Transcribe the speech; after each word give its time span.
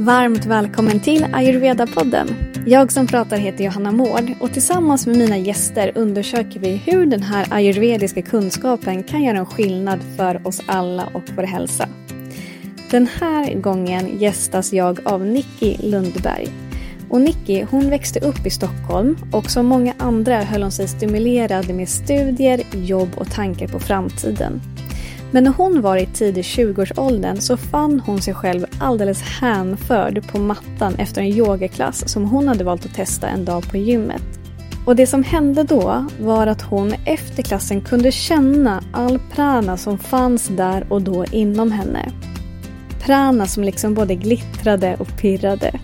Varmt 0.00 0.46
välkommen 0.46 1.00
till 1.00 1.24
Ayurveda-podden. 1.24 2.28
Jag 2.66 2.92
som 2.92 3.06
pratar 3.06 3.36
heter 3.36 3.64
Johanna 3.64 3.92
Mård 3.92 4.32
och 4.40 4.52
tillsammans 4.52 5.06
med 5.06 5.16
mina 5.16 5.36
gäster 5.38 5.92
undersöker 5.94 6.60
vi 6.60 6.76
hur 6.76 7.06
den 7.06 7.22
här 7.22 7.46
ayurvediska 7.50 8.22
kunskapen 8.22 9.02
kan 9.02 9.22
göra 9.22 9.38
en 9.38 9.46
skillnad 9.46 10.00
för 10.16 10.46
oss 10.46 10.62
alla 10.66 11.06
och 11.14 11.22
vår 11.36 11.42
hälsa. 11.42 11.88
Den 12.90 13.08
här 13.20 13.54
gången 13.54 14.18
gästas 14.18 14.72
jag 14.72 15.06
av 15.06 15.26
Nicky 15.26 15.76
Lundberg. 15.78 16.48
Och 17.08 17.20
Nicky 17.20 17.64
hon 17.70 17.90
växte 17.90 18.20
upp 18.20 18.46
i 18.46 18.50
Stockholm 18.50 19.16
och 19.32 19.50
som 19.50 19.66
många 19.66 19.94
andra 19.98 20.42
höll 20.42 20.62
hon 20.62 20.72
sig 20.72 20.88
stimulerad 20.88 21.74
med 21.74 21.88
studier, 21.88 22.62
jobb 22.72 23.10
och 23.16 23.30
tankar 23.30 23.68
på 23.68 23.78
framtiden. 23.78 24.60
Men 25.32 25.44
när 25.44 25.50
hon 25.50 25.80
var 25.80 25.96
i 25.96 26.06
tidig 26.06 26.42
20-årsåldern 26.42 27.40
så 27.40 27.56
fann 27.56 28.00
hon 28.00 28.22
sig 28.22 28.34
själv 28.34 28.66
alldeles 28.80 29.22
hänförd 29.22 30.28
på 30.32 30.38
mattan 30.38 30.94
efter 30.94 31.20
en 31.20 31.28
yogaklass 31.28 32.08
som 32.08 32.24
hon 32.24 32.48
hade 32.48 32.64
valt 32.64 32.84
att 32.84 32.94
testa 32.94 33.28
en 33.28 33.44
dag 33.44 33.70
på 33.70 33.76
gymmet. 33.76 34.22
Och 34.86 34.96
det 34.96 35.06
som 35.06 35.22
hände 35.22 35.62
då 35.62 36.06
var 36.20 36.46
att 36.46 36.62
hon 36.62 36.94
efter 37.06 37.42
klassen 37.42 37.80
kunde 37.80 38.12
känna 38.12 38.84
all 38.92 39.18
prana 39.18 39.76
som 39.76 39.98
fanns 39.98 40.48
där 40.48 40.92
och 40.92 41.02
då 41.02 41.24
inom 41.24 41.72
henne. 41.72 42.12
Prana 43.00 43.46
som 43.46 43.64
liksom 43.64 43.94
både 43.94 44.14
glittrade 44.14 44.96
och 44.98 45.16
pirrade. 45.20 45.80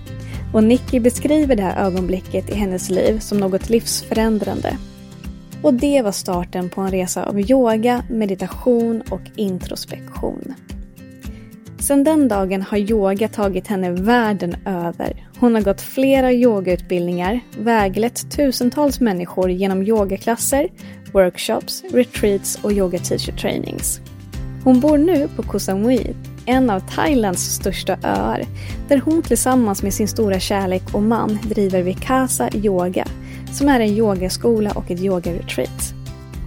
Och 0.52 0.64
Nicky 0.64 1.00
beskriver 1.00 1.56
det 1.56 1.62
här 1.62 1.86
ögonblicket 1.86 2.50
i 2.50 2.54
hennes 2.54 2.90
liv 2.90 3.18
som 3.18 3.38
något 3.38 3.68
livsförändrande. 3.68 4.76
Och 5.62 5.74
det 5.74 6.02
var 6.02 6.12
starten 6.12 6.68
på 6.68 6.80
en 6.80 6.90
resa 6.90 7.24
av 7.24 7.40
yoga, 7.40 8.04
meditation 8.10 9.02
och 9.10 9.20
introspektion. 9.36 10.54
Sedan 11.78 12.04
den 12.04 12.28
dagen 12.28 12.62
har 12.62 12.78
yoga 12.78 13.28
tagit 13.28 13.66
henne 13.66 13.90
världen 13.90 14.56
över. 14.66 15.26
Hon 15.38 15.54
har 15.54 15.62
gått 15.62 15.80
flera 15.80 16.32
yogautbildningar, 16.32 17.40
väglett 17.58 18.30
tusentals 18.30 19.00
människor 19.00 19.50
genom 19.50 19.82
yogaklasser, 19.82 20.68
workshops, 21.12 21.84
retreats 21.92 22.58
och 22.62 22.72
yoga 22.72 22.98
teacher 22.98 23.32
trainings. 23.32 24.00
Hon 24.64 24.80
bor 24.80 24.98
nu 24.98 25.28
på 25.36 25.42
Koh 25.42 25.58
Samui, 25.58 26.14
en 26.46 26.70
av 26.70 26.80
Thailands 26.80 27.54
största 27.54 27.98
öar, 28.02 28.44
där 28.88 29.00
hon 29.04 29.22
tillsammans 29.22 29.82
med 29.82 29.94
sin 29.94 30.08
stora 30.08 30.40
kärlek 30.40 30.94
och 30.94 31.02
man 31.02 31.38
driver 31.42 31.82
Vikasa 31.82 32.50
Yoga, 32.54 33.06
som 33.52 33.68
är 33.68 33.80
en 33.80 33.88
yogaskola 33.88 34.72
och 34.72 34.90
ett 34.90 35.00
yogaretreat. 35.00 35.94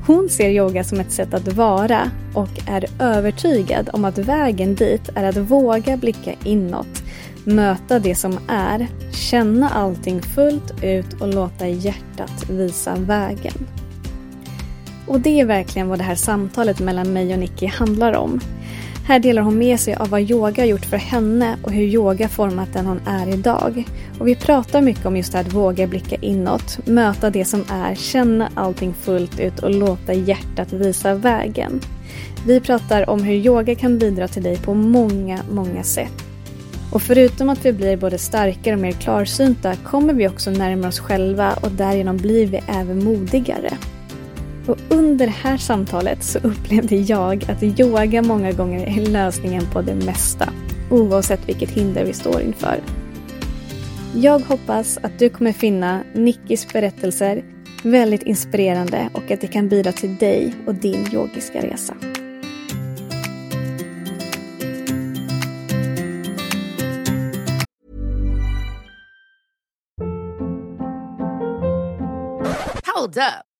Hon 0.06 0.30
ser 0.30 0.50
yoga 0.50 0.84
som 0.84 1.00
ett 1.00 1.12
sätt 1.12 1.34
att 1.34 1.54
vara 1.54 2.12
och 2.34 2.50
är 2.68 2.86
övertygad 3.00 3.90
om 3.94 4.06
att 4.06 4.18
vägen 4.18 4.76
dit 4.76 5.10
är 5.16 5.24
att 5.24 5.38
våga 5.38 5.98
blicka 5.98 6.34
inåt, 6.44 7.04
möta 7.44 8.00
det 8.00 8.16
som 8.16 8.40
är, 8.48 8.88
känna 9.12 9.70
allting 9.70 10.22
fullt 10.22 10.84
ut 10.84 11.22
och 11.22 11.34
låta 11.34 11.68
hjärtat 11.68 12.50
visa 12.50 12.96
vägen. 12.96 13.68
Och 15.08 15.20
det 15.20 15.40
är 15.40 15.46
verkligen 15.46 15.88
vad 15.88 16.00
det 16.00 16.04
här 16.04 16.16
samtalet 16.16 16.80
mellan 16.80 17.14
mig 17.14 17.34
och 17.34 17.40
Nicky 17.40 17.68
handlar 17.68 18.16
om. 18.16 18.40
Här 19.10 19.20
delar 19.20 19.42
hon 19.42 19.58
med 19.58 19.80
sig 19.80 19.96
av 19.96 20.10
vad 20.10 20.32
yoga 20.32 20.62
har 20.62 20.68
gjort 20.68 20.86
för 20.86 20.98
henne 20.98 21.58
och 21.64 21.72
hur 21.72 21.84
yoga 21.84 22.30
format 22.30 22.74
den 22.74 22.86
hon 22.86 23.02
är 23.06 23.34
idag. 23.34 23.84
Och 24.20 24.28
vi 24.28 24.36
pratar 24.36 24.82
mycket 24.82 25.06
om 25.06 25.18
just 25.18 25.32
det 25.32 25.40
att 25.40 25.54
våga 25.54 25.88
blicka 25.88 26.16
inåt, 26.16 26.88
möta 26.88 27.30
det 27.30 27.46
som 27.46 27.64
är, 27.72 27.96
känna 27.96 28.50
allting 28.56 28.94
fullt 28.94 29.40
ut 29.40 29.60
och 29.60 29.70
låta 29.70 30.14
hjärtat 30.14 30.74
visa 30.74 31.16
vägen. 31.16 31.82
Vi 32.48 32.60
pratar 32.60 33.10
om 33.10 33.24
hur 33.24 33.34
yoga 33.34 33.76
kan 33.76 34.00
bidra 34.00 34.28
till 34.28 34.44
dig 34.44 34.58
på 34.58 34.74
många, 34.74 35.40
många 35.52 35.84
sätt. 35.84 36.24
Och 36.92 37.02
förutom 37.02 37.50
att 37.50 37.66
vi 37.66 37.74
blir 37.74 37.98
både 37.98 38.18
starkare 38.18 38.76
och 38.76 38.82
mer 38.82 38.92
klarsynta 38.92 39.76
kommer 39.76 40.14
vi 40.14 40.28
också 40.28 40.52
närma 40.52 40.88
oss 40.88 41.00
själva 41.00 41.54
och 41.62 41.72
därigenom 41.72 42.18
blir 42.18 42.48
vi 42.48 42.62
även 42.68 43.04
modigare. 43.04 43.78
Och 44.70 44.78
under 44.90 45.26
det 45.26 45.32
här 45.32 45.58
samtalet 45.58 46.24
så 46.24 46.40
upplevde 46.40 46.96
jag 46.96 47.46
att 47.52 47.64
yoga 47.64 48.22
många 48.22 48.52
gånger 48.52 48.88
är 48.88 49.06
lösningen 49.06 49.64
på 49.74 49.82
det 49.82 49.96
mesta, 49.96 50.54
oavsett 50.90 51.50
vilket 51.50 51.70
hinder 51.70 52.06
vi 52.06 52.14
står 52.14 52.42
inför. 52.42 52.82
Jag 54.16 54.40
hoppas 54.40 54.98
att 54.98 55.20
du 55.20 55.30
kommer 55.30 55.52
finna 55.52 56.04
Nickis 56.14 56.74
berättelser 56.74 57.44
väldigt 57.84 58.24
inspirerande 58.24 59.10
och 59.14 59.32
att 59.32 59.42
det 59.42 59.48
kan 59.48 59.70
bidra 59.70 59.92
till 59.92 60.16
dig 60.16 60.54
och 60.68 60.76
din 60.76 61.14
yogiska 61.14 61.62
resa. 61.62 61.94
Hold 72.96 73.18
up. 73.18 73.49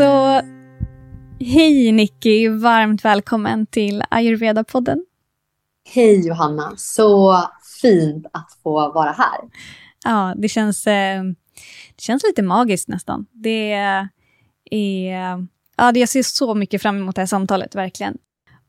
Så 0.00 0.40
hej 1.40 1.92
Nicky, 1.92 2.48
varmt 2.48 3.04
välkommen 3.04 3.66
till 3.66 4.02
Ayurveda-podden. 4.10 4.98
Hej 5.88 6.26
Johanna, 6.26 6.72
så 6.76 7.38
fint 7.82 8.26
att 8.32 8.58
få 8.62 8.92
vara 8.92 9.10
här. 9.10 9.40
Ja, 10.04 10.34
det 10.36 10.48
känns, 10.48 10.86
eh, 10.86 11.22
det 11.96 12.02
känns 12.02 12.22
lite 12.22 12.42
magiskt 12.42 12.88
nästan. 12.88 13.26
Det 13.32 13.72
är, 13.72 14.08
ja, 15.76 15.92
jag 15.94 16.08
ser 16.08 16.22
så 16.22 16.54
mycket 16.54 16.82
fram 16.82 16.96
emot 16.96 17.14
det 17.14 17.22
här 17.22 17.26
samtalet, 17.26 17.74
verkligen. 17.74 18.18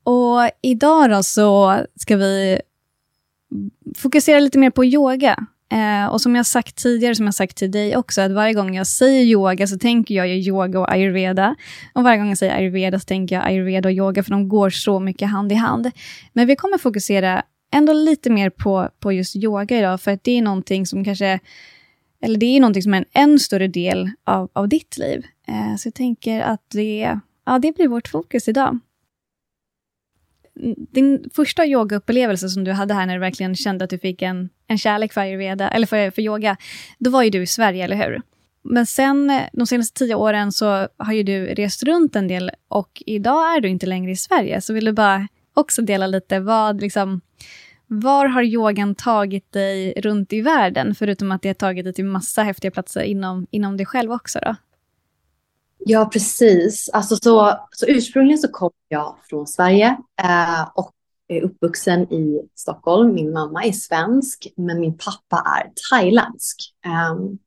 Och 0.03 0.49
idag 0.61 1.09
då 1.09 1.23
så 1.23 1.79
ska 1.95 2.15
vi 2.15 2.61
fokusera 3.97 4.39
lite 4.39 4.59
mer 4.59 4.69
på 4.69 4.85
yoga. 4.85 5.45
Eh, 5.71 6.05
och 6.05 6.21
som 6.21 6.35
jag 6.35 6.45
sagt 6.45 6.75
tidigare, 6.75 7.15
som 7.15 7.25
jag 7.25 7.35
sagt 7.35 7.57
till 7.57 7.71
dig 7.71 7.97
också, 7.97 8.21
att 8.21 8.31
varje 8.31 8.53
gång 8.53 8.75
jag 8.75 8.87
säger 8.87 9.23
yoga 9.23 9.67
så 9.67 9.77
tänker 9.77 10.15
jag 10.15 10.27
ju 10.27 10.33
yoga 10.33 10.79
och 10.79 10.91
ayurveda. 10.91 11.55
Och 11.93 12.03
varje 12.03 12.17
gång 12.17 12.29
jag 12.29 12.37
säger 12.37 12.55
ayurveda 12.55 12.99
så 12.99 13.05
tänker 13.05 13.35
jag 13.35 13.45
ayurveda 13.45 13.89
och 13.89 13.93
yoga, 13.93 14.23
för 14.23 14.31
de 14.31 14.49
går 14.49 14.69
så 14.69 14.99
mycket 14.99 15.29
hand 15.29 15.51
i 15.51 15.55
hand. 15.55 15.91
Men 16.33 16.47
vi 16.47 16.55
kommer 16.55 16.77
fokusera 16.77 17.43
ändå 17.73 17.93
lite 17.93 18.29
mer 18.29 18.49
på, 18.49 18.89
på 18.99 19.11
just 19.11 19.35
yoga 19.35 19.79
idag, 19.79 20.01
för 20.01 20.11
att 20.11 20.23
det 20.23 20.31
är 20.31 20.41
någonting 20.41 20.85
som 20.85 21.05
kanske, 21.05 21.39
eller 22.21 22.39
det 22.39 22.45
är 22.45 22.59
någonting 22.59 22.83
som 22.83 22.93
är 22.93 22.97
en 22.97 23.29
än 23.29 23.39
större 23.39 23.67
del 23.67 24.11
av, 24.23 24.49
av 24.53 24.69
ditt 24.69 24.97
liv. 24.97 25.25
Eh, 25.47 25.75
så 25.77 25.87
jag 25.87 25.93
tänker 25.93 26.41
att 26.41 26.69
det, 26.69 27.19
ja, 27.45 27.59
det 27.59 27.75
blir 27.75 27.87
vårt 27.87 28.07
fokus 28.07 28.47
idag 28.47 28.79
din 30.91 31.29
första 31.33 31.65
yogaupplevelse 31.65 32.49
som 32.49 32.63
du 32.63 32.71
hade 32.71 32.93
här, 32.93 33.05
när 33.05 33.13
du 33.13 33.19
verkligen 33.19 33.55
kände 33.55 33.83
att 33.83 33.89
du 33.89 33.97
fick 33.97 34.21
en, 34.21 34.49
en 34.71 34.77
kärlek 34.77 35.13
för 35.13 35.21
ayurveda, 35.21 35.69
eller 35.69 35.87
för, 35.87 36.11
för 36.11 36.21
yoga, 36.21 36.57
då 36.97 37.09
var 37.09 37.23
ju 37.23 37.29
du 37.29 37.41
i 37.41 37.47
Sverige, 37.47 37.83
eller 37.83 37.95
hur? 37.95 38.21
Men 38.63 38.85
sen 38.85 39.29
eh, 39.29 39.41
de 39.53 39.67
senaste 39.67 39.99
tio 39.99 40.15
åren 40.15 40.51
så 40.51 40.87
har 40.97 41.13
ju 41.13 41.23
du 41.23 41.45
rest 41.45 41.83
runt 41.83 42.15
en 42.15 42.27
del 42.27 42.51
och 42.67 43.03
idag 43.05 43.55
är 43.55 43.61
du 43.61 43.69
inte 43.69 43.85
längre 43.85 44.11
i 44.11 44.15
Sverige. 44.15 44.61
Så 44.61 44.73
vill 44.73 44.85
du 44.85 44.91
bara 44.93 45.27
också 45.53 45.81
dela 45.81 46.07
lite, 46.07 46.39
vad 46.39 46.81
liksom, 46.81 47.21
var 47.87 48.25
har 48.25 48.43
yogan 48.43 48.95
tagit 48.95 49.51
dig 49.51 49.93
runt 49.97 50.33
i 50.33 50.41
världen? 50.41 50.95
Förutom 50.95 51.31
att 51.31 51.41
det 51.41 51.49
har 51.49 51.53
tagit 51.53 51.83
dig 51.83 51.93
till 51.93 52.05
massa 52.05 52.43
häftiga 52.43 52.71
platser 52.71 53.01
inom, 53.01 53.47
inom 53.51 53.77
dig 53.77 53.85
själv 53.85 54.11
också 54.11 54.39
då? 54.39 54.55
Ja, 55.85 56.09
precis. 56.13 56.89
Alltså 56.93 57.15
så, 57.15 57.67
så 57.71 57.85
ursprungligen 57.85 58.39
så 58.39 58.47
kom 58.47 58.71
jag 58.89 59.15
från 59.29 59.47
Sverige 59.47 59.97
eh, 60.23 60.69
och 60.75 60.91
är 61.37 61.41
uppvuxen 61.41 62.13
i 62.13 62.41
Stockholm. 62.55 63.13
Min 63.13 63.33
mamma 63.33 63.63
är 63.63 63.71
svensk, 63.71 64.47
men 64.57 64.79
min 64.79 64.97
pappa 64.97 65.43
är 65.57 65.71
thailändsk. 65.89 66.57
Ehm, 66.85 67.37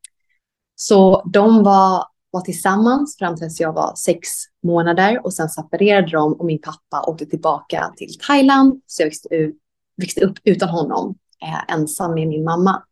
så 0.74 1.22
de 1.32 1.62
var, 1.62 2.04
var 2.30 2.40
tillsammans 2.40 3.18
fram 3.18 3.36
tills 3.36 3.60
jag 3.60 3.72
var 3.72 3.94
sex 3.96 4.28
månader 4.62 5.24
och 5.24 5.34
sen 5.34 5.48
separerade 5.48 6.10
de 6.10 6.32
och 6.32 6.46
min 6.46 6.60
pappa 6.60 7.10
åkte 7.10 7.26
tillbaka 7.26 7.92
till 7.96 8.18
Thailand. 8.26 8.80
Så 8.86 9.02
jag 9.02 9.06
växte, 9.06 9.34
ut, 9.34 9.56
växte 9.96 10.24
upp 10.24 10.38
utan 10.44 10.68
honom, 10.68 11.18
eh, 11.42 11.74
ensam 11.74 12.14
med 12.14 12.28
min 12.28 12.44
mamma. 12.44 12.82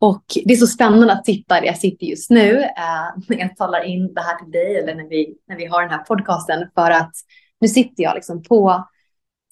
Och 0.00 0.24
det 0.44 0.52
är 0.52 0.56
så 0.56 0.66
spännande 0.66 1.12
att 1.12 1.26
sitta 1.26 1.54
där 1.54 1.66
jag 1.66 1.78
sitter 1.78 2.06
just 2.06 2.30
nu 2.30 2.62
eh, 2.62 3.08
när 3.28 3.38
jag 3.38 3.56
talar 3.56 3.84
in 3.84 4.14
det 4.14 4.20
här 4.20 4.38
till 4.38 4.50
dig 4.50 4.76
eller 4.78 4.94
när 4.94 5.08
vi, 5.08 5.34
när 5.48 5.56
vi 5.56 5.66
har 5.66 5.82
den 5.82 5.90
här 5.90 6.04
podcasten 6.04 6.68
för 6.74 6.90
att 6.90 7.12
nu 7.60 7.68
sitter 7.68 8.02
jag 8.02 8.14
liksom 8.14 8.42
på 8.42 8.88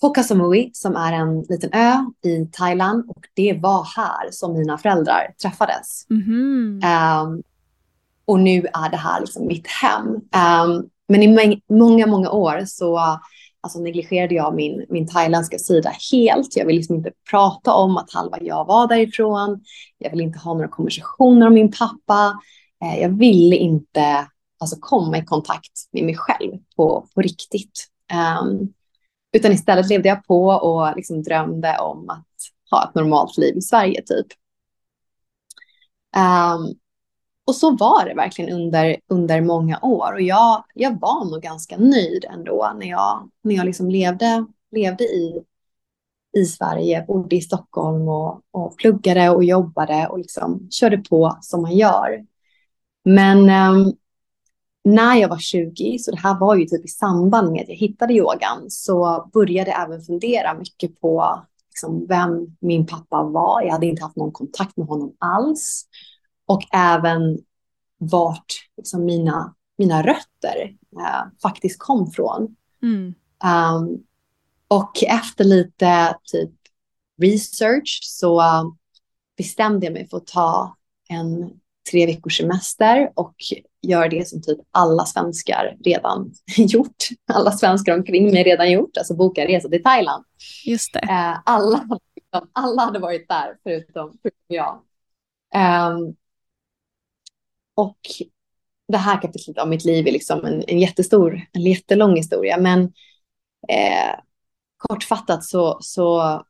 på 0.01 0.15
Koh 0.15 0.25
Samui 0.25 0.71
som 0.75 0.97
är 0.97 1.13
en 1.13 1.41
liten 1.41 1.73
ö 1.73 1.95
i 2.25 2.47
Thailand 2.53 3.11
och 3.11 3.25
det 3.35 3.59
var 3.63 3.85
här 3.97 4.31
som 4.31 4.53
mina 4.53 4.79
föräldrar 4.79 5.35
träffades. 5.43 6.07
Mhm. 6.09 6.81
Um, 7.25 7.43
och 8.25 8.41
nu 8.41 8.67
är 8.73 8.91
det 8.91 8.97
här 8.97 9.21
liksom 9.21 9.47
mitt 9.47 9.67
hem. 9.67 10.07
Um, 10.07 10.89
men 11.09 11.23
i 11.23 11.61
många, 11.69 12.07
många 12.07 12.31
år 12.31 12.63
så 12.67 13.19
alltså, 13.61 13.81
negligerade 13.81 14.35
jag 14.35 14.55
min, 14.55 14.87
min 14.89 15.09
thailändska 15.09 15.59
sida 15.59 15.93
helt. 16.13 16.57
Jag 16.57 16.67
vill 16.67 16.77
liksom 16.77 16.97
inte 16.97 17.13
prata 17.31 17.75
om 17.75 17.97
att 17.97 18.13
halva 18.13 18.39
jag 18.41 18.65
var 18.67 18.89
därifrån. 18.89 19.61
Jag 19.99 20.11
vill 20.11 20.21
inte 20.21 20.39
ha 20.39 20.55
några 20.55 20.69
konversationer 20.69 21.47
om 21.47 21.55
min 21.55 21.73
pappa. 21.73 22.41
Eh, 22.83 23.03
jag 23.03 23.19
ville 23.19 23.57
inte 23.57 24.27
alltså, 24.61 24.77
komma 24.81 25.19
i 25.19 25.25
kontakt 25.25 25.73
med 25.93 26.05
mig 26.05 26.17
själv 26.17 26.53
på, 26.77 27.07
på 27.15 27.21
riktigt. 27.21 27.87
Um, 28.41 28.73
utan 29.33 29.53
istället 29.53 29.89
levde 29.89 30.09
jag 30.09 30.25
på 30.25 30.47
och 30.47 30.97
liksom 30.97 31.23
drömde 31.23 31.79
om 31.79 32.11
att 32.11 32.27
ha 32.71 32.89
ett 32.89 32.95
normalt 32.95 33.39
liv 33.39 33.57
i 33.57 33.63
Sverige 33.63 34.03
typ. 34.03 34.27
Um, 36.17 36.75
och 37.47 37.55
så 37.55 37.77
var 37.77 38.05
det 38.05 38.15
verkligen 38.15 38.55
under, 38.55 38.97
under 39.09 39.41
många 39.41 39.79
år. 39.83 40.13
Och 40.13 40.21
jag, 40.21 40.65
jag 40.75 41.01
var 41.01 41.31
nog 41.31 41.43
ganska 41.43 41.77
nöjd 41.77 42.25
ändå 42.31 42.73
när 42.79 42.87
jag, 42.87 43.31
när 43.43 43.55
jag 43.55 43.67
liksom 43.67 43.91
levde, 43.91 44.47
levde 44.71 45.05
i, 45.05 45.43
i 46.37 46.45
Sverige, 46.45 47.05
bodde 47.09 47.37
i 47.37 47.41
Stockholm 47.41 48.09
och, 48.09 48.41
och 48.51 48.77
pluggade 48.77 49.31
och 49.31 49.45
jobbade 49.45 50.07
och 50.07 50.19
liksom 50.19 50.69
körde 50.71 50.99
på 50.99 51.39
som 51.41 51.63
man 51.63 51.77
gör. 51.77 52.27
Men 53.05 53.39
um, 53.39 53.97
när 54.87 55.17
jag 55.17 55.29
var 55.29 55.39
20, 55.39 55.99
så 55.99 56.11
det 56.11 56.19
här 56.19 56.39
var 56.39 56.57
ju 56.57 56.65
typ 56.65 56.85
i 56.85 56.89
samband 56.89 57.53
med 57.53 57.63
att 57.63 57.69
jag 57.69 57.77
hittade 57.77 58.15
yogan, 58.15 58.71
så 58.71 59.29
började 59.33 59.71
jag 59.71 59.83
även 59.83 60.01
fundera 60.01 60.55
mycket 60.55 61.01
på 61.01 61.43
liksom, 61.69 62.07
vem 62.09 62.57
min 62.61 62.87
pappa 62.87 63.23
var. 63.23 63.63
Jag 63.63 63.73
hade 63.73 63.87
inte 63.87 64.03
haft 64.03 64.17
någon 64.17 64.33
kontakt 64.33 64.77
med 64.77 64.87
honom 64.87 65.17
alls. 65.19 65.87
Och 66.47 66.63
även 66.73 67.39
vart 67.99 68.55
liksom, 68.77 69.05
mina, 69.05 69.55
mina 69.79 70.03
rötter 70.03 70.77
eh, 71.01 71.23
faktiskt 71.43 71.79
kom 71.79 72.11
från. 72.11 72.57
Mm. 72.83 73.15
Um, 73.45 74.05
och 74.69 75.05
efter 75.05 75.45
lite 75.45 76.17
typ 76.25 76.53
research 77.23 78.01
så 78.03 78.43
bestämde 79.37 79.87
jag 79.87 79.93
mig 79.93 80.09
för 80.09 80.17
att 80.17 80.27
ta 80.27 80.77
en 81.09 81.51
tre 81.91 82.07
veckors 82.07 82.37
semester 82.37 83.13
och 83.15 83.35
göra 83.83 84.09
det 84.09 84.29
som 84.29 84.43
typ 84.43 84.59
alla 84.71 85.05
svenskar 85.05 85.77
redan 85.85 86.33
gjort. 86.57 87.09
Alla 87.33 87.53
svenskar 87.53 87.95
omkring 87.95 88.33
mig 88.33 88.43
redan 88.43 88.71
gjort, 88.71 88.97
alltså 88.97 89.15
boka 89.15 89.43
en 89.43 89.49
resa 89.49 89.69
till 89.69 89.83
Thailand. 89.83 90.25
Just 90.67 90.93
det. 90.93 90.99
Eh, 90.99 91.39
alla, 91.45 91.89
alla 92.53 92.83
hade 92.83 92.99
varit 92.99 93.29
där 93.29 93.57
förutom, 93.63 94.19
förutom 94.23 94.41
jag. 94.47 94.83
Um, 95.55 96.17
och 97.75 97.99
det 98.89 98.99
här 98.99 99.23
kapitlet 99.23 99.59
av 99.59 99.69
mitt 99.69 99.85
liv 99.85 100.09
är 100.09 100.13
liksom 100.13 100.45
en, 100.45 100.65
en 100.67 100.79
jättestor, 100.79 101.41
en 101.53 101.63
jättelång 101.63 102.17
historia. 102.17 102.57
Men 102.59 102.83
eh, 103.69 104.21
kortfattat 104.77 105.45
så, 105.45 105.79
så, 105.81 106.43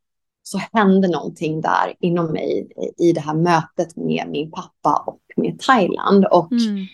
så 0.48 0.60
hände 0.72 1.08
någonting 1.08 1.60
där 1.60 1.94
inom 2.00 2.26
mig 2.32 2.68
i 2.98 3.12
det 3.12 3.20
här 3.20 3.34
mötet 3.34 3.96
med 3.96 4.28
min 4.28 4.50
pappa 4.50 5.04
och 5.06 5.20
med 5.36 5.58
Thailand. 5.60 6.26
Och 6.26 6.52
Mm. 6.52 6.86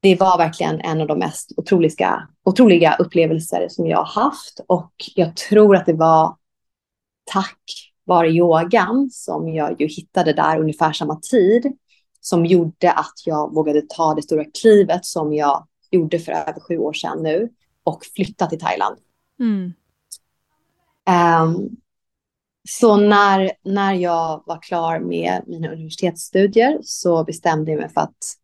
det 0.00 0.16
var 0.20 0.38
verkligen 0.38 0.80
en 0.80 1.00
av 1.00 1.06
de 1.06 1.18
mest 1.18 1.52
otroliga, 1.56 2.28
otroliga 2.44 2.96
upplevelser 2.98 3.68
som 3.68 3.86
jag 3.86 3.98
har 3.98 4.22
haft. 4.22 4.60
Och 4.66 4.92
jag 5.14 5.36
tror 5.36 5.76
att 5.76 5.86
det 5.86 5.92
var 5.92 6.36
tack 7.24 7.92
vare 8.04 8.30
yogan 8.30 9.10
som 9.10 9.48
jag 9.48 9.80
ju 9.80 9.86
hittade 9.86 10.32
där 10.32 10.60
ungefär 10.60 10.92
samma 10.92 11.20
tid 11.20 11.72
som 12.20 12.46
gjorde 12.46 12.92
att 12.92 13.14
jag 13.24 13.54
vågade 13.54 13.82
ta 13.88 14.14
det 14.14 14.22
stora 14.22 14.44
klivet 14.62 15.04
som 15.04 15.32
jag 15.32 15.66
gjorde 15.90 16.18
för 16.18 16.32
över 16.32 16.60
sju 16.60 16.78
år 16.78 16.92
sedan 16.92 17.22
nu 17.22 17.48
och 17.84 18.04
flytta 18.16 18.46
till 18.46 18.60
Thailand. 18.60 18.96
Mm. 19.40 19.72
Um, 21.42 21.76
så 22.68 22.96
när, 22.96 23.52
när 23.64 23.94
jag 23.94 24.42
var 24.46 24.62
klar 24.62 24.98
med 24.98 25.42
mina 25.46 25.72
universitetsstudier 25.72 26.78
så 26.82 27.24
bestämde 27.24 27.70
jag 27.70 27.80
mig 27.80 27.88
för 27.88 28.00
att 28.00 28.36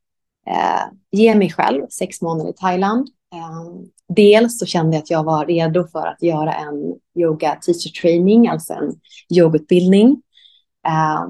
eh, 0.46 0.96
ge 1.10 1.34
mig 1.34 1.50
själv 1.50 1.86
sex 1.90 2.22
månader 2.22 2.50
i 2.50 2.54
Thailand. 2.54 3.08
Eh, 3.34 3.82
dels 4.08 4.58
så 4.58 4.66
kände 4.66 4.96
jag 4.96 5.02
att 5.02 5.10
jag 5.10 5.24
var 5.24 5.46
redo 5.46 5.86
för 5.86 6.06
att 6.06 6.22
göra 6.22 6.54
en 6.54 6.94
yoga 7.14 7.54
teacher 7.54 8.00
training, 8.00 8.48
alltså 8.48 8.72
en 8.72 8.92
yogautbildning. 9.38 10.22
Eh, 10.86 11.24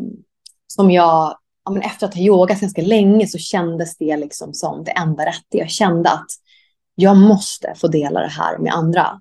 som 0.67 0.91
jag, 0.91 1.39
ja, 1.65 1.71
men 1.71 1.83
efter 1.83 2.07
att 2.07 2.15
ha 2.15 2.23
yogat 2.23 2.61
ganska 2.61 2.83
länge 2.83 3.27
så 3.27 3.39
kändes 3.39 3.97
det 3.97 4.17
liksom 4.17 4.55
som 4.55 4.85
det 4.85 4.91
enda 4.91 5.27
rätta. 5.27 5.59
Jag 5.59 5.71
kände 5.71 6.11
att 6.11 6.31
jag 6.95 7.17
måste 7.17 7.75
få 7.77 7.89
dela 7.89 8.21
det 8.21 8.29
här 8.29 8.59
med 8.59 8.73
andra. 8.73 9.21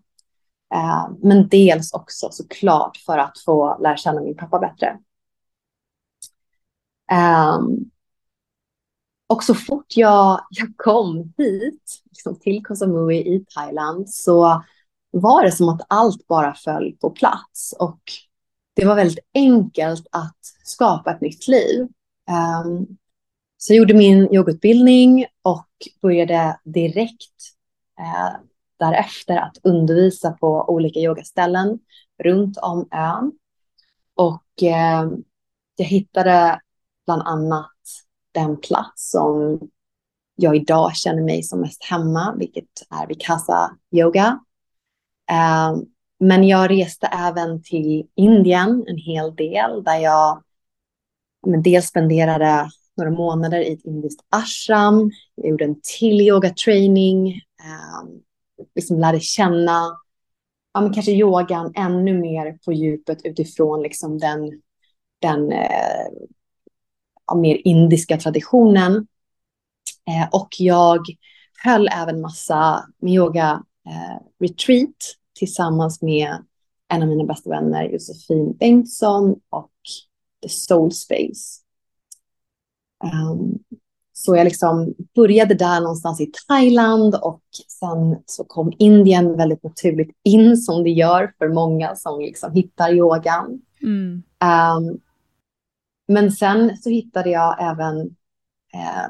Eh, 0.73 1.09
men 1.21 1.47
dels 1.47 1.93
också 1.93 2.29
såklart 2.31 2.97
för 2.97 3.17
att 3.17 3.39
få 3.45 3.77
lära 3.81 3.97
känna 3.97 4.21
min 4.21 4.37
pappa 4.37 4.59
bättre. 4.59 4.99
Ehm, 7.11 7.91
och 9.27 9.43
så 9.43 9.55
fort 9.55 9.97
jag, 9.97 10.41
jag 10.49 10.77
kom 10.77 11.33
hit, 11.37 12.01
liksom 12.09 12.39
till 12.39 12.65
Koh 12.65 12.75
Samui 12.75 13.35
i 13.35 13.45
Thailand, 13.55 14.09
så 14.09 14.63
var 15.11 15.43
det 15.43 15.51
som 15.51 15.69
att 15.69 15.81
allt 15.87 16.27
bara 16.27 16.53
föll 16.53 16.97
på 17.01 17.09
plats. 17.09 17.75
Och 17.79 18.01
det 18.75 18.85
var 18.85 18.95
väldigt 18.95 19.25
enkelt 19.33 20.07
att 20.11 20.37
skapa 20.63 21.11
ett 21.11 21.21
nytt 21.21 21.47
liv. 21.47 21.87
Um, 22.65 22.97
så 23.57 23.73
jag 23.73 23.77
gjorde 23.77 23.93
min 23.93 24.33
yogautbildning 24.33 25.25
och 25.41 25.69
började 26.01 26.59
direkt 26.63 27.35
eh, 27.99 28.39
därefter 28.79 29.37
att 29.37 29.57
undervisa 29.63 30.31
på 30.31 30.65
olika 30.67 30.99
yogaställen 30.99 31.79
runt 32.23 32.57
om 32.57 32.87
ön. 32.91 33.31
Och 34.15 34.63
eh, 34.63 35.09
jag 35.75 35.85
hittade 35.85 36.61
bland 37.05 37.21
annat 37.21 37.71
den 38.31 38.57
plats 38.57 39.11
som 39.11 39.59
jag 40.35 40.55
idag 40.55 40.95
känner 40.95 41.21
mig 41.21 41.43
som 41.43 41.61
mest 41.61 41.83
hemma, 41.83 42.35
vilket 42.37 42.87
är 42.89 43.07
Vikasa 43.07 43.77
yoga. 43.91 44.39
Eh, 45.31 45.77
men 46.19 46.47
jag 46.47 46.71
reste 46.71 47.07
även 47.07 47.63
till 47.63 48.07
Indien 48.15 48.85
en 48.87 48.97
hel 48.97 49.35
del 49.35 49.83
där 49.83 49.97
jag 49.97 50.43
men 51.47 51.61
dels 51.61 51.87
spenderade 51.87 52.69
några 52.97 53.11
månader 53.11 53.59
i 53.59 53.73
ett 53.73 53.85
indiskt 53.85 54.25
ashram. 54.29 55.11
Jag 55.35 55.49
gjorde 55.49 55.65
en 55.65 55.81
till 55.99 56.21
yoga 56.21 56.49
training. 56.49 57.27
Eh, 57.59 58.09
Liksom 58.75 58.99
lärde 58.99 59.19
känna 59.19 59.97
ja, 60.73 60.81
men 60.81 60.93
kanske 60.93 61.11
yogan 61.11 61.73
ännu 61.75 62.19
mer 62.19 62.57
på 62.65 62.73
djupet 62.73 63.25
utifrån 63.25 63.81
liksom 63.81 64.17
den, 64.17 64.61
den 65.21 65.51
eh, 65.51 66.07
ja, 67.27 67.35
mer 67.35 67.61
indiska 67.63 68.17
traditionen. 68.17 69.07
Eh, 70.07 70.27
och 70.31 70.49
jag 70.59 71.05
höll 71.63 71.87
även 71.87 72.21
massa 72.21 72.85
med 72.97 73.13
yoga 73.13 73.63
eh, 73.85 74.25
retreat 74.39 75.15
tillsammans 75.39 76.01
med 76.01 76.45
en 76.87 77.01
av 77.01 77.07
mina 77.07 77.23
bästa 77.23 77.49
vänner 77.49 77.83
Josefin 77.83 78.53
Bengtsson 78.53 79.35
och 79.49 79.71
The 80.41 80.49
Soul 80.49 80.91
Space. 80.91 81.61
Um, 83.03 83.59
så 84.19 84.35
jag 84.35 84.43
liksom 84.45 84.93
började 85.15 85.53
där 85.53 85.81
någonstans 85.81 86.21
i 86.21 86.31
Thailand 86.47 87.15
och 87.15 87.41
sen 87.79 88.23
så 88.25 88.43
kom 88.43 88.73
Indien 88.79 89.37
väldigt 89.37 89.63
naturligt 89.63 90.09
in 90.23 90.57
som 90.57 90.83
det 90.83 90.89
gör 90.89 91.33
för 91.37 91.47
många 91.47 91.95
som 91.95 92.19
liksom 92.19 92.53
hittar 92.53 92.93
yogan. 92.93 93.61
Mm. 93.81 94.23
Um, 94.43 94.99
men 96.07 96.31
sen 96.31 96.77
så 96.77 96.89
hittade 96.89 97.29
jag 97.29 97.57
även 97.59 97.99
eh, 98.73 99.07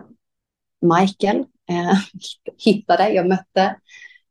Michael. 0.81 1.45
Eh, 1.69 1.99
hittade, 2.57 3.09
jag 3.09 3.27
mötte 3.27 3.75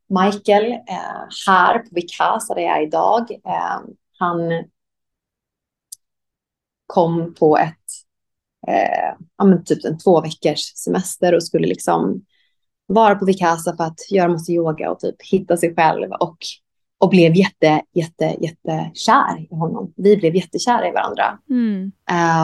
Michael 0.06 0.72
eh, 0.72 1.24
här 1.46 1.78
på 1.78 1.88
Vikasa 1.90 2.54
där 2.54 2.62
jag 2.62 2.78
är 2.78 2.86
idag. 2.86 3.30
Eh, 3.30 3.80
han 4.18 4.64
kom 6.86 7.34
på 7.34 7.58
ett 7.58 8.07
eh, 8.68 9.62
typ 9.64 9.84
en 9.84 9.98
två 9.98 10.20
veckors 10.20 10.72
semester 10.74 11.34
och 11.34 11.42
skulle 11.42 11.66
liksom 11.66 12.24
vara 12.86 13.14
på 13.14 13.24
Vikasa 13.24 13.76
för 13.76 13.84
att 13.84 14.10
göra 14.10 14.28
massa 14.28 14.52
yoga 14.52 14.90
och 14.90 15.00
typ 15.00 15.16
hitta 15.32 15.56
sig 15.56 15.74
själv 15.74 16.10
och, 16.20 16.38
och 16.98 17.10
blev 17.10 17.36
jätte, 17.36 17.82
jätte, 17.92 18.36
jättekär 18.40 19.46
i 19.50 19.54
honom. 19.54 19.92
Vi 19.96 20.16
blev 20.16 20.36
jättekära 20.36 20.88
i 20.88 20.92
varandra. 20.92 21.38
Mm. 21.50 21.92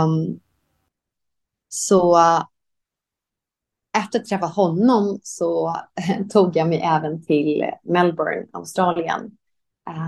Um, 0.04 0.40
så 1.68 2.18
efter 3.96 4.18
att 4.18 4.26
träffa 4.26 4.46
honom 4.46 5.18
så 5.22 5.76
tog 6.30 6.56
jag 6.56 6.68
mig 6.68 6.80
även 6.80 7.22
till 7.22 7.64
Melbourne, 7.82 8.46
Australien. 8.52 9.30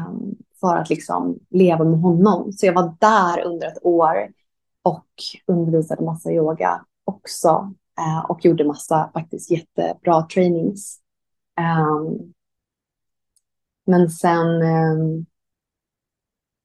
um, 0.09 0.37
för 0.61 0.77
att 0.77 0.91
liksom 0.91 1.39
leva 1.51 1.85
med 1.85 2.01
honom. 2.01 2.53
Så 2.53 2.67
jag 2.67 2.73
var 2.73 2.97
där 3.01 3.45
under 3.45 3.67
ett 3.67 3.85
år 3.85 4.29
och 4.87 5.07
undervisade 5.47 6.05
massa 6.05 6.33
yoga 6.33 6.85
också 7.05 7.75
eh, 7.99 8.31
och 8.31 8.45
gjorde 8.45 8.65
massa 8.65 9.11
faktiskt 9.15 9.51
jättebra 9.51 10.23
trainings. 10.23 11.01
Um, 11.61 12.35
men 13.87 14.11
sen, 14.11 14.47
um, 14.47 15.27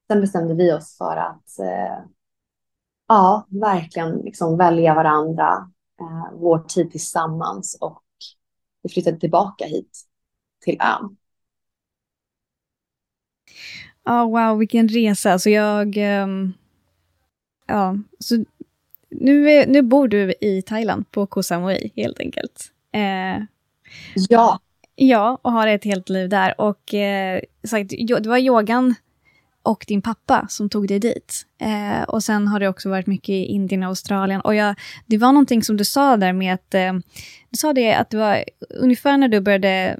sen 0.07 0.21
bestämde 0.21 0.53
vi 0.53 0.73
oss 0.73 0.97
för 0.97 1.17
att 1.17 1.59
uh, 1.59 2.05
ja, 3.07 3.47
verkligen 3.49 4.17
liksom 4.17 4.57
välja 4.57 4.93
varandra, 4.93 5.71
uh, 6.01 6.33
vår 6.33 6.59
tid 6.59 6.91
tillsammans 6.91 7.77
och 7.81 8.03
vi 8.81 8.89
flyttade 8.89 9.19
tillbaka 9.19 9.65
hit 9.65 10.01
till 10.59 10.77
ön. 10.81 11.17
Ja, 14.03 14.23
oh, 14.23 14.31
wow, 14.31 14.57
vilken 14.57 14.87
resa. 14.87 15.31
Alltså 15.31 15.49
jag... 15.49 15.97
Um, 16.23 16.53
ja, 17.71 17.97
så 18.19 18.45
nu, 19.09 19.51
är, 19.51 19.67
nu 19.67 19.81
bor 19.81 20.07
du 20.07 20.33
i 20.41 20.61
Thailand, 20.61 21.11
på 21.11 21.25
Koh 21.25 21.41
Samui, 21.41 21.91
helt 21.95 22.19
enkelt. 22.19 22.71
Eh, 22.93 23.43
ja. 24.29 24.59
Ja, 24.95 25.39
och 25.41 25.51
har 25.51 25.67
ett 25.67 25.83
helt 25.83 26.09
liv 26.09 26.29
där. 26.29 26.61
Och 26.61 26.93
eh, 26.93 27.41
sagt, 27.63 27.89
det 27.89 28.27
var 28.27 28.37
yogan 28.37 28.95
och 29.63 29.85
din 29.87 30.01
pappa 30.01 30.45
som 30.49 30.69
tog 30.69 30.87
dig 30.87 30.99
dit. 30.99 31.45
Eh, 31.61 32.03
och 32.03 32.23
sen 32.23 32.47
har 32.47 32.59
det 32.59 32.67
också 32.67 32.89
varit 32.89 33.07
mycket 33.07 33.29
i 33.29 33.45
Indien 33.45 33.83
och 33.83 33.89
Australien. 33.89 34.41
Och 34.41 34.55
jag, 34.55 34.75
det 35.05 35.17
var 35.17 35.31
någonting 35.31 35.63
som 35.63 35.77
du 35.77 35.85
sa 35.85 36.17
där 36.17 36.33
med 36.33 36.53
att... 36.53 36.73
Eh, 36.73 36.93
du 37.49 37.57
sa 37.57 37.73
det 37.73 37.93
att 37.93 38.09
det 38.09 38.17
var 38.17 38.43
ungefär 38.69 39.17
när 39.17 39.27
du 39.27 39.41
började 39.41 39.99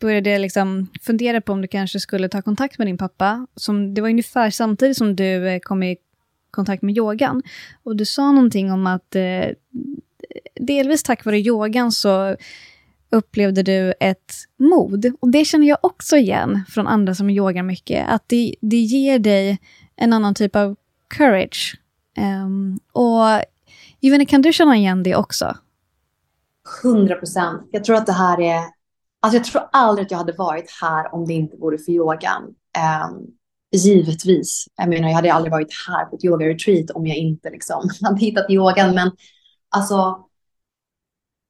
började 0.00 0.38
liksom 0.38 0.86
fundera 1.02 1.40
på 1.40 1.52
om 1.52 1.62
du 1.62 1.68
kanske 1.68 2.00
skulle 2.00 2.28
ta 2.28 2.42
kontakt 2.42 2.78
med 2.78 2.86
din 2.86 2.98
pappa. 2.98 3.46
Som, 3.56 3.94
det 3.94 4.00
var 4.00 4.08
ungefär 4.08 4.50
samtidigt 4.50 4.96
som 4.96 5.16
du 5.16 5.48
eh, 5.48 5.58
kom 5.60 5.82
i 5.82 5.96
kontakt 6.52 6.82
med 6.82 6.96
yogan. 6.96 7.42
Och 7.82 7.96
du 7.96 8.04
sa 8.04 8.32
någonting 8.32 8.72
om 8.72 8.86
att 8.86 9.14
eh, 9.14 9.46
delvis 10.60 11.02
tack 11.02 11.24
vare 11.24 11.38
yogan 11.38 11.92
så 11.92 12.36
upplevde 13.10 13.62
du 13.62 13.94
ett 14.00 14.34
mod. 14.58 15.12
Och 15.20 15.28
det 15.28 15.44
känner 15.44 15.68
jag 15.68 15.78
också 15.82 16.16
igen 16.16 16.64
från 16.68 16.86
andra 16.86 17.14
som 17.14 17.30
yogar 17.30 17.62
mycket. 17.62 18.08
Att 18.08 18.22
det, 18.26 18.54
det 18.60 18.76
ger 18.76 19.18
dig 19.18 19.58
en 19.96 20.12
annan 20.12 20.34
typ 20.34 20.56
av 20.56 20.76
courage. 21.08 21.80
Um, 22.44 22.80
och 22.92 23.42
Juvene, 24.00 24.26
kan 24.26 24.42
du 24.42 24.52
känna 24.52 24.76
igen 24.76 25.02
det 25.02 25.16
också? 25.16 25.56
100 26.84 27.14
procent. 27.14 27.68
Jag 27.70 27.84
tror 27.84 27.96
att 27.96 28.06
det 28.06 28.12
här 28.12 28.40
är 28.40 28.60
Alltså 29.22 29.36
jag 29.36 29.44
tror 29.44 29.62
aldrig 29.72 30.04
att 30.04 30.10
jag 30.10 30.18
hade 30.18 30.32
varit 30.32 30.70
här 30.80 31.14
om 31.14 31.26
det 31.26 31.32
inte 31.32 31.56
vore 31.56 31.78
för 31.78 31.92
yogan. 31.92 32.42
Um, 32.42 33.26
givetvis. 33.72 34.66
Jag 34.76 34.88
menar, 34.88 35.08
jag 35.08 35.14
hade 35.14 35.32
aldrig 35.32 35.52
varit 35.52 35.74
här 35.88 36.04
på 36.04 36.16
ett 36.16 36.24
yoga-retreat 36.24 36.90
om 36.90 37.06
jag 37.06 37.16
inte 37.16 37.50
liksom 37.50 37.90
hade 38.02 38.20
hittat 38.20 38.50
yogan. 38.50 38.94
Men 38.94 39.10
alltså, 39.68 40.26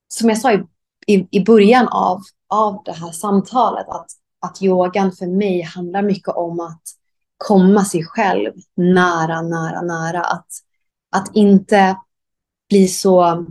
som 0.09 0.29
jag 0.29 0.38
sa 0.38 0.52
i, 0.52 0.62
i, 1.07 1.29
i 1.31 1.45
början 1.45 1.88
av, 1.88 2.21
av 2.49 2.83
det 2.85 2.93
här 2.93 3.12
samtalet, 3.12 3.88
att, 3.88 4.07
att 4.41 4.62
yogan 4.62 5.12
för 5.12 5.26
mig 5.26 5.62
handlar 5.62 6.02
mycket 6.02 6.35
om 6.35 6.61
att 6.61 6.83
komma 7.37 7.85
sig 7.85 8.05
själv 8.05 8.52
nära, 8.76 9.43
nära, 9.43 9.83
nära. 9.83 10.21
Att, 10.21 10.49
att 11.11 11.37
inte 11.37 11.97
bli 12.69 12.88
så 12.88 13.47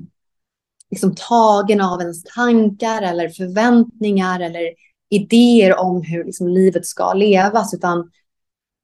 liksom 0.91 1.15
tagen 1.15 1.81
av 1.81 2.01
ens 2.01 2.23
tankar 2.23 3.01
eller 3.01 3.29
förväntningar 3.29 4.39
eller 4.39 4.73
idéer 5.09 5.79
om 5.79 6.01
hur 6.01 6.23
liksom 6.23 6.47
livet 6.47 6.85
ska 6.85 7.13
levas, 7.13 7.73
utan 7.73 8.11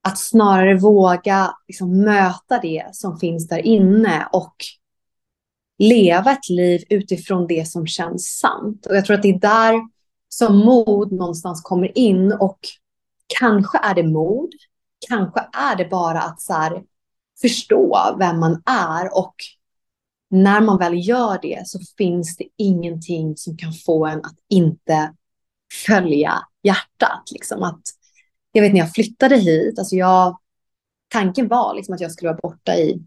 att 0.07 0.19
snarare 0.19 0.77
våga 0.77 1.55
liksom 1.67 2.01
möta 2.01 2.59
det 2.61 2.89
som 2.91 3.19
finns 3.19 3.47
där 3.47 3.65
inne 3.65 4.27
och 4.31 4.55
leva 5.77 6.31
ett 6.31 6.49
liv 6.49 6.83
utifrån 6.89 7.47
det 7.47 7.67
som 7.67 7.87
känns 7.87 8.39
sant. 8.39 8.85
Och 8.85 8.95
jag 8.95 9.05
tror 9.05 9.15
att 9.15 9.21
det 9.21 9.29
är 9.29 9.39
där 9.39 9.81
som 10.29 10.57
mod 10.57 11.11
någonstans 11.11 11.61
kommer 11.61 11.97
in 11.97 12.33
och 12.33 12.59
kanske 13.39 13.77
är 13.77 13.95
det 13.95 14.03
mod, 14.03 14.49
kanske 15.09 15.39
är 15.53 15.75
det 15.75 15.85
bara 15.85 16.21
att 16.21 16.41
så 16.41 16.53
här, 16.53 16.83
förstå 17.41 18.15
vem 18.19 18.39
man 18.39 18.61
är 18.65 19.17
och 19.17 19.35
när 20.29 20.61
man 20.61 20.77
väl 20.77 21.07
gör 21.07 21.39
det 21.41 21.61
så 21.65 21.79
finns 21.97 22.37
det 22.37 22.47
ingenting 22.57 23.37
som 23.37 23.57
kan 23.57 23.73
få 23.73 24.05
en 24.05 24.19
att 24.19 24.37
inte 24.49 25.13
följa 25.87 26.33
hjärtat. 26.63 27.31
Liksom 27.31 27.63
att, 27.63 27.81
jag 28.51 28.61
vet 28.61 28.73
när 28.73 28.79
jag 28.79 28.93
flyttade 28.93 29.37
hit, 29.37 29.79
alltså 29.79 29.95
jag, 29.95 30.37
tanken 31.07 31.47
var 31.47 31.75
liksom 31.75 31.95
att 31.95 32.01
jag 32.01 32.11
skulle 32.11 32.29
vara 32.31 32.39
borta 32.41 32.75
i, 32.75 33.03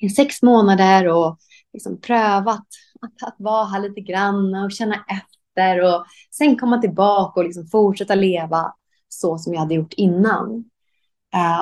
i 0.00 0.08
sex 0.08 0.42
månader 0.42 1.08
och 1.08 1.38
liksom 1.72 2.00
prövat 2.00 2.66
att, 3.00 3.28
att 3.28 3.36
vara 3.38 3.64
här 3.64 3.80
lite 3.80 4.00
grann 4.00 4.54
och 4.54 4.72
känna 4.72 5.04
efter 5.08 5.82
och 5.82 6.04
sen 6.30 6.58
komma 6.58 6.78
tillbaka 6.78 7.40
och 7.40 7.46
liksom 7.46 7.66
fortsätta 7.66 8.14
leva 8.14 8.74
så 9.08 9.38
som 9.38 9.54
jag 9.54 9.60
hade 9.60 9.74
gjort 9.74 9.92
innan. 9.92 10.64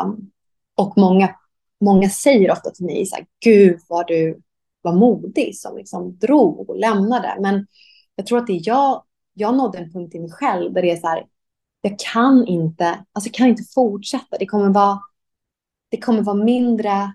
Um, 0.05 0.31
och 0.77 0.99
många, 0.99 1.35
många 1.81 2.09
säger 2.09 2.53
ofta 2.53 2.71
till 2.71 2.87
mig 2.87 3.07
så 3.07 3.17
här, 3.17 3.27
gud 3.45 3.81
vad 3.89 4.07
du 4.07 4.41
var 4.83 4.93
modig 4.93 5.57
som 5.57 5.77
liksom 5.77 6.19
drog 6.19 6.71
och 6.71 6.77
lämnade. 6.77 7.37
Men 7.41 7.67
jag 8.15 8.27
tror 8.27 8.39
att 8.39 8.47
det 8.47 8.53
är 8.53 8.63
jag, 8.65 9.05
jag 9.35 9.57
nådde 9.57 9.79
en 9.79 9.93
punkt 9.93 10.15
i 10.15 10.21
mig 10.21 10.31
själv 10.31 10.73
där 10.73 10.83
det 10.83 10.91
är 10.91 10.97
så 10.97 11.07
här, 11.07 11.27
jag 11.85 11.99
kan 11.99 12.47
inte, 12.47 13.05
alltså 13.13 13.31
kan 13.33 13.49
inte 13.49 13.65
fortsätta. 13.75 14.39
Det 14.39 14.47
kommer 14.47 14.71
vara, 14.71 15.01
det 15.91 16.01
kommer 16.01 16.23
vara 16.23 16.45
mindre, 16.45 17.15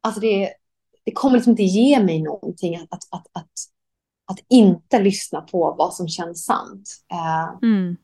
alltså 0.00 0.20
det, 0.20 0.52
det 1.04 1.12
kommer 1.12 1.34
liksom 1.34 1.50
inte 1.50 1.62
ge 1.62 2.02
mig 2.02 2.22
någonting 2.22 2.76
att, 2.76 2.88
att, 2.90 3.04
att, 3.10 3.26
att, 3.32 3.50
att 4.26 4.38
inte 4.48 4.98
lyssna 4.98 5.40
på 5.40 5.74
vad 5.78 5.94
som 5.94 6.08
känns 6.08 6.44
sant. 6.44 6.90
Uh, 7.12 7.68
mm. 7.70 7.96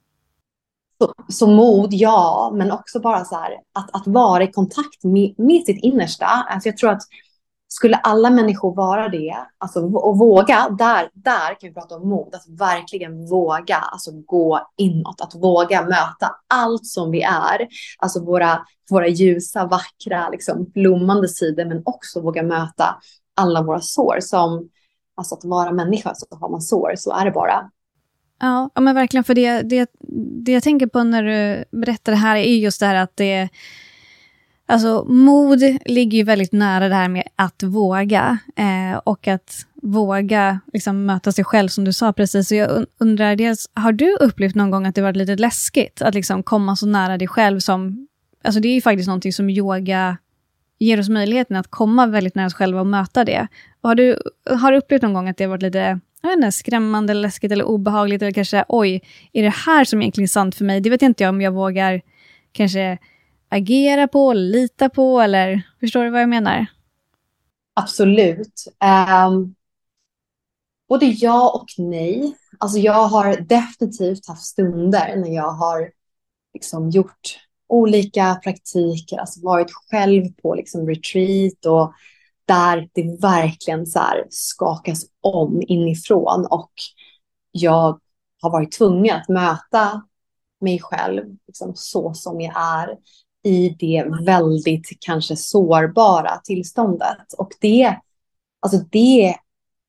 så, 0.98 1.14
så, 1.28 1.46
mod, 1.46 1.92
ja, 1.92 2.52
men 2.54 2.70
också 2.70 3.00
bara 3.00 3.24
så 3.24 3.34
här, 3.34 3.52
att, 3.72 3.94
att 3.94 4.06
vara 4.06 4.42
i 4.42 4.52
kontakt 4.52 5.04
med, 5.04 5.34
med 5.38 5.64
sitt 5.64 5.84
innersta. 5.84 6.26
Alltså 6.26 6.68
jag 6.68 6.76
tror 6.76 6.90
att 6.90 7.02
skulle 7.74 7.96
alla 7.96 8.30
människor 8.30 8.74
vara 8.74 9.08
det, 9.08 9.36
alltså, 9.58 9.80
och 9.80 10.18
våga, 10.18 10.68
där, 10.78 11.10
där 11.12 11.60
kan 11.60 11.68
vi 11.68 11.74
prata 11.74 11.96
om 11.96 12.08
mod, 12.08 12.34
att 12.34 12.48
verkligen 12.48 13.26
våga 13.26 13.76
alltså, 13.76 14.10
gå 14.26 14.60
inåt, 14.76 15.20
att 15.20 15.34
våga 15.34 15.82
möta 15.82 16.30
allt 16.48 16.86
som 16.86 17.10
vi 17.10 17.22
är, 17.22 17.68
alltså 17.98 18.24
våra, 18.24 18.58
våra 18.90 19.08
ljusa, 19.08 19.66
vackra, 19.66 20.28
liksom, 20.28 20.64
blommande 20.74 21.28
sidor, 21.28 21.64
men 21.64 21.82
också 21.84 22.20
våga 22.20 22.42
möta 22.42 22.96
alla 23.36 23.62
våra 23.62 23.80
sår. 23.80 24.18
Som, 24.20 24.68
alltså 25.16 25.34
att 25.34 25.44
vara 25.44 25.72
människa 25.72 26.14
så 26.14 26.36
har 26.36 26.48
man 26.48 26.60
sår, 26.62 26.92
så 26.96 27.12
är 27.12 27.24
det 27.24 27.30
bara. 27.30 27.70
Ja, 28.40 28.70
ja 28.74 28.80
men 28.80 28.94
verkligen, 28.94 29.24
för 29.24 29.34
det, 29.34 29.62
det, 29.62 29.90
det 30.44 30.52
jag 30.52 30.62
tänker 30.62 30.86
på 30.86 31.02
när 31.02 31.22
du 31.22 31.64
berättar 31.78 32.12
det 32.12 32.18
här 32.18 32.36
är 32.36 32.56
just 32.56 32.80
det 32.80 32.86
här 32.86 32.94
att 32.94 33.16
det 33.16 33.48
Alltså 34.66 35.04
mod 35.04 35.60
ligger 35.84 36.18
ju 36.18 36.24
väldigt 36.24 36.52
nära 36.52 36.88
det 36.88 36.94
här 36.94 37.08
med 37.08 37.28
att 37.36 37.62
våga. 37.62 38.38
Eh, 38.56 38.98
och 39.04 39.28
att 39.28 39.66
våga 39.82 40.60
liksom, 40.72 41.06
möta 41.06 41.32
sig 41.32 41.44
själv 41.44 41.68
som 41.68 41.84
du 41.84 41.92
sa 41.92 42.12
precis. 42.12 42.48
Så 42.48 42.54
jag 42.54 42.86
undrar 42.98 43.36
dels, 43.36 43.70
har 43.74 43.92
du 43.92 44.16
upplevt 44.16 44.54
någon 44.54 44.70
gång 44.70 44.86
att 44.86 44.94
det 44.94 45.02
varit 45.02 45.16
lite 45.16 45.36
läskigt 45.36 46.02
att 46.02 46.14
liksom 46.14 46.42
komma 46.42 46.76
så 46.76 46.86
nära 46.86 47.18
dig 47.18 47.28
själv 47.28 47.60
som... 47.60 48.08
Alltså 48.44 48.60
det 48.60 48.68
är 48.68 48.74
ju 48.74 48.80
faktiskt 48.80 49.06
någonting 49.06 49.32
som 49.32 49.50
yoga 49.50 50.16
ger 50.78 51.00
oss 51.00 51.08
möjligheten 51.08 51.56
att 51.56 51.70
komma 51.70 52.06
väldigt 52.06 52.34
nära 52.34 52.46
oss 52.46 52.54
själva 52.54 52.80
och 52.80 52.86
möta 52.86 53.24
det. 53.24 53.48
Och 53.80 53.88
har, 53.88 53.94
du, 53.94 54.18
har 54.50 54.72
du 54.72 54.78
upplevt 54.78 55.02
någon 55.02 55.14
gång 55.14 55.28
att 55.28 55.36
det 55.36 55.44
har 55.44 55.48
varit 55.48 55.62
lite 55.62 56.00
jag 56.22 56.30
vet 56.30 56.36
inte, 56.36 56.52
skrämmande, 56.52 57.14
läskigt 57.14 57.52
eller 57.52 57.64
obehagligt? 57.64 58.22
Eller 58.22 58.32
kanske, 58.32 58.64
oj, 58.68 59.02
är 59.32 59.42
det 59.42 59.54
här 59.66 59.84
som 59.84 60.02
egentligen 60.02 60.24
är 60.24 60.28
sant 60.28 60.54
för 60.54 60.64
mig? 60.64 60.80
Det 60.80 60.90
vet 60.90 61.02
inte 61.02 61.24
jag 61.24 61.28
om 61.28 61.40
jag 61.40 61.52
vågar 61.52 62.00
kanske 62.52 62.98
agera 63.48 64.08
på, 64.08 64.32
lita 64.32 64.88
på 64.88 65.20
eller 65.20 65.62
förstår 65.80 66.04
du 66.04 66.10
vad 66.10 66.22
jag 66.22 66.28
menar? 66.28 66.66
Absolut. 67.74 68.64
Um, 69.28 69.54
både 70.88 71.06
ja 71.06 71.50
och 71.50 71.66
nej. 71.78 72.36
Alltså 72.58 72.78
jag 72.78 73.08
har 73.08 73.36
definitivt 73.36 74.28
haft 74.28 74.42
stunder 74.42 75.16
när 75.16 75.34
jag 75.34 75.50
har 75.50 75.90
liksom 76.54 76.90
gjort 76.90 77.38
olika 77.68 78.40
praktiker, 78.42 79.18
alltså 79.18 79.40
varit 79.40 79.72
själv 79.90 80.32
på 80.42 80.54
liksom 80.54 80.88
retreat 80.88 81.66
och 81.66 81.92
där 82.44 82.88
det 82.92 83.20
verkligen 83.22 83.86
så 83.86 84.00
skakas 84.30 85.04
om 85.20 85.62
inifrån 85.66 86.46
och 86.50 86.72
jag 87.50 88.00
har 88.42 88.50
varit 88.50 88.72
tvungen 88.72 89.16
att 89.16 89.28
möta 89.28 90.02
mig 90.60 90.80
själv 90.80 91.36
liksom 91.46 91.72
så 91.74 92.14
som 92.14 92.40
jag 92.40 92.54
är 92.56 92.96
i 93.44 93.68
det 93.78 94.04
väldigt 94.26 94.88
kanske 95.00 95.36
sårbara 95.36 96.40
tillståndet. 96.44 97.32
Och 97.38 97.50
det, 97.60 97.96
alltså 98.60 98.78
det, 98.90 99.36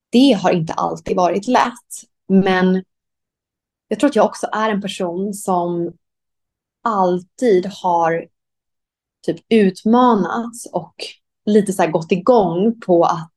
det 0.10 0.32
har 0.32 0.52
inte 0.52 0.74
alltid 0.74 1.16
varit 1.16 1.48
lätt. 1.48 2.10
Men 2.28 2.84
jag 3.88 4.00
tror 4.00 4.10
att 4.10 4.16
jag 4.16 4.26
också 4.26 4.48
är 4.52 4.70
en 4.70 4.82
person 4.82 5.34
som 5.34 5.94
alltid 6.84 7.66
har 7.66 8.28
typ 9.26 9.40
utmanats 9.50 10.66
och 10.74 10.96
lite 11.46 11.74
så 11.74 11.82
här 11.82 11.92
gått 11.92 12.12
igång 12.12 12.80
på 12.86 13.04
att 13.04 13.36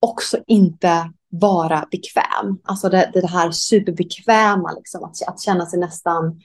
också 0.00 0.38
inte 0.46 1.12
vara 1.28 1.88
bekväm. 1.90 2.58
Alltså 2.64 2.88
det, 2.88 3.10
det 3.14 3.26
här 3.26 3.50
superbekväma, 3.50 4.72
liksom, 4.72 5.04
att, 5.04 5.28
att 5.28 5.40
känna 5.40 5.66
sig 5.66 5.78
nästan, 5.78 6.40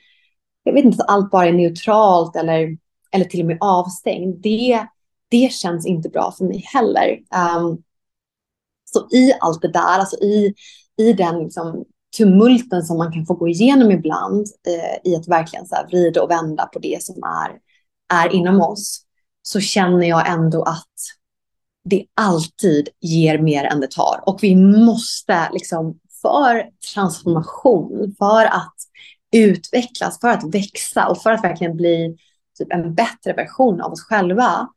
jag 0.66 0.72
vet 0.72 0.84
inte, 0.84 1.02
att 1.02 1.10
allt 1.10 1.30
bara 1.30 1.46
är 1.46 1.52
neutralt 1.52 2.36
eller, 2.36 2.78
eller 3.12 3.24
till 3.24 3.40
och 3.40 3.46
med 3.46 3.58
avstängd. 3.60 4.42
Det, 4.42 4.86
det 5.30 5.52
känns 5.52 5.86
inte 5.86 6.08
bra 6.08 6.34
för 6.38 6.44
mig 6.44 6.64
heller. 6.74 7.18
Um, 7.58 7.82
så 8.84 9.08
i 9.16 9.32
allt 9.40 9.62
det 9.62 9.68
där, 9.68 9.98
alltså 9.98 10.16
i, 10.16 10.54
i 10.98 11.12
den 11.12 11.38
liksom, 11.38 11.84
tumulten 12.16 12.82
som 12.82 12.98
man 12.98 13.12
kan 13.12 13.26
få 13.26 13.34
gå 13.34 13.48
igenom 13.48 13.90
ibland, 13.90 14.46
eh, 14.66 15.12
i 15.12 15.16
att 15.16 15.28
verkligen 15.28 15.66
så 15.66 15.74
här, 15.74 15.86
vrida 15.86 16.22
och 16.22 16.30
vända 16.30 16.66
på 16.66 16.78
det 16.78 17.02
som 17.02 17.22
är, 17.22 17.58
är 18.22 18.34
inom 18.34 18.60
oss, 18.60 19.02
så 19.42 19.60
känner 19.60 20.06
jag 20.08 20.30
ändå 20.30 20.62
att 20.62 20.94
det 21.84 22.06
alltid 22.14 22.88
ger 23.00 23.38
mer 23.38 23.64
än 23.64 23.80
det 23.80 23.90
tar. 23.90 24.20
Och 24.26 24.38
vi 24.42 24.56
måste 24.56 25.48
liksom 25.52 25.98
för 26.22 26.68
transformation, 26.94 28.14
för 28.18 28.44
att 28.44 28.76
utvecklas, 29.32 30.20
för 30.20 30.28
att 30.28 30.54
växa 30.54 31.08
och 31.08 31.22
för 31.22 31.32
att 31.32 31.44
verkligen 31.44 31.76
bli 31.76 32.16
typ 32.58 32.72
en 32.72 32.94
bättre 32.94 33.32
version 33.32 33.80
av 33.80 33.92
oss 33.92 34.02
själva, 34.02 34.68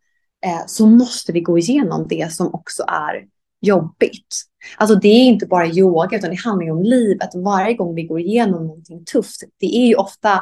eh, 0.46 0.66
så 0.68 0.88
måste 0.88 1.32
vi 1.32 1.42
gå 1.42 1.58
igenom 1.58 2.08
det 2.10 2.34
som 2.34 2.54
också 2.54 2.84
är 2.88 3.26
jobbigt. 3.62 4.44
Alltså 4.78 4.96
det 4.96 5.08
är 5.08 5.26
inte 5.26 5.46
bara 5.46 5.68
yoga, 5.68 6.18
utan 6.18 6.30
det 6.30 6.36
handlar 6.36 6.66
ju 6.66 6.72
om 6.72 6.84
livet. 6.84 7.30
Varje 7.36 7.74
gång 7.74 7.96
vi 7.96 8.04
går 8.04 8.20
igenom 8.20 8.68
någonting 8.68 9.06
tufft, 9.06 9.44
det 9.60 9.78
är 9.78 9.88
ju 9.88 9.96
ofta 9.96 10.42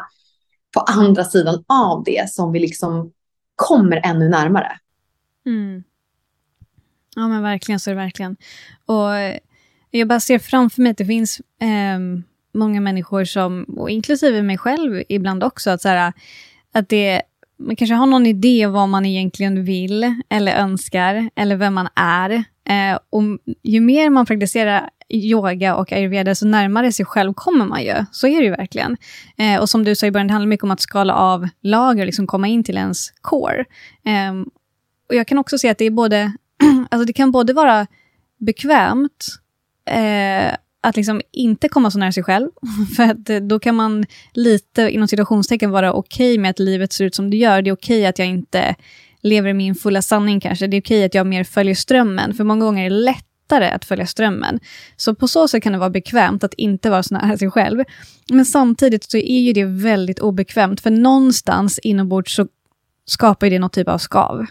på 0.73 0.79
andra 0.79 1.23
sidan 1.23 1.63
av 1.67 2.03
det 2.03 2.29
som 2.29 2.51
vi 2.51 2.59
liksom 2.59 3.11
kommer 3.55 4.01
ännu 4.03 4.29
närmare. 4.29 4.79
Mm. 5.45 5.83
Ja 7.15 7.27
men 7.27 7.43
verkligen 7.43 7.79
så 7.79 7.89
är 7.89 7.95
det 7.95 8.01
verkligen. 8.01 8.37
Och 8.85 9.09
jag 9.91 10.07
bara 10.07 10.19
ser 10.19 10.39
framför 10.39 10.81
mig 10.81 10.91
att 10.91 10.97
det 10.97 11.05
finns 11.05 11.39
eh, 11.39 11.99
många 12.57 12.81
människor 12.81 13.25
som, 13.25 13.63
och 13.63 13.89
inklusive 13.89 14.41
mig 14.41 14.57
själv 14.57 15.03
ibland 15.09 15.43
också, 15.43 15.69
att, 15.69 15.81
så 15.81 15.89
här, 15.89 16.13
att 16.73 16.89
det, 16.89 17.21
man 17.59 17.75
kanske 17.75 17.95
har 17.95 18.05
någon 18.05 18.25
idé 18.25 18.65
om 18.65 18.73
vad 18.73 18.89
man 18.89 19.05
egentligen 19.05 19.63
vill 19.63 20.15
eller 20.29 20.55
önskar, 20.55 21.29
eller 21.35 21.55
vem 21.55 21.73
man 21.73 21.87
är. 21.95 22.31
Eh, 22.69 22.99
och 23.09 23.23
ju 23.63 23.81
mer 23.81 24.09
man 24.09 24.25
praktiserar 24.25 24.89
yoga 25.09 25.75
och 25.75 25.91
ayurveda, 25.91 26.35
så 26.35 26.47
närmare 26.47 26.91
sig 26.91 27.05
själv 27.05 27.33
kommer 27.33 27.65
man 27.65 27.83
ju. 27.83 28.05
Så 28.11 28.27
är 28.27 28.39
det 28.39 28.45
ju 28.45 28.51
verkligen. 28.51 28.97
Eh, 29.37 29.59
och 29.59 29.69
som 29.69 29.83
du 29.83 29.95
sa 29.95 30.07
i 30.07 30.11
början, 30.11 30.27
det 30.27 30.33
handlar 30.33 30.49
mycket 30.49 30.63
om 30.63 30.71
att 30.71 30.81
skala 30.81 31.13
av 31.13 31.47
lager, 31.61 32.05
liksom 32.05 32.27
komma 32.27 32.47
in 32.47 32.63
till 32.63 32.77
ens 32.77 33.09
core. 33.21 33.65
Eh, 34.05 34.33
och 35.09 35.15
jag 35.15 35.27
kan 35.27 35.37
också 35.37 35.57
se 35.57 35.69
att 35.69 35.77
det 35.77 35.85
är 35.85 35.91
både 35.91 36.33
alltså 36.91 37.05
det 37.05 37.13
kan 37.13 37.31
både 37.31 37.53
vara 37.53 37.87
bekvämt 38.37 39.27
eh, 39.89 40.55
att 40.81 40.95
liksom 40.95 41.21
inte 41.31 41.69
komma 41.69 41.91
så 41.91 41.99
nära 41.99 42.11
sig 42.11 42.23
själv, 42.23 42.49
för 42.95 43.03
att 43.03 43.29
eh, 43.29 43.37
då 43.37 43.59
kan 43.59 43.75
man 43.75 44.05
lite 44.33 44.89
inom 44.89 45.07
situationstecken 45.07 45.71
vara 45.71 45.93
okej 45.93 46.33
okay 46.33 46.41
med 46.41 46.49
att 46.49 46.59
livet 46.59 46.93
ser 46.93 47.05
ut 47.05 47.15
som 47.15 47.29
det 47.29 47.37
gör. 47.37 47.61
Det 47.61 47.69
är 47.69 47.73
okej 47.73 47.97
okay 47.99 48.05
att 48.05 48.19
jag 48.19 48.27
inte 48.27 48.75
lever 49.21 49.49
i 49.49 49.53
min 49.53 49.75
fulla 49.75 50.01
sanning 50.01 50.39
kanske. 50.39 50.67
Det 50.67 50.77
är 50.77 50.81
okej 50.81 50.97
okay 50.97 51.05
att 51.05 51.13
jag 51.13 51.27
mer 51.27 51.43
följer 51.43 51.75
strömmen, 51.75 52.33
för 52.33 52.43
många 52.43 52.65
gånger 52.65 52.85
är 52.85 52.89
det 52.89 52.95
lättare 52.95 53.69
att 53.69 53.85
följa 53.85 54.05
strömmen. 54.05 54.59
Så 54.95 55.15
på 55.15 55.27
så 55.27 55.47
sätt 55.47 55.63
kan 55.63 55.73
det 55.73 55.79
vara 55.79 55.89
bekvämt 55.89 56.43
att 56.43 56.53
inte 56.53 56.89
vara 56.89 57.03
så 57.03 57.13
nära 57.13 57.37
sig 57.37 57.51
själv. 57.51 57.83
Men 58.29 58.45
samtidigt 58.45 59.11
så 59.11 59.17
är 59.17 59.39
ju 59.39 59.53
det 59.53 59.65
väldigt 59.65 60.19
obekvämt, 60.19 60.81
för 60.81 60.91
någonstans 60.91 61.79
inombords 61.79 62.35
så 62.35 62.47
skapar 63.05 63.49
det 63.49 63.59
något 63.59 63.73
typ 63.73 63.87
av 63.87 63.97
skav. 63.97 64.45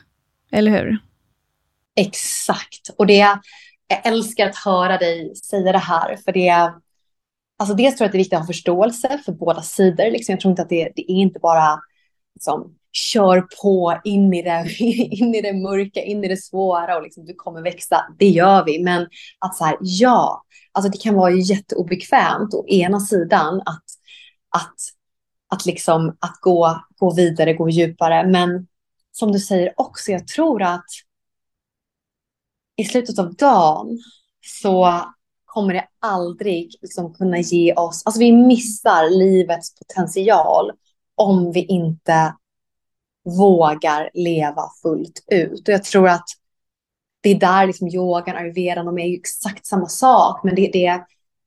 Eller 0.53 0.71
hur? 0.71 0.99
Exakt. 1.97 2.91
Och 2.99 3.07
det, 3.07 3.39
jag 3.89 4.07
älskar 4.07 4.47
att 4.47 4.57
höra 4.57 4.99
dig 4.99 5.35
säga 5.35 5.73
det 5.73 5.79
här, 5.79 6.17
för 6.17 6.33
det 6.33 6.73
Alltså 7.59 7.75
dels 7.75 7.97
tror 7.97 8.05
jag 8.05 8.09
att 8.09 8.13
det 8.13 8.17
är 8.17 8.21
viktigt 8.21 8.37
att 8.37 8.43
ha 8.43 8.47
förståelse 8.47 9.21
för 9.25 9.33
båda 9.33 9.63
sidor. 9.63 10.11
Liksom. 10.11 10.33
Jag 10.33 10.41
tror 10.41 10.51
inte 10.51 10.63
att 10.63 10.69
det, 10.69 10.93
det 10.97 11.13
är 11.13 11.17
inte 11.17 11.41
bara 11.41 11.81
liksom, 12.35 12.75
kör 12.93 13.41
på 13.63 14.01
in 14.05 14.35
i, 14.35 14.43
det, 14.43 14.77
in 15.11 15.35
i 15.35 15.41
det 15.43 15.53
mörka, 15.53 16.03
in 16.03 16.25
i 16.25 16.29
det 16.29 16.37
svåra 16.37 16.97
och 16.97 17.03
liksom, 17.03 17.25
du 17.27 17.35
kommer 17.35 17.63
växa. 17.63 18.15
Det 18.19 18.29
gör 18.29 18.65
vi. 18.65 18.83
Men 18.83 19.07
att 19.39 19.57
så 19.57 19.65
här, 19.65 19.77
ja, 19.81 20.45
alltså 20.73 20.91
det 20.91 20.99
kan 20.99 21.15
vara 21.15 21.31
jätteobekvämt 21.31 22.55
å 22.55 22.69
ena 22.69 23.01
sidan 23.01 23.61
att, 23.61 23.85
att, 24.51 24.75
att, 25.49 25.67
liksom, 25.67 26.17
att 26.21 26.41
gå, 26.41 26.81
gå 26.97 27.15
vidare, 27.15 27.55
gå 27.55 27.69
djupare. 27.69 28.27
Men 28.27 28.67
som 29.13 29.33
du 29.33 29.39
säger 29.39 29.73
också, 29.77 30.13
jag 30.13 30.27
tror 30.29 30.63
att 30.63 30.87
i 32.77 32.85
slutet 32.85 33.19
av 33.19 33.35
dagen 33.35 33.99
så 34.61 35.03
kommer 35.45 35.75
det 35.75 35.85
aldrig 36.01 36.75
liksom 36.83 37.15
kunna 37.15 37.39
ge 37.39 37.75
oss, 37.75 38.03
alltså 38.05 38.21
vi 38.21 38.33
missar 38.33 39.11
livets 39.19 39.75
potential 39.75 40.73
om 41.15 41.53
vi 41.53 41.65
inte 41.65 42.35
vågar 43.25 44.11
leva 44.15 44.63
fullt 44.83 45.25
ut. 45.27 45.69
Och 45.69 45.75
jag 45.75 45.85
tror 45.85 46.09
att 46.09 46.25
det 47.21 47.31
är 47.31 47.41
där 47.41 47.67
liksom 47.67 47.89
yogan, 47.89 48.37
ayurvedan, 48.37 48.87
de 48.87 48.99
är 48.99 49.07
ju 49.07 49.17
exakt 49.17 49.67
samma 49.67 49.87
sak, 49.87 50.45
men 50.45 50.55
det, 50.55 50.71
det, 50.73 51.05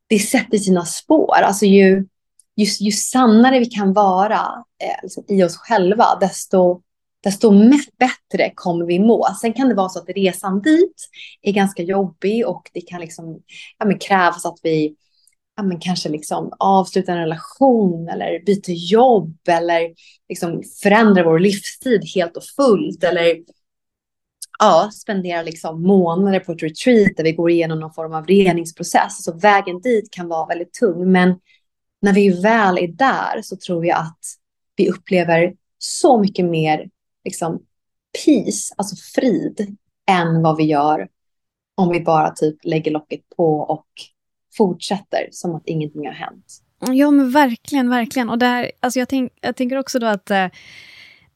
det 0.08 0.20
sätter 0.20 0.58
sina 0.58 0.86
spår. 0.86 1.36
Alltså 1.36 1.65
ju, 1.65 2.08
ju, 2.56 2.65
ju 2.80 2.92
sannare 2.92 3.60
vi 3.60 3.65
kan 3.65 3.94
vara 3.94 4.63
eh, 4.84 5.04
liksom 5.04 5.24
i 5.28 5.44
oss 5.44 5.58
själva, 5.58 6.18
desto 6.20 6.82
desto 7.23 7.51
bättre 7.99 8.51
kommer 8.55 8.86
vi 8.86 8.99
må. 8.99 9.27
Sen 9.41 9.53
kan 9.53 9.69
det 9.69 9.75
vara 9.75 9.89
så 9.89 9.99
att 9.99 10.10
resan 10.10 10.62
dit 10.62 11.10
är 11.41 11.51
ganska 11.51 11.84
jobbig 11.84 12.47
och 12.47 12.69
det 12.73 12.82
kan 12.82 13.01
liksom, 13.01 13.41
ja, 13.77 13.86
men 13.86 13.99
krävas 13.99 14.45
att 14.45 14.60
vi 14.63 14.95
ja, 15.55 15.63
men 15.63 15.79
kanske 15.79 16.10
liksom 16.10 16.53
avslutar 16.60 17.13
en 17.13 17.19
relation 17.19 18.10
eller 18.10 18.45
byter 18.45 18.91
jobb 18.91 19.38
eller 19.47 19.93
liksom 20.29 20.63
förändrar 20.84 21.23
vår 21.23 21.39
livstid 21.39 22.01
helt 22.15 22.38
och 22.38 22.43
fullt 22.43 23.03
eller 23.03 23.38
ja, 24.60 24.89
spenderar 24.93 25.43
liksom 25.43 25.82
månader 25.82 26.39
på 26.39 26.51
ett 26.51 26.63
retreat 26.63 27.12
där 27.17 27.23
vi 27.23 27.32
går 27.32 27.51
igenom 27.51 27.79
någon 27.79 27.93
form 27.93 28.13
av 28.13 28.25
reningsprocess. 28.25 29.23
Så 29.23 29.34
vägen 29.34 29.82
dit 29.82 30.12
kan 30.12 30.27
vara 30.27 30.47
väldigt 30.47 30.73
tung, 30.73 31.12
men 31.12 31.39
när 32.01 32.13
vi 32.13 32.41
väl 32.41 32.77
är 32.77 32.88
där 32.88 33.41
så 33.41 33.58
tror 33.58 33.86
jag 33.86 33.97
att 33.99 34.19
vi 34.75 34.89
upplever 34.89 35.53
så 35.77 36.19
mycket 36.19 36.45
mer 36.45 36.89
liksom 37.30 37.60
peace, 38.26 38.74
alltså 38.78 38.96
frid, 38.96 39.78
än 40.10 40.42
vad 40.42 40.58
vi 40.58 40.63
gör 40.63 41.08
om 41.76 41.89
vi 41.89 42.00
bara 42.00 42.32
typ 42.32 42.58
lägger 42.63 42.92
locket 42.92 43.22
på 43.38 43.60
och 43.60 43.88
fortsätter 44.58 45.28
som 45.32 45.56
att 45.56 45.63
ingenting 45.65 46.08
har 46.08 46.13
hänt. 46.13 46.46
Ja, 46.80 47.12
men 47.12 47.32
verkligen, 47.32 47.89
verkligen. 47.89 48.30
Och 48.30 48.38
där, 48.38 48.72
alltså 48.80 49.00
jag, 49.00 49.10
tänk, 49.10 49.32
jag 49.42 49.56
tänker 49.56 49.78
också 49.78 50.00
då 50.00 50.08
att 50.08 50.32
eh, 50.32 50.48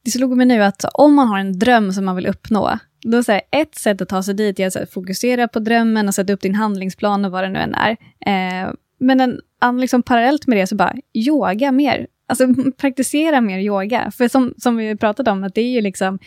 det 0.03 0.11
slog 0.11 0.37
mig 0.37 0.45
nu 0.45 0.63
att 0.63 0.85
om 0.93 1.13
man 1.13 1.27
har 1.27 1.39
en 1.39 1.59
dröm 1.59 1.93
som 1.93 2.05
man 2.05 2.15
vill 2.15 2.27
uppnå, 2.27 2.77
då 3.01 3.17
är 3.17 3.41
ett 3.51 3.75
sätt 3.75 4.01
att 4.01 4.09
ta 4.09 4.23
sig 4.23 4.33
dit 4.33 4.59
är 4.59 4.67
att 4.67 4.75
här, 4.75 4.85
fokusera 4.85 5.47
på 5.47 5.59
drömmen 5.59 6.07
och 6.07 6.15
sätta 6.15 6.33
upp 6.33 6.41
din 6.41 6.55
handlingsplan 6.55 7.25
och 7.25 7.31
vad 7.31 7.43
det 7.43 7.49
nu 7.49 7.59
än 7.59 7.75
är. 7.75 7.91
Eh, 8.25 8.73
men 8.99 9.19
en, 9.19 9.39
liksom, 9.71 10.03
parallellt 10.03 10.47
med 10.47 10.57
det 10.57 10.67
så 10.67 10.75
bara 10.75 10.95
yoga 11.13 11.71
mer. 11.71 12.07
Alltså 12.27 12.47
praktisera 12.77 13.41
mer 13.41 13.59
yoga. 13.59 14.11
För 14.11 14.27
som, 14.27 14.53
som 14.57 14.77
vi 14.77 14.95
pratade 14.95 15.31
om, 15.31 15.43
att 15.43 15.55
det 15.55 15.61
är 15.61 15.69
ju 15.69 15.81
liksom 15.81 16.19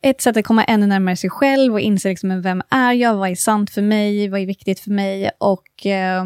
ett 0.00 0.20
sätt 0.20 0.36
att 0.36 0.44
komma 0.44 0.64
ännu 0.64 0.86
närmare 0.86 1.16
sig 1.16 1.30
själv 1.30 1.72
och 1.72 1.80
inse 1.80 2.08
liksom, 2.08 2.42
vem 2.42 2.62
är 2.70 2.92
jag, 2.92 3.14
vad 3.16 3.30
är 3.30 3.34
sant 3.34 3.70
för 3.70 3.82
mig, 3.82 4.28
vad 4.28 4.40
är 4.40 4.46
viktigt 4.46 4.80
för 4.80 4.90
mig 4.90 5.30
och, 5.38 5.86
eh, 5.86 6.24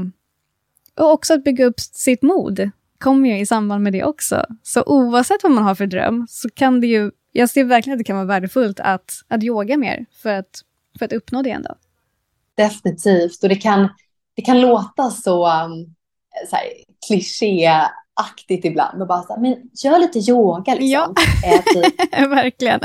och 0.96 1.12
också 1.12 1.34
att 1.34 1.44
bygga 1.44 1.64
upp 1.64 1.80
sitt 1.80 2.22
mod 2.22 2.70
kommer 2.98 3.28
ju 3.28 3.38
i 3.38 3.46
samband 3.46 3.82
med 3.82 3.92
det 3.92 4.04
också. 4.04 4.44
Så 4.62 4.82
oavsett 4.86 5.42
vad 5.42 5.52
man 5.52 5.64
har 5.64 5.74
för 5.74 5.86
dröm 5.86 6.26
så 6.28 6.50
kan 6.50 6.80
det 6.80 6.86
ju, 6.86 7.10
jag 7.32 7.50
ser 7.50 7.64
verkligen 7.64 7.94
att 7.94 7.98
det 7.98 8.04
kan 8.04 8.16
vara 8.16 8.26
värdefullt 8.26 8.80
att, 8.80 9.10
att 9.28 9.44
yoga 9.44 9.76
mer 9.76 10.06
för 10.22 10.32
att, 10.32 10.62
för 10.98 11.04
att 11.04 11.12
uppnå 11.12 11.42
det 11.42 11.50
ändå. 11.50 11.74
Definitivt, 12.56 13.42
och 13.42 13.48
det 13.48 13.56
kan, 13.56 13.88
det 14.36 14.42
kan 14.42 14.60
låta 14.60 15.10
så, 15.10 15.64
um, 15.64 15.94
så 16.50 16.56
här, 16.56 16.66
kliché 17.08 17.88
aktigt 18.20 18.64
ibland 18.64 19.02
och 19.02 19.08
bara 19.08 19.22
så 19.22 19.34
här, 19.34 19.40
men 19.40 19.56
gör 19.84 19.98
lite 19.98 20.18
yoga 20.18 20.74
liksom. 20.74 21.14
Ja, 21.42 21.62
typ. 21.74 22.12
verkligen. 22.30 22.80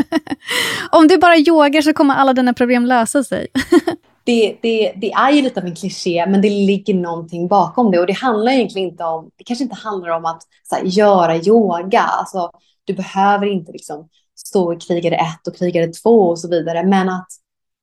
Om 0.91 1.07
du 1.07 1.17
bara 1.17 1.37
yogar 1.37 1.81
så 1.81 1.93
kommer 1.93 2.15
alla 2.15 2.33
dina 2.33 2.53
problem 2.53 2.85
lösa 2.85 3.23
sig. 3.23 3.47
det, 4.23 4.57
det, 4.61 4.93
det 4.95 5.11
är 5.11 5.31
ju 5.31 5.41
lite 5.41 5.59
av 5.59 5.65
en 5.65 5.75
kliché, 5.75 6.25
men 6.27 6.41
det 6.41 6.49
ligger 6.49 6.93
någonting 6.93 7.47
bakom 7.47 7.91
det. 7.91 7.99
Och 7.99 8.07
det 8.07 8.13
handlar 8.13 8.51
egentligen 8.51 8.89
inte 8.89 9.03
om, 9.03 9.29
det 9.37 9.43
kanske 9.43 9.63
inte 9.63 9.75
handlar 9.75 10.09
om 10.09 10.25
att 10.25 10.41
här, 10.71 10.83
göra 10.83 11.37
yoga. 11.37 12.01
Alltså, 12.01 12.51
du 12.83 12.93
behöver 12.93 13.45
inte 13.45 13.71
liksom 13.71 14.09
stå 14.35 14.73
i 14.73 14.77
krigare 14.77 15.15
ett 15.15 15.47
och 15.47 15.55
krigare 15.55 15.87
två 15.87 16.29
och 16.29 16.39
så 16.39 16.49
vidare. 16.49 16.83
Men 16.83 17.09
att, 17.09 17.27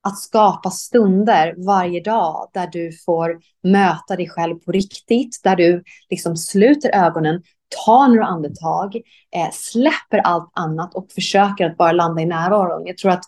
att 0.01 0.19
skapa 0.19 0.71
stunder 0.71 1.55
varje 1.65 2.01
dag 2.01 2.49
där 2.53 2.67
du 2.67 2.91
får 3.05 3.39
möta 3.63 4.15
dig 4.15 4.29
själv 4.29 4.55
på 4.55 4.71
riktigt, 4.71 5.39
där 5.43 5.55
du 5.55 5.83
liksom 6.09 6.37
sluter 6.37 6.95
ögonen, 6.95 7.43
tar 7.85 8.07
några 8.07 8.25
andetag, 8.25 8.95
eh, 9.35 9.51
släpper 9.51 10.17
allt 10.17 10.51
annat 10.53 10.95
och 10.95 11.11
försöker 11.11 11.65
att 11.65 11.77
bara 11.77 11.91
landa 11.91 12.21
i 12.21 12.25
närvaron. 12.25 12.87
Jag 12.87 12.97
tror 12.97 13.11
att 13.11 13.23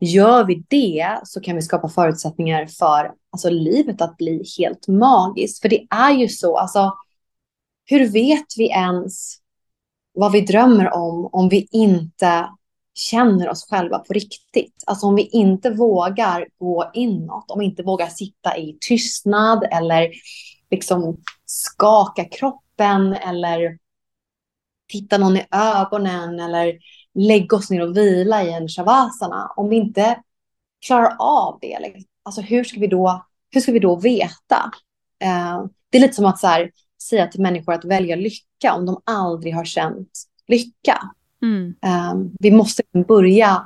gör 0.00 0.44
vi 0.44 0.64
det 0.68 1.20
så 1.24 1.40
kan 1.40 1.56
vi 1.56 1.62
skapa 1.62 1.88
förutsättningar 1.88 2.66
för 2.66 3.12
alltså, 3.30 3.50
livet 3.50 4.00
att 4.02 4.16
bli 4.16 4.44
helt 4.58 4.88
magiskt. 4.88 5.62
För 5.62 5.68
det 5.68 5.86
är 5.90 6.10
ju 6.10 6.28
så, 6.28 6.58
alltså, 6.58 6.92
hur 7.84 8.08
vet 8.08 8.46
vi 8.56 8.68
ens 8.68 9.36
vad 10.14 10.32
vi 10.32 10.40
drömmer 10.40 10.94
om 10.94 11.28
om 11.32 11.48
vi 11.48 11.68
inte 11.72 12.48
känner 12.94 13.48
oss 13.48 13.68
själva 13.68 13.98
på 13.98 14.12
riktigt. 14.12 14.84
Alltså 14.86 15.06
om 15.06 15.14
vi 15.14 15.22
inte 15.22 15.70
vågar 15.70 16.48
gå 16.58 16.90
inåt, 16.94 17.50
om 17.50 17.58
vi 17.58 17.64
inte 17.64 17.82
vågar 17.82 18.06
sitta 18.06 18.56
i 18.56 18.78
tystnad 18.80 19.68
eller 19.70 20.10
liksom 20.70 21.16
skaka 21.46 22.24
kroppen 22.24 23.12
eller 23.14 23.78
titta 24.88 25.18
någon 25.18 25.36
i 25.36 25.46
ögonen 25.50 26.40
eller 26.40 26.78
lägga 27.14 27.56
oss 27.56 27.70
ner 27.70 27.82
och 27.82 27.96
vila 27.96 28.42
i 28.42 28.52
en 28.52 28.68
shavasana. 28.68 29.52
Om 29.56 29.68
vi 29.68 29.76
inte 29.76 30.22
klarar 30.86 31.16
av 31.18 31.58
det, 31.60 31.78
liksom, 31.80 32.04
alltså 32.22 32.40
hur 32.40 32.64
ska 32.64 32.80
vi 32.80 32.86
då, 32.86 33.26
hur 33.50 33.60
ska 33.60 33.72
vi 33.72 33.78
då 33.78 33.96
veta? 33.96 34.72
Eh, 35.22 35.64
det 35.90 35.98
är 35.98 36.02
lite 36.02 36.14
som 36.14 36.26
att 36.26 36.38
så 36.38 36.46
här, 36.46 36.70
säga 37.02 37.26
till 37.26 37.40
människor 37.40 37.72
att 37.72 37.84
välja 37.84 38.16
lycka 38.16 38.74
om 38.74 38.86
de 38.86 39.02
aldrig 39.04 39.54
har 39.54 39.64
känt 39.64 40.10
lycka. 40.48 41.14
Mm. 41.44 41.74
Um, 42.12 42.32
vi 42.40 42.50
måste 42.50 42.82
börja, 43.08 43.64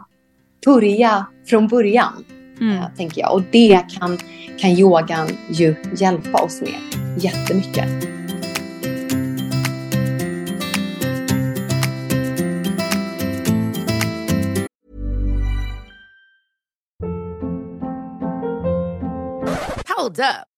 börja 0.64 1.26
från 1.46 1.68
början, 1.68 2.24
mm. 2.60 2.76
uh, 2.76 2.84
tänker 2.96 3.20
jag. 3.20 3.34
Och 3.34 3.42
det 3.52 3.82
kan, 3.98 4.18
kan 4.58 4.70
yogan 4.70 5.28
ju 5.50 5.74
hjälpa 5.96 6.42
oss 6.42 6.60
med 6.60 6.80
jättemycket. 7.22 7.88
Hold 19.96 20.18
up. 20.18 20.57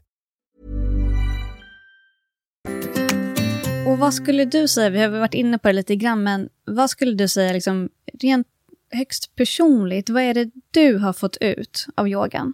Och 3.91 3.99
vad 3.99 4.13
skulle 4.13 4.45
du 4.45 4.67
säga, 4.67 4.89
vi 4.89 4.99
har 4.99 5.09
varit 5.09 5.33
inne 5.33 5.57
på 5.57 5.67
det 5.67 5.73
lite 5.73 5.95
grann, 5.95 6.23
men 6.23 6.49
vad 6.65 6.89
skulle 6.89 7.13
du 7.13 7.27
säga 7.27 7.53
liksom, 7.53 7.89
rent 8.21 8.47
högst 8.91 9.35
personligt, 9.35 10.09
vad 10.09 10.23
är 10.23 10.33
det 10.33 10.51
du 10.71 10.97
har 10.97 11.13
fått 11.13 11.37
ut 11.37 11.85
av 11.95 12.07
yogan? 12.07 12.53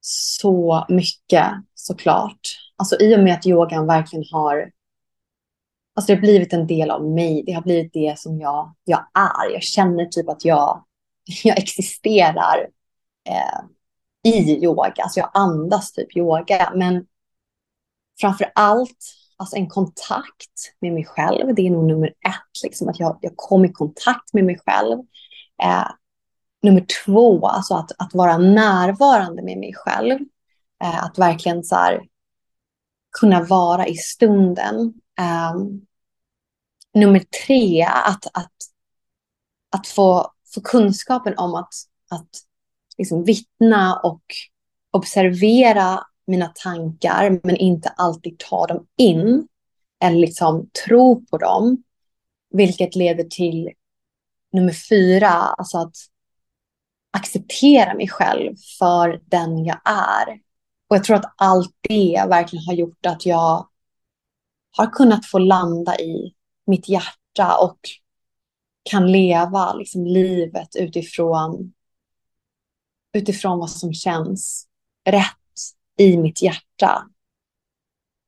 Så 0.00 0.86
mycket 0.88 1.46
såklart. 1.74 2.40
Alltså 2.76 2.96
i 3.00 3.16
och 3.16 3.20
med 3.20 3.34
att 3.34 3.46
yogan 3.46 3.86
verkligen 3.86 4.24
har 4.32 4.72
Alltså 5.94 6.12
det 6.12 6.16
har 6.16 6.20
blivit 6.20 6.52
en 6.52 6.66
del 6.66 6.90
av 6.90 7.04
mig. 7.04 7.42
Det 7.46 7.52
har 7.52 7.62
blivit 7.62 7.92
det 7.92 8.18
som 8.18 8.40
jag, 8.40 8.74
jag 8.84 9.06
är. 9.14 9.52
Jag 9.52 9.62
känner 9.62 10.04
typ 10.04 10.28
att 10.28 10.44
jag, 10.44 10.84
jag 11.44 11.58
existerar 11.58 12.68
eh, 13.28 14.32
i 14.32 14.64
yoga. 14.64 15.02
Alltså 15.02 15.20
jag 15.20 15.30
andas 15.34 15.92
typ 15.92 16.16
yoga. 16.16 16.72
Men 16.74 17.06
framför 18.20 18.52
allt 18.54 19.19
alltså 19.40 19.56
en 19.56 19.68
kontakt 19.68 20.74
med 20.80 20.92
mig 20.92 21.04
själv. 21.04 21.54
Det 21.54 21.66
är 21.66 21.70
nog 21.70 21.86
nummer 21.86 22.08
ett, 22.08 22.62
liksom, 22.62 22.88
att 22.88 23.00
jag, 23.00 23.18
jag 23.20 23.32
kom 23.36 23.64
i 23.64 23.72
kontakt 23.72 24.32
med 24.32 24.44
mig 24.44 24.58
själv. 24.66 24.98
Eh, 25.62 25.88
nummer 26.62 26.86
två, 27.04 27.46
alltså 27.46 27.74
att, 27.74 27.92
att 27.98 28.14
vara 28.14 28.38
närvarande 28.38 29.42
med 29.42 29.58
mig 29.58 29.74
själv. 29.74 30.18
Eh, 30.82 31.04
att 31.04 31.18
verkligen 31.18 31.64
så 31.64 31.74
här, 31.74 32.00
kunna 33.20 33.42
vara 33.42 33.86
i 33.86 33.96
stunden. 33.96 34.94
Eh, 35.18 35.54
nummer 36.94 37.22
tre, 37.46 37.82
att, 37.82 38.26
att, 38.32 38.56
att 39.70 39.86
få, 39.86 40.32
få 40.54 40.60
kunskapen 40.60 41.38
om 41.38 41.54
att, 41.54 41.74
att 42.10 42.30
liksom 42.98 43.24
vittna 43.24 44.00
och 44.00 44.22
observera 44.90 46.04
mina 46.30 46.52
tankar 46.54 47.40
men 47.42 47.56
inte 47.56 47.88
alltid 47.88 48.38
ta 48.38 48.66
dem 48.66 48.86
in 48.96 49.48
eller 50.04 50.18
liksom 50.18 50.70
tro 50.86 51.26
på 51.26 51.38
dem. 51.38 51.82
Vilket 52.50 52.96
leder 52.96 53.24
till 53.24 53.70
nummer 54.52 54.72
fyra, 54.72 55.28
alltså 55.30 55.78
att 55.78 55.96
acceptera 57.10 57.94
mig 57.94 58.08
själv 58.08 58.56
för 58.78 59.20
den 59.24 59.64
jag 59.64 59.80
är. 59.84 60.40
Och 60.88 60.96
jag 60.96 61.04
tror 61.04 61.16
att 61.16 61.34
allt 61.36 61.76
det 61.80 62.24
verkligen 62.28 62.64
har 62.66 62.74
gjort 62.74 63.06
att 63.06 63.26
jag 63.26 63.68
har 64.76 64.86
kunnat 64.86 65.26
få 65.26 65.38
landa 65.38 65.98
i 66.00 66.34
mitt 66.66 66.88
hjärta 66.88 67.56
och 67.62 67.78
kan 68.82 69.12
leva 69.12 69.74
liksom 69.74 70.06
livet 70.06 70.76
utifrån, 70.76 71.72
utifrån 73.12 73.58
vad 73.58 73.70
som 73.70 73.94
känns 73.94 74.66
rätt 75.04 75.39
i 76.00 76.16
mitt 76.16 76.42
hjärta. 76.42 77.06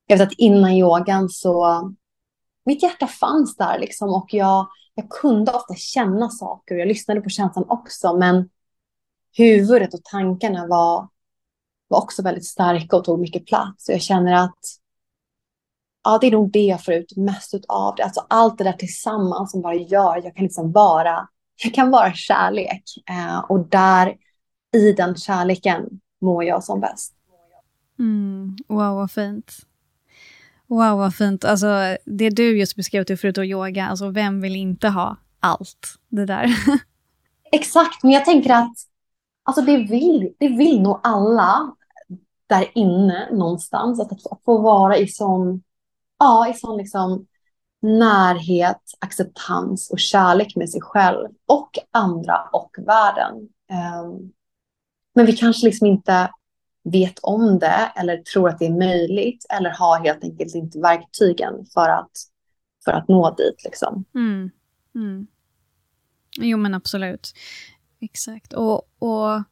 Jag 0.07 0.19
vet 0.19 0.29
att 0.29 0.39
innan 0.39 0.73
yogan 0.73 1.29
så, 1.29 1.83
mitt 2.65 2.83
hjärta 2.83 3.07
fanns 3.07 3.57
där 3.57 3.79
liksom 3.79 4.09
och 4.09 4.35
jag, 4.35 4.69
jag 4.95 5.09
kunde 5.09 5.53
ofta 5.53 5.75
känna 5.75 6.31
saker. 6.31 6.75
Jag 6.75 6.89
lyssnade 6.89 7.21
på 7.21 7.29
känslan 7.29 7.65
också, 7.69 8.17
men 8.17 8.51
huvudet 9.37 9.95
och 9.95 10.05
tankarna 10.05 10.67
var, 10.67 11.09
var 11.89 11.99
också 12.03 12.23
väldigt 12.23 12.47
starka 12.47 12.97
och 12.97 13.05
tog 13.05 13.21
mycket 13.21 13.47
plats. 13.47 13.85
Så 13.85 13.93
jag 13.93 14.03
känner 14.03 14.33
att 14.45 14.61
ja, 16.05 16.19
det 16.21 16.27
är 16.27 16.31
nog 16.31 16.53
det 16.53 16.65
jag 16.65 16.85
får 16.85 16.95
ut 16.95 17.17
mest 17.17 17.55
av 17.69 17.95
det. 17.97 18.05
Alltså 18.05 18.27
allt 18.29 18.59
det 18.59 18.65
där 18.65 18.73
tillsammans 18.73 19.51
som 19.51 19.63
bara 19.63 19.75
gör 19.75 20.19
att 20.19 20.25
jag 20.25 20.37
kan 20.37 20.45
liksom 20.45 20.73
vara, 20.73 21.29
jag 21.65 21.75
kan 21.75 21.91
vara 21.91 22.13
kärlek. 22.15 22.83
Eh, 23.11 23.39
och 23.39 23.69
där, 23.69 24.17
i 24.77 24.93
den 24.93 25.17
kärleken, 25.17 26.01
mår 26.21 26.45
jag 26.45 26.65
som 26.65 26.81
bäst. 26.81 27.15
Mm. 27.99 28.57
Wow, 28.69 28.97
vad 28.97 29.11
fint. 29.11 29.57
Wow, 30.67 30.99
vad 30.99 31.15
fint. 31.15 31.45
Alltså, 31.45 31.97
det 32.05 32.31
du 32.31 32.59
just 32.59 32.77
beskrev, 32.77 33.17
förutom 33.17 33.45
yoga, 33.45 33.87
alltså 33.87 34.11
vem 34.11 34.41
vill 34.41 34.57
inte 34.57 34.89
ha 34.89 35.17
allt 35.41 35.99
det 36.09 36.27
där? 36.27 36.49
Exakt, 37.53 38.03
men 38.03 38.13
jag 38.13 38.25
tänker 38.25 38.51
att 38.51 38.75
alltså, 39.43 39.63
det, 39.63 39.77
vill, 39.77 40.35
det 40.39 40.49
vill 40.49 40.83
nog 40.83 41.01
alla 41.03 41.75
där 42.47 42.71
inne 42.75 43.29
någonstans. 43.33 44.01
Att, 44.01 44.13
att 44.13 44.45
få 44.45 44.59
vara 44.59 44.97
i 44.97 45.09
sån, 45.09 45.63
ja, 46.19 46.49
i 46.49 46.55
sån 46.55 46.77
liksom 46.77 47.27
närhet, 47.83 48.83
acceptans 48.99 49.91
och 49.91 49.99
kärlek 49.99 50.57
med 50.57 50.71
sig 50.71 50.81
själv 50.81 51.29
och 51.47 51.79
andra 51.91 52.49
och 52.53 52.71
världen. 52.79 53.35
Um, 54.05 54.33
men 55.15 55.27
vi 55.27 55.33
kanske 55.33 55.67
liksom 55.67 55.87
inte 55.87 56.31
vet 56.85 57.19
om 57.23 57.59
det 57.59 57.93
eller 57.97 58.17
tror 58.17 58.49
att 58.49 58.59
det 58.59 58.67
är 58.67 58.79
möjligt 58.79 59.47
eller 59.49 59.71
har 59.71 60.05
helt 60.05 60.25
enkelt 60.25 60.55
inte 60.55 60.79
verktygen 60.79 61.67
för 61.75 61.89
att, 61.89 62.11
för 62.85 62.93
att 62.93 63.09
nå 63.09 63.35
dit. 63.35 63.65
Liksom. 63.65 64.05
Mm. 64.15 64.51
Mm. 64.95 65.27
Jo, 66.41 66.59
men 66.59 66.75
absolut. 66.75 67.33
Exakt. 68.01 68.53
Och, 68.53 68.77
och 68.99 69.43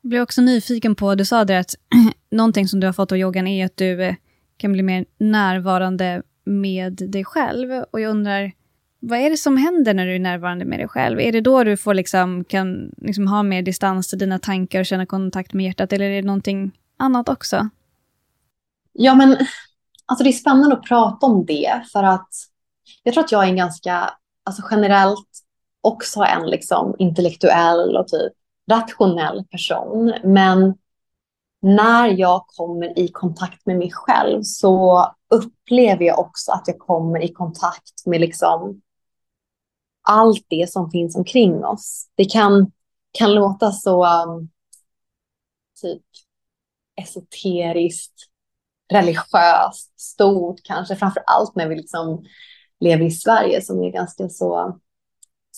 jag 0.00 0.10
blev 0.10 0.22
också 0.22 0.42
nyfiken 0.42 0.94
på, 0.94 1.14
du 1.14 1.24
sa 1.24 1.44
det 1.44 1.58
att 1.58 1.74
någonting 2.30 2.68
som 2.68 2.80
du 2.80 2.86
har 2.86 2.92
fått 2.92 3.12
av 3.12 3.18
yogan 3.18 3.46
är 3.46 3.66
att 3.66 3.76
du 3.76 4.02
eh, 4.02 4.14
kan 4.56 4.72
bli 4.72 4.82
mer 4.82 5.04
närvarande 5.18 6.22
med 6.44 6.92
dig 6.92 7.24
själv. 7.24 7.84
Och 7.90 8.00
jag 8.00 8.10
undrar, 8.10 8.52
vad 9.00 9.18
är 9.18 9.30
det 9.30 9.36
som 9.36 9.56
händer 9.56 9.94
när 9.94 10.06
du 10.06 10.14
är 10.14 10.18
närvarande 10.18 10.64
med 10.64 10.78
dig 10.78 10.88
själv? 10.88 11.20
Är 11.20 11.32
det 11.32 11.40
då 11.40 11.64
du 11.64 11.76
får 11.76 11.94
liksom, 11.94 12.44
kan 12.44 12.90
liksom 12.96 13.26
ha 13.26 13.42
mer 13.42 13.62
distans 13.62 14.08
till 14.08 14.18
dina 14.18 14.38
tankar 14.38 14.80
och 14.80 14.86
känna 14.86 15.06
kontakt 15.06 15.52
med 15.52 15.66
hjärtat, 15.66 15.92
eller 15.92 16.10
är 16.10 16.22
det 16.22 16.26
någonting 16.26 16.72
annat 16.96 17.28
också? 17.28 17.68
Ja, 18.92 19.14
men 19.14 19.36
alltså 20.06 20.24
det 20.24 20.30
är 20.30 20.32
spännande 20.32 20.76
att 20.76 20.82
prata 20.84 21.26
om 21.26 21.46
det, 21.46 21.82
för 21.92 22.02
att 22.02 22.28
jag 23.02 23.14
tror 23.14 23.24
att 23.24 23.32
jag 23.32 23.44
är 23.44 23.48
en 23.48 23.56
ganska, 23.56 24.10
alltså 24.44 24.62
generellt 24.70 25.28
också 25.80 26.20
en 26.20 26.46
liksom 26.46 26.94
intellektuell 26.98 27.96
och 27.96 28.08
typ 28.08 28.32
rationell 28.70 29.44
person. 29.50 30.14
Men 30.24 30.74
när 31.62 32.08
jag 32.08 32.44
kommer 32.46 32.98
i 32.98 33.08
kontakt 33.08 33.66
med 33.66 33.76
mig 33.76 33.90
själv 33.92 34.42
så 34.42 35.06
upplever 35.30 36.04
jag 36.04 36.18
också 36.18 36.52
att 36.52 36.64
jag 36.66 36.78
kommer 36.78 37.22
i 37.24 37.32
kontakt 37.32 38.06
med 38.06 38.20
liksom 38.20 38.80
allt 40.06 40.46
det 40.48 40.70
som 40.70 40.90
finns 40.90 41.16
omkring 41.16 41.64
oss. 41.64 42.10
Det 42.14 42.24
kan, 42.24 42.72
kan 43.12 43.34
låta 43.34 43.72
så 43.72 44.06
um, 44.06 44.50
typ 45.82 46.02
esoteriskt, 46.96 48.14
religiöst, 48.92 50.00
stort 50.00 50.60
kanske, 50.64 50.96
framför 50.96 51.22
allt 51.26 51.56
när 51.56 51.68
vi 51.68 51.76
liksom 51.76 52.24
lever 52.80 53.04
i 53.04 53.10
Sverige 53.10 53.62
som 53.62 53.82
är 53.82 53.90
ganska 53.90 54.28
så 54.28 54.80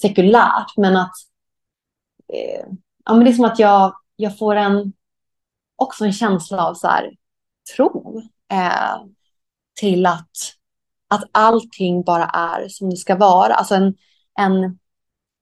sekulärt. 0.00 0.76
Men 0.76 0.96
att 0.96 1.14
eh, 2.32 2.66
ja, 3.04 3.14
men 3.14 3.24
det 3.24 3.30
är 3.30 3.34
som 3.34 3.44
att 3.44 3.58
jag, 3.58 3.94
jag 4.16 4.38
får 4.38 4.56
en, 4.56 4.92
också 5.76 6.04
en 6.04 6.12
känsla 6.12 6.66
av 6.66 6.74
så 6.74 6.86
här, 6.86 7.10
tro 7.76 8.22
eh, 8.52 9.02
till 9.80 10.06
att, 10.06 10.30
att 11.08 11.24
allting 11.32 12.02
bara 12.02 12.24
är 12.24 12.68
som 12.68 12.90
det 12.90 12.96
ska 12.96 13.16
vara. 13.16 13.54
Alltså 13.54 13.74
en, 13.74 13.94
en, 14.38 14.78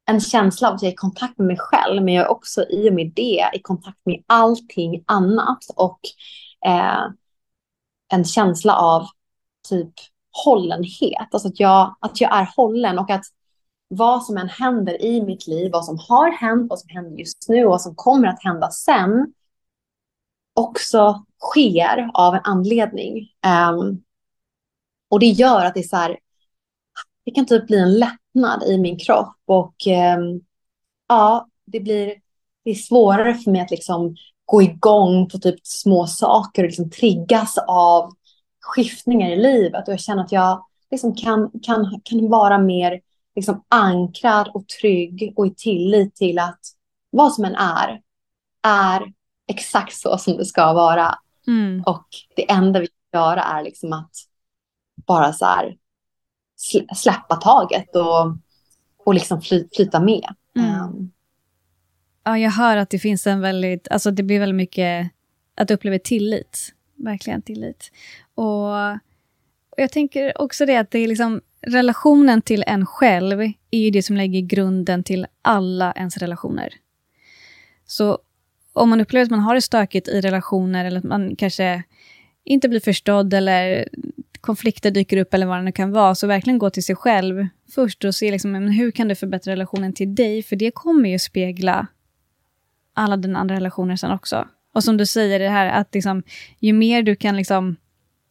en 0.07 0.21
känsla 0.21 0.69
av 0.69 0.75
att 0.75 0.83
jag 0.83 0.89
är 0.89 0.93
i 0.93 0.97
kontakt 0.97 1.39
med 1.39 1.47
mig 1.47 1.59
själv, 1.59 2.03
men 2.03 2.15
jag 2.15 2.25
är 2.25 2.31
också 2.31 2.65
i 2.71 2.91
och 2.91 2.95
med 2.95 3.13
det 3.17 3.51
i 3.53 3.59
kontakt 3.63 3.99
med 4.05 4.23
allting 4.27 5.05
annat. 5.07 5.65
Och 5.77 6.01
eh, 6.67 7.05
en 8.13 8.25
känsla 8.25 8.77
av 8.77 9.07
typ 9.69 9.93
hållenhet, 10.45 11.29
alltså 11.31 11.49
att 11.49 11.61
jag, 11.61 11.97
att 12.01 12.21
jag 12.21 12.37
är 12.37 12.49
hållen 12.57 12.99
och 12.99 13.11
att 13.11 13.25
vad 13.89 14.25
som 14.25 14.37
än 14.37 14.49
händer 14.49 15.03
i 15.03 15.23
mitt 15.23 15.47
liv, 15.47 15.73
vad 15.73 15.85
som 15.85 15.99
har 16.09 16.31
hänt, 16.31 16.71
vad 16.71 16.79
som 16.79 16.89
händer 16.89 17.19
just 17.19 17.49
nu 17.49 17.65
och 17.65 17.71
vad 17.71 17.83
som 17.83 17.95
kommer 17.95 18.29
att 18.29 18.45
hända 18.45 18.71
sen, 18.71 19.33
också 20.55 21.25
sker 21.39 22.11
av 22.15 22.35
en 22.35 22.41
anledning. 22.45 23.29
Um, 23.71 24.03
och 25.09 25.21
det 25.21 25.27
gör 25.27 25.65
att 25.65 25.75
det 25.75 25.81
är 25.81 25.89
så 25.89 25.97
här, 25.97 26.19
det 27.25 27.31
kan 27.31 27.47
typ 27.47 27.67
bli 27.67 27.79
en 27.79 27.99
lättnad 28.37 28.62
i 28.62 28.79
min 28.79 28.99
kropp 28.99 29.37
och 29.46 29.75
um, 30.18 30.40
ja, 31.09 31.49
det 31.66 31.81
blir 31.81 32.14
det 32.64 32.70
är 32.70 32.75
svårare 32.75 33.35
för 33.35 33.51
mig 33.51 33.61
att 33.61 33.70
liksom 33.70 34.16
gå 34.44 34.62
igång 34.62 35.29
på 35.29 35.38
typ 35.38 35.61
små 35.62 36.07
saker 36.07 36.62
och 36.62 36.66
liksom 36.66 36.90
triggas 36.90 37.59
av 37.68 38.12
skiftningar 38.61 39.31
i 39.31 39.37
livet 39.37 39.88
och 39.88 39.92
jag 39.92 40.01
känner 40.01 40.25
att 40.25 40.33
jag 40.33 40.64
liksom 40.90 41.14
kan, 41.14 41.51
kan, 41.62 42.01
kan 42.05 42.29
vara 42.29 42.59
mer 42.59 43.01
liksom 43.37 43.64
ankrad 43.68 44.49
och 44.55 44.68
trygg 44.68 45.33
och 45.37 45.46
i 45.46 45.55
tillit 45.55 46.14
till 46.14 46.38
att 46.38 46.61
vad 47.11 47.33
som 47.33 47.44
än 47.44 47.55
är, 47.55 48.01
är 48.62 49.12
exakt 49.49 49.94
så 49.94 50.18
som 50.18 50.37
det 50.37 50.44
ska 50.44 50.72
vara. 50.72 51.14
Mm. 51.46 51.83
Och 51.87 52.07
det 52.37 52.51
enda 52.51 52.81
vi 52.81 52.87
kan 52.87 53.20
göra 53.20 53.42
är 53.42 53.62
liksom 53.64 53.92
att 53.92 54.12
bara 55.07 55.33
så 55.33 55.44
här 55.44 55.77
släppa 56.97 57.37
taget 57.37 57.97
och, 57.97 58.37
och 59.05 59.14
liksom 59.14 59.40
fly, 59.42 59.69
flyta 59.77 60.01
med. 60.01 60.35
Mm. 60.57 60.81
Um. 60.81 61.12
Ja, 62.25 62.38
jag 62.38 62.51
hör 62.51 62.77
att 62.77 62.90
det 62.90 62.99
finns 62.99 63.27
en 63.27 63.40
väldigt, 63.40 63.88
alltså 63.88 64.11
det 64.11 64.23
blir 64.23 64.40
väldigt 64.40 64.57
mycket 64.57 65.11
att 65.55 65.71
uppleva 65.71 65.99
tillit. 65.99 66.73
Verkligen 66.95 67.42
tillit. 67.42 67.92
Och, 68.35 68.71
och 69.71 69.77
jag 69.77 69.92
tänker 69.92 70.40
också 70.40 70.66
det 70.66 70.77
att 70.77 70.90
det 70.90 70.99
är 70.99 71.09
liksom 71.09 71.40
relationen 71.66 72.42
till 72.42 72.64
en 72.66 72.87
själv 72.87 73.40
är 73.71 73.79
ju 73.79 73.90
det 73.90 74.03
som 74.03 74.16
lägger 74.16 74.40
grunden 74.40 75.05
till 75.05 75.27
alla 75.42 75.92
ens 75.92 76.16
relationer. 76.16 76.75
Så 77.87 78.19
om 78.73 78.90
man 78.90 79.01
upplever 79.01 79.25
att 79.25 79.31
man 79.31 79.40
har 79.40 79.55
det 79.55 79.62
stökigt 79.62 80.09
i 80.09 80.21
relationer 80.21 80.85
eller 80.85 80.99
att 80.99 81.05
man 81.05 81.37
kanske 81.37 81.83
inte 82.45 82.69
blir 82.69 82.81
förstådd 82.81 83.35
eller 83.35 83.88
konflikter 84.47 84.91
dyker 84.91 85.17
upp 85.17 85.35
eller 85.35 85.47
vad 85.47 85.59
det 85.59 85.63
nu 85.63 85.73
kan 85.73 85.93
vara, 85.93 86.15
så 86.15 86.27
verkligen 86.27 86.59
gå 86.59 86.71
till 86.71 86.85
sig 86.85 86.97
själv 86.97 87.47
först 87.75 88.05
och 88.05 88.15
se 88.15 88.31
liksom, 88.31 88.53
men 88.53 88.69
hur 88.69 88.91
kan 88.91 89.09
du 89.09 89.15
förbättra 89.15 89.53
relationen 89.53 89.93
till 89.93 90.15
dig? 90.15 90.43
För 90.43 90.57
det 90.57 90.71
kommer 90.71 91.09
ju 91.09 91.19
spegla 91.19 91.87
alla 92.95 93.17
dina 93.17 93.39
andra 93.39 93.55
relationer 93.55 93.97
sen 93.97 94.11
också. 94.11 94.49
Och 94.75 94.85
som 94.85 94.97
du 94.97 95.07
säger, 95.07 95.39
det 95.39 95.49
här 95.49 95.67
att 95.67 95.95
liksom, 95.95 96.23
ju 96.59 96.73
mer 96.73 97.03
du 97.03 97.17
kan 97.17 97.37
liksom 97.37 97.77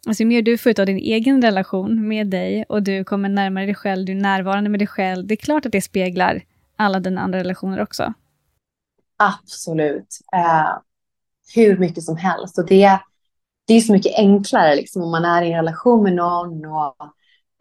Alltså 0.07 0.23
ju 0.23 0.27
mer 0.27 0.41
du 0.41 0.57
får 0.57 0.69
ut 0.69 0.79
av 0.79 0.85
din 0.85 0.97
egen 0.97 1.41
relation 1.41 2.07
med 2.07 2.27
dig 2.27 2.65
och 2.69 2.83
du 2.83 3.03
kommer 3.03 3.29
närmare 3.29 3.65
dig 3.65 3.75
själv, 3.75 4.05
du 4.05 4.11
är 4.11 4.15
närvarande 4.15 4.69
med 4.69 4.79
dig 4.79 4.87
själv, 4.87 5.27
det 5.27 5.33
är 5.33 5.35
klart 5.35 5.65
att 5.65 5.71
det 5.71 5.81
speglar 5.81 6.41
alla 6.75 6.99
dina 6.99 7.21
andra 7.21 7.39
relationer 7.39 7.81
också. 7.81 8.13
Absolut. 9.17 10.19
Eh, 10.33 10.77
hur 11.55 11.77
mycket 11.77 12.03
som 12.03 12.17
helst. 12.17 12.57
Och 12.57 12.65
det, 12.65 12.99
det 13.67 13.73
är 13.73 13.81
så 13.81 13.91
mycket 13.91 14.17
enklare 14.17 14.75
liksom, 14.75 15.01
om 15.01 15.11
man 15.11 15.25
är 15.25 15.41
i 15.41 15.51
en 15.51 15.55
relation 15.55 16.03
med 16.03 16.13
någon. 16.13 16.65
Och, 16.65 16.95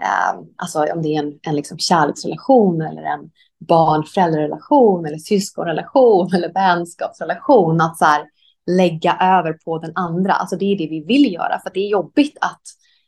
eh, 0.03 0.41
alltså 0.57 0.87
om 0.95 1.03
det 1.03 1.09
är 1.09 1.19
en, 1.23 1.39
en 1.43 1.57
liksom 1.57 1.79
kärleksrelation 1.79 2.83
eller 2.83 3.03
en 3.03 3.31
barn-föräldrarrelation 3.69 5.07
eller 5.07 5.19
syskonrelation 5.19 6.35
eller 6.35 6.53
vänskapsrelation. 6.53 7.81
Att 7.81 7.99
så 7.99 8.05
här, 8.05 8.25
lägga 8.71 9.17
över 9.21 9.53
på 9.53 9.79
den 9.79 9.93
andra. 9.95 10.33
Alltså 10.33 10.57
det 10.57 10.65
är 10.65 10.79
det 10.79 10.87
vi 10.87 11.05
vill 11.05 11.33
göra 11.33 11.61
för 11.63 11.71
det 11.75 11.81
är 11.81 11.89
jobbigt 11.89 12.39
att 12.41 12.63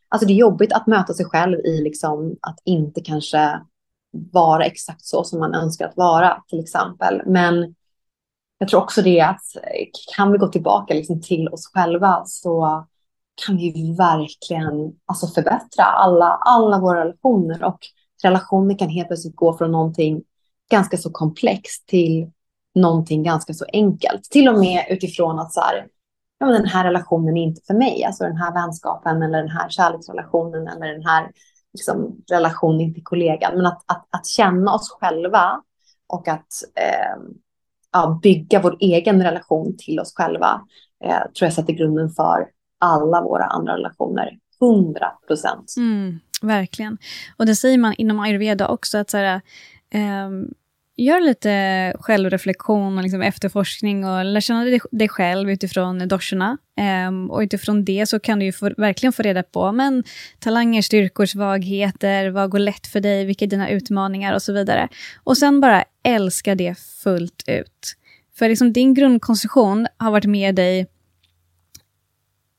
Alltså 0.08 0.26
det 0.26 0.32
är 0.32 0.36
jobbigt 0.36 0.72
att 0.72 0.86
möta 0.86 1.14
sig 1.14 1.26
själv 1.26 1.58
i 1.58 1.82
liksom 1.82 2.36
att 2.40 2.58
inte 2.64 3.00
kanske 3.00 3.60
vara 4.32 4.64
exakt 4.64 5.04
så 5.04 5.24
som 5.24 5.40
man 5.40 5.54
önskar 5.54 5.86
att 5.86 5.96
vara 5.96 6.42
till 6.48 6.60
exempel. 6.60 7.22
Men 7.26 7.74
jag 8.58 8.68
tror 8.68 8.82
också 8.82 9.02
det 9.02 9.20
att 9.20 9.56
eh, 9.56 9.86
kan 10.16 10.32
vi 10.32 10.38
gå 10.38 10.48
tillbaka 10.48 10.94
liksom 10.94 11.22
till 11.22 11.48
oss 11.48 11.70
själva 11.74 12.22
så 12.26 12.86
kan 13.46 13.56
vi 13.56 13.94
verkligen 13.98 14.92
alltså 15.06 15.26
förbättra 15.26 15.84
alla, 15.84 16.26
alla 16.26 16.78
våra 16.78 17.00
relationer 17.00 17.64
och 17.64 17.78
relationer 18.22 18.78
kan 18.78 18.88
helt 18.88 19.08
plötsligt 19.08 19.36
gå 19.36 19.58
från 19.58 19.72
någonting 19.72 20.22
ganska 20.70 20.96
så 20.96 21.10
komplext 21.10 21.86
till 21.88 22.30
någonting 22.74 23.22
ganska 23.22 23.54
så 23.54 23.64
enkelt. 23.72 24.24
Till 24.24 24.48
och 24.48 24.58
med 24.58 24.86
utifrån 24.90 25.38
att 25.38 25.52
så 25.52 25.60
här, 25.60 25.86
ja, 26.38 26.46
den 26.46 26.66
här 26.66 26.84
relationen 26.84 27.36
är 27.36 27.42
inte 27.42 27.60
för 27.66 27.74
mig. 27.74 28.04
Alltså 28.04 28.24
den 28.24 28.36
här 28.36 28.52
vänskapen 28.52 29.22
eller 29.22 29.38
den 29.38 29.50
här 29.50 29.68
kärleksrelationen 29.68 30.68
eller 30.68 30.86
den 30.92 31.04
här 31.04 31.30
liksom, 31.72 32.16
relationen 32.30 32.94
till 32.94 33.04
kollegan. 33.04 33.56
Men 33.56 33.66
att, 33.66 33.82
att, 33.86 34.06
att 34.10 34.26
känna 34.26 34.74
oss 34.74 34.90
själva 35.00 35.62
och 36.06 36.28
att 36.28 36.52
eh, 36.74 37.22
ja, 37.96 38.18
bygga 38.22 38.60
vår 38.60 38.76
egen 38.80 39.22
relation 39.22 39.76
till 39.78 40.00
oss 40.00 40.14
själva 40.14 40.60
eh, 41.04 41.18
tror 41.38 41.46
jag 41.46 41.52
sätter 41.52 41.72
grunden 41.72 42.10
för 42.10 42.46
alla 42.80 43.22
våra 43.22 43.44
andra 43.44 43.76
relationer. 43.76 44.38
100 44.60 45.12
procent. 45.26 45.74
Mm, 45.76 46.20
verkligen. 46.42 46.98
Och 47.36 47.46
det 47.46 47.56
säger 47.56 47.78
man 47.78 47.94
inom 47.98 48.20
ayurveda 48.20 48.68
också, 48.68 48.98
att 48.98 49.10
så 49.10 49.16
här, 49.16 49.40
eh, 49.90 50.30
gör 50.96 51.20
lite 51.20 51.92
självreflektion 52.00 52.96
och 52.96 53.02
liksom 53.02 53.22
efterforskning 53.22 54.04
och 54.04 54.24
lär 54.24 54.40
känna 54.40 54.64
dig, 54.90 55.08
själv 55.08 55.50
utifrån 55.50 56.08
doscherna. 56.08 56.50
Um, 56.50 56.84
ehm, 56.84 57.30
och 57.30 57.40
utifrån 57.40 57.84
det 57.84 58.06
så 58.06 58.20
kan 58.20 58.38
du 58.38 58.44
ju 58.44 58.52
få, 58.52 58.70
verkligen 58.76 59.12
få 59.12 59.22
reda 59.22 59.42
på 59.42 59.72
men, 59.72 60.04
talanger, 60.38 60.82
styrkor, 60.82 61.26
svagheter, 61.26 62.30
vad 62.30 62.50
går 62.50 62.58
lätt 62.58 62.86
för 62.86 63.00
dig, 63.00 63.24
vilka 63.24 63.44
är 63.44 63.48
dina 63.48 63.70
utmaningar 63.70 64.34
och 64.34 64.42
så 64.42 64.52
vidare. 64.52 64.88
Och 65.24 65.38
sen 65.38 65.60
bara 65.60 65.84
älska 66.04 66.54
det 66.54 66.78
fullt 66.78 67.44
ut. 67.46 67.96
För 68.38 68.48
liksom 68.48 68.72
din 68.72 68.94
grundkonstruktion 68.94 69.86
har 69.98 70.10
varit 70.10 70.24
med 70.24 70.54
dig 70.54 70.86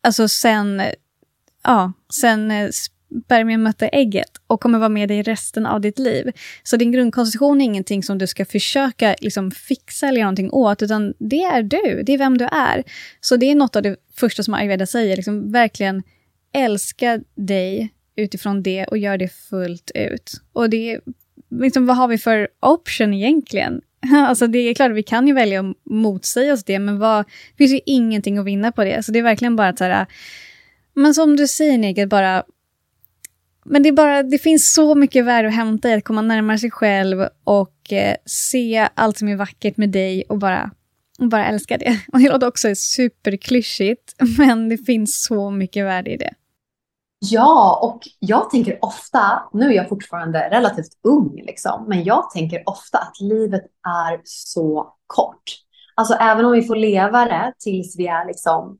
alltså 0.07 0.27
sen, 0.27 0.81
ja, 1.63 1.93
sen 2.13 2.51
eh, 2.51 2.69
spermien 3.25 3.63
mötte 3.63 3.87
ägget 3.87 4.31
och 4.47 4.61
kommer 4.61 4.79
vara 4.79 4.89
med 4.89 5.09
dig 5.09 5.21
resten 5.21 5.65
av 5.65 5.81
ditt 5.81 5.99
liv. 5.99 6.31
Så 6.63 6.77
din 6.77 6.91
grundkonstitution 6.91 7.61
är 7.61 7.65
ingenting 7.65 8.03
som 8.03 8.17
du 8.17 8.27
ska 8.27 8.45
försöka 8.45 9.15
liksom, 9.21 9.51
fixa 9.51 10.07
eller 10.07 10.17
göra 10.17 10.25
någonting 10.25 10.51
åt, 10.51 10.81
utan 10.81 11.13
det 11.19 11.43
är 11.43 11.63
du, 11.63 12.03
det 12.03 12.13
är 12.13 12.17
vem 12.17 12.37
du 12.37 12.45
är. 12.45 12.83
Så 13.21 13.37
det 13.37 13.51
är 13.51 13.55
något 13.55 13.75
av 13.75 13.81
det 13.81 13.95
första 14.15 14.43
som 14.43 14.53
ayurveda 14.53 14.85
säger, 14.85 15.15
liksom, 15.15 15.51
verkligen 15.51 16.03
älska 16.53 17.19
dig 17.35 17.93
utifrån 18.15 18.63
det 18.63 18.85
och 18.85 18.97
gör 18.97 19.17
det 19.17 19.27
fullt 19.27 19.91
ut. 19.95 20.31
Och 20.53 20.69
det 20.69 20.99
liksom, 21.49 21.85
vad 21.85 21.97
har 21.97 22.07
vi 22.07 22.17
för 22.17 22.47
option 22.59 23.13
egentligen? 23.13 23.81
Alltså 24.27 24.47
det 24.47 24.59
är 24.59 24.73
klart, 24.73 24.91
vi 24.91 25.03
kan 25.03 25.27
ju 25.27 25.33
välja 25.33 25.59
att 25.59 25.75
motsäga 25.83 26.53
oss 26.53 26.63
det, 26.63 26.79
men 26.79 26.99
vad, 26.99 27.25
det 27.25 27.57
finns 27.57 27.73
ju 27.73 27.79
ingenting 27.85 28.37
att 28.37 28.45
vinna 28.45 28.71
på 28.71 28.83
det. 28.83 29.05
Så 29.05 29.11
det 29.11 29.19
är 29.19 29.23
verkligen 29.23 29.55
bara 29.55 29.67
att 29.67 29.77
så 29.77 29.83
här, 29.83 30.05
men 30.93 31.13
som 31.13 31.35
du 31.35 31.47
säger 31.47 31.77
Nigel, 31.77 32.07
bara 32.07 32.43
men 33.69 33.83
det, 33.83 33.89
är 33.89 33.93
bara, 33.93 34.23
det 34.23 34.37
finns 34.37 34.73
så 34.73 34.95
mycket 34.95 35.25
värde 35.25 35.47
att 35.47 35.53
hämta 35.53 35.89
i 35.89 35.93
att 35.93 36.03
komma 36.03 36.21
närmare 36.21 36.57
sig 36.57 36.71
själv 36.71 37.27
och 37.43 37.93
eh, 37.93 38.15
se 38.25 38.89
allt 38.93 39.17
som 39.17 39.27
är 39.27 39.35
vackert 39.35 39.77
med 39.77 39.89
dig 39.89 40.23
och 40.29 40.37
bara, 40.37 40.71
och 41.19 41.27
bara 41.27 41.45
älska 41.45 41.77
det. 41.77 41.99
Och 42.13 42.19
det 42.19 42.29
låter 42.29 42.47
också 42.47 42.67
superklyschigt, 42.75 44.15
men 44.37 44.69
det 44.69 44.77
finns 44.77 45.23
så 45.23 45.49
mycket 45.49 45.85
värde 45.85 46.11
i 46.11 46.17
det. 46.17 46.33
Ja, 47.19 47.79
och 47.83 48.01
jag 48.19 48.49
tänker 48.49 48.85
ofta, 48.85 49.49
nu 49.53 49.65
är 49.65 49.73
jag 49.73 49.89
fortfarande 49.89 50.49
relativt 50.49 50.91
ung, 51.03 51.35
liksom, 51.35 51.85
men 51.87 52.03
jag 52.03 52.31
tänker 52.31 52.63
ofta 52.65 52.97
att 52.97 53.21
livet 53.21 53.63
är 53.87 54.21
så 54.23 54.93
kort. 55.07 55.43
Alltså 55.95 56.13
även 56.13 56.45
om 56.45 56.51
vi 56.51 56.61
får 56.61 56.75
leva 56.75 57.25
det 57.25 57.53
tills 57.59 57.99
vi 57.99 58.07
är 58.07 58.25
liksom 58.27 58.77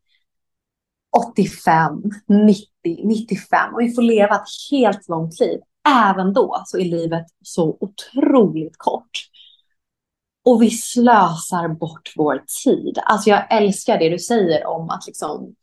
85, 1.17 2.03
90, 2.27 2.67
95 3.03 3.73
och 3.73 3.81
vi 3.81 3.91
får 3.91 4.01
leva 4.01 4.35
ett 4.35 4.71
helt 4.71 5.09
långt 5.09 5.39
liv. 5.39 5.59
Även 6.09 6.33
då 6.33 6.63
så 6.65 6.77
är 6.77 6.85
livet 6.85 7.25
så 7.43 7.77
otroligt 7.79 8.77
kort. 8.77 9.11
Och 10.45 10.61
vi 10.61 10.69
slösar 10.69 11.67
bort 11.67 12.13
vår 12.15 12.43
tid. 12.63 12.99
Alltså 13.03 13.29
jag 13.29 13.43
älskar 13.49 13.99
det 13.99 14.09
du 14.09 14.19
säger 14.19 14.67
om 14.67 14.89
att 14.89 15.07
liksom, 15.07 15.55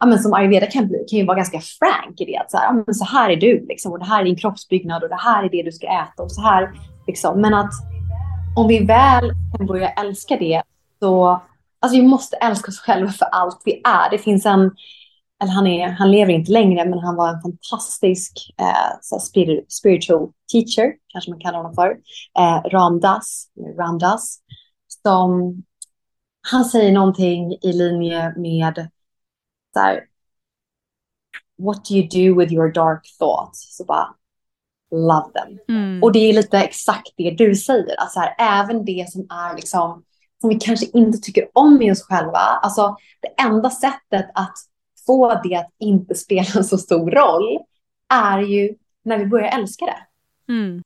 ja 0.00 0.06
men 0.06 0.18
som 0.18 0.34
ayurveda 0.34 0.66
kan 0.66 0.88
bli, 0.88 1.04
kan 1.10 1.18
ju 1.18 1.26
vara 1.26 1.36
ganska 1.36 1.60
frank 1.60 2.20
i 2.20 2.24
det. 2.24 2.36
Att 2.36 2.50
så, 2.50 2.56
här, 2.56 2.64
ja 2.64 2.72
men 2.86 2.94
så 2.94 3.04
här 3.04 3.30
är 3.30 3.36
du 3.36 3.66
liksom, 3.68 3.92
och 3.92 3.98
det 3.98 4.04
här 4.04 4.20
är 4.20 4.24
din 4.24 4.36
kroppsbyggnad 4.36 5.02
och 5.02 5.08
det 5.08 5.20
här 5.20 5.44
är 5.44 5.50
det 5.50 5.62
du 5.62 5.72
ska 5.72 5.86
äta 5.86 6.22
och 6.22 6.32
så 6.32 6.40
här. 6.40 6.72
Liksom. 7.06 7.40
Men 7.40 7.54
att 7.54 7.72
om 8.56 8.68
vi 8.68 8.84
väl 8.84 9.32
kan 9.56 9.66
börja 9.66 9.88
älska 9.88 10.36
det 10.36 10.62
så 11.00 11.40
Alltså 11.80 12.00
vi 12.00 12.06
måste 12.06 12.36
älska 12.36 12.68
oss 12.68 12.80
själva 12.80 13.10
för 13.12 13.26
allt 13.26 13.62
vi 13.64 13.82
är. 13.84 14.10
Det 14.10 14.18
finns 14.18 14.46
en, 14.46 14.70
eller 15.42 15.52
han, 15.52 15.66
är, 15.66 15.88
han 15.88 16.10
lever 16.10 16.32
inte 16.32 16.52
längre, 16.52 16.84
men 16.84 16.98
han 16.98 17.16
var 17.16 17.28
en 17.28 17.42
fantastisk 17.42 18.54
eh, 18.60 19.64
spiritual 19.68 20.28
teacher, 20.52 20.92
kanske 21.08 21.30
man 21.30 21.40
kallar 21.40 21.58
honom 21.58 21.74
för, 21.74 21.90
eh, 22.38 22.62
Ramdas, 22.70 23.46
Ramdas, 23.78 24.38
som 25.02 25.62
han 26.50 26.64
säger 26.64 26.92
någonting 26.92 27.52
i 27.52 27.72
linje 27.72 28.34
med 28.36 28.90
så 29.74 29.80
här, 29.80 30.00
what 31.58 31.84
do 31.84 31.94
you 31.94 32.08
do 32.08 32.40
with 32.40 32.52
your 32.52 32.72
dark 32.72 33.02
thoughts? 33.18 33.76
Så 33.76 33.84
bara, 33.84 34.14
love 34.90 35.32
them. 35.32 35.58
Mm. 35.68 36.02
Och 36.02 36.12
det 36.12 36.18
är 36.18 36.32
lite 36.32 36.58
exakt 36.58 37.14
det 37.16 37.30
du 37.30 37.54
säger, 37.54 37.96
alltså 37.96 38.20
här, 38.20 38.34
även 38.38 38.84
det 38.84 39.06
som 39.10 39.26
är 39.30 39.56
liksom 39.56 40.04
som 40.46 40.58
vi 40.58 40.64
kanske 40.64 40.86
inte 40.86 41.18
tycker 41.18 41.48
om 41.52 41.82
i 41.82 41.92
oss 41.92 42.02
själva. 42.02 42.38
Alltså 42.38 42.96
det 43.22 43.42
enda 43.42 43.70
sättet 43.70 44.30
att 44.34 44.54
få 45.06 45.40
det 45.44 45.56
att 45.56 45.70
inte 45.78 46.14
spela 46.14 46.62
så 46.62 46.78
stor 46.78 47.10
roll 47.10 47.58
är 48.14 48.38
ju 48.40 48.74
när 49.04 49.18
vi 49.18 49.26
börjar 49.26 49.58
älska 49.58 49.84
det. 49.84 49.98
Mm. 50.52 50.82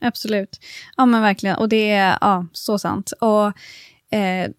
Absolut. 0.00 0.60
Ja 0.96 1.06
men 1.06 1.22
verkligen. 1.22 1.56
Och 1.56 1.68
det 1.68 1.90
är 1.90 2.18
ja, 2.20 2.46
så 2.52 2.78
sant. 2.78 3.12
Och 3.20 3.46
eh, 4.10 4.50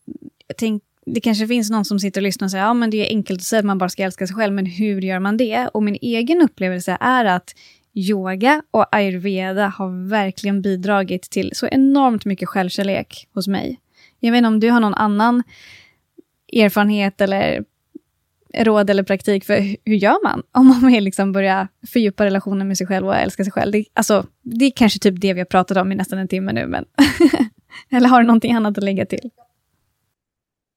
jag 0.47 0.57
tänk, 0.57 0.83
det 1.05 1.21
kanske 1.21 1.47
finns 1.47 1.69
någon 1.69 1.85
som 1.85 1.99
sitter 1.99 2.21
och 2.21 2.23
lyssnar 2.23 2.45
och 2.45 2.51
säger 2.51 2.65
ja 2.65 2.73
men 2.73 2.89
det 2.89 3.07
är 3.07 3.09
enkelt 3.09 3.39
att 3.39 3.43
säga 3.43 3.59
att 3.59 3.65
man 3.65 3.77
bara 3.77 3.89
ska 3.89 4.03
älska 4.03 4.27
sig 4.27 4.35
själv, 4.35 4.53
men 4.53 4.65
hur 4.65 5.01
gör 5.01 5.19
man 5.19 5.37
det? 5.37 5.67
Och 5.67 5.83
min 5.83 5.97
egen 6.01 6.41
upplevelse 6.41 6.97
är 6.99 7.25
att 7.25 7.53
yoga 7.93 8.61
och 8.71 8.95
ayurveda 8.95 9.67
har 9.67 10.09
verkligen 10.09 10.61
bidragit 10.61 11.29
till 11.29 11.51
så 11.53 11.67
enormt 11.67 12.25
mycket 12.25 12.49
självkärlek 12.49 13.27
hos 13.33 13.47
mig. 13.47 13.79
Jag 14.19 14.31
vet 14.31 14.37
inte 14.37 14.47
om 14.47 14.59
du 14.59 14.69
har 14.69 14.79
någon 14.79 14.93
annan 14.93 15.43
erfarenhet 16.53 17.21
eller 17.21 17.63
råd 18.53 18.89
eller 18.89 19.03
praktik 19.03 19.45
för 19.45 19.75
hur 19.85 19.95
gör 19.95 20.23
man 20.23 20.43
om 20.51 20.67
man 20.67 20.87
vill 20.87 21.03
liksom 21.03 21.31
börja 21.31 21.67
fördjupa 21.87 22.25
relationen 22.25 22.67
med 22.67 22.77
sig 22.77 22.87
själv 22.87 23.07
och 23.07 23.15
älska 23.15 23.43
sig 23.43 23.53
själv? 23.53 23.71
Det, 23.71 23.85
alltså, 23.93 24.25
det 24.41 24.65
är 24.65 24.71
kanske 24.71 24.99
typ 24.99 25.21
det 25.21 25.33
vi 25.33 25.39
har 25.39 25.45
pratat 25.45 25.77
om 25.77 25.91
i 25.91 25.95
nästan 25.95 26.19
en 26.19 26.27
timme 26.27 26.53
nu, 26.53 26.67
men 26.67 26.85
eller 27.91 28.09
har 28.09 28.21
du 28.21 28.27
någonting 28.27 28.53
annat 28.53 28.77
att 28.77 28.83
lägga 28.83 29.05
till? 29.05 29.29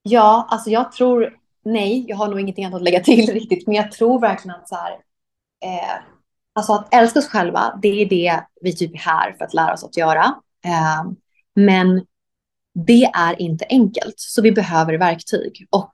Ja, 0.03 0.47
alltså 0.51 0.71
jag 0.71 0.93
tror, 0.93 1.37
nej, 1.65 2.05
jag 2.09 2.17
har 2.17 2.29
nog 2.29 2.41
ingenting 2.41 2.65
annat 2.65 2.77
att 2.77 2.85
lägga 2.85 3.01
till 3.01 3.27
riktigt, 3.33 3.67
men 3.67 3.77
jag 3.77 3.93
tror 3.93 4.21
verkligen 4.21 4.57
att 4.57 4.69
så 4.69 4.75
här, 4.75 4.93
eh, 5.65 6.03
alltså 6.53 6.73
att 6.73 6.95
älska 6.95 7.19
oss 7.19 7.29
själva, 7.29 7.79
det 7.83 7.89
är 7.89 8.09
det 8.09 8.41
vi 8.61 8.77
typ 8.77 8.95
är 8.95 8.99
här 8.99 9.33
för 9.33 9.45
att 9.45 9.55
lära 9.55 9.73
oss 9.73 9.85
att 9.85 9.97
göra. 9.97 10.25
Eh, 10.65 11.13
men 11.55 12.07
det 12.75 13.05
är 13.05 13.43
inte 13.43 13.67
enkelt, 13.69 14.15
så 14.17 14.43
vi 14.43 14.53
behöver 14.53 14.99
verktyg. 14.99 15.67
Och 15.71 15.91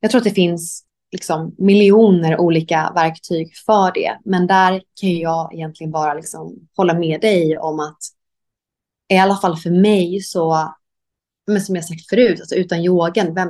jag 0.00 0.10
tror 0.10 0.18
att 0.18 0.24
det 0.24 0.30
finns 0.30 0.84
liksom 1.12 1.54
miljoner 1.58 2.40
olika 2.40 2.92
verktyg 2.94 3.56
för 3.66 3.92
det. 3.92 4.18
Men 4.24 4.46
där 4.46 4.82
kan 5.00 5.18
jag 5.18 5.54
egentligen 5.54 5.90
bara 5.90 6.14
liksom 6.14 6.68
hålla 6.76 6.94
med 6.94 7.20
dig 7.20 7.58
om 7.58 7.80
att 7.80 7.98
i 9.08 9.18
alla 9.18 9.36
fall 9.36 9.56
för 9.56 9.70
mig 9.70 10.20
så, 10.20 10.74
men 11.46 11.60
som 11.60 11.74
jag 11.74 11.84
sagt 11.84 12.08
förut, 12.08 12.40
alltså 12.40 12.54
utan 12.54 12.80
yogan, 12.80 13.34
vem, 13.34 13.48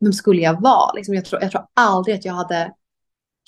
vem 0.00 0.12
skulle 0.12 0.42
jag 0.42 0.60
vara? 0.60 0.92
Liksom 0.92 1.14
jag, 1.14 1.24
tror, 1.24 1.42
jag 1.42 1.50
tror 1.50 1.66
aldrig 1.74 2.16
att 2.16 2.24
jag 2.24 2.34
hade, 2.34 2.72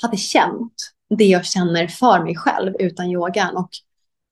hade 0.02 0.16
känt 0.16 0.74
det 1.18 1.24
jag 1.24 1.46
känner 1.46 1.86
för 1.86 2.24
mig 2.24 2.36
själv 2.36 2.74
utan 2.78 3.10
yogan. 3.10 3.56
Och 3.56 3.70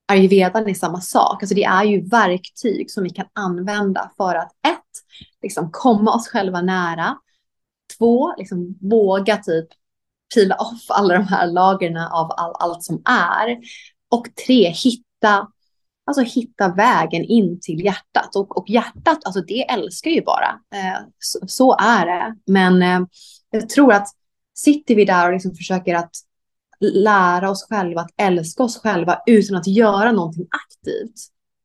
ayurvedan 0.08 0.68
är 0.68 0.74
samma 0.74 1.00
sak. 1.00 1.42
Alltså 1.42 1.54
det 1.54 1.64
är 1.64 1.84
ju 1.84 2.08
verktyg 2.08 2.90
som 2.90 3.04
vi 3.04 3.10
kan 3.10 3.26
använda 3.32 4.10
för 4.16 4.34
att 4.34 4.52
ett, 4.66 4.78
liksom 5.42 5.70
komma 5.72 6.14
oss 6.14 6.28
själva 6.28 6.62
nära. 6.62 7.16
Två, 7.98 8.34
liksom 8.38 8.78
våga 8.80 9.36
typ 9.36 9.68
pila 10.34 10.56
off 10.56 10.84
alla 10.88 11.14
de 11.14 11.24
här 11.24 11.46
lagren 11.46 11.96
av 11.96 12.32
all, 12.36 12.52
allt 12.58 12.84
som 12.84 13.02
är. 13.04 13.58
Och 14.10 14.26
tre, 14.46 14.70
hitta, 14.70 15.48
alltså 16.06 16.22
hitta 16.22 16.68
vägen 16.68 17.24
in 17.24 17.60
till 17.60 17.84
hjärtat. 17.84 18.36
Och, 18.36 18.58
och 18.58 18.68
hjärtat, 18.68 19.18
alltså 19.24 19.40
det 19.40 19.70
älskar 19.70 20.10
ju 20.10 20.22
bara. 20.22 20.60
Eh, 20.74 21.00
så, 21.18 21.38
så, 21.46 21.76
är 21.78 22.06
det. 22.06 22.36
Men 22.46 22.82
eh, 22.82 23.00
jag 23.50 23.68
tror 23.68 23.92
att 23.92 24.08
sitter 24.54 24.94
vi 24.94 25.04
där 25.04 25.26
och 25.26 25.32
liksom 25.32 25.54
försöker 25.54 25.94
att 25.94 26.10
lära 26.80 27.50
oss 27.50 27.66
själva 27.68 28.00
att 28.00 28.10
älska 28.16 28.62
oss 28.62 28.78
själva 28.78 29.22
utan 29.26 29.56
att 29.56 29.66
göra 29.66 30.12
någonting 30.12 30.46
aktivt 30.50 31.14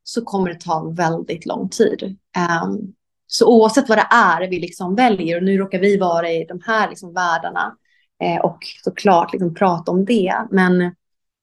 så 0.02 0.24
kommer 0.24 0.48
det 0.48 0.60
ta 0.60 0.90
väldigt 0.90 1.46
lång 1.46 1.68
tid. 1.68 2.16
Um, 2.62 2.94
så 3.26 3.46
oavsett 3.46 3.88
vad 3.88 3.98
det 3.98 4.08
är 4.10 4.48
vi 4.48 4.60
liksom 4.60 4.94
väljer, 4.94 5.36
och 5.36 5.42
nu 5.42 5.58
råkar 5.58 5.78
vi 5.78 5.96
vara 5.96 6.30
i 6.30 6.44
de 6.44 6.60
här 6.66 6.88
liksom 6.88 7.14
världarna 7.14 7.76
eh, 8.22 8.40
och 8.40 8.58
såklart 8.84 9.32
liksom 9.32 9.54
prata 9.54 9.92
om 9.92 10.04
det, 10.04 10.34
men 10.50 10.94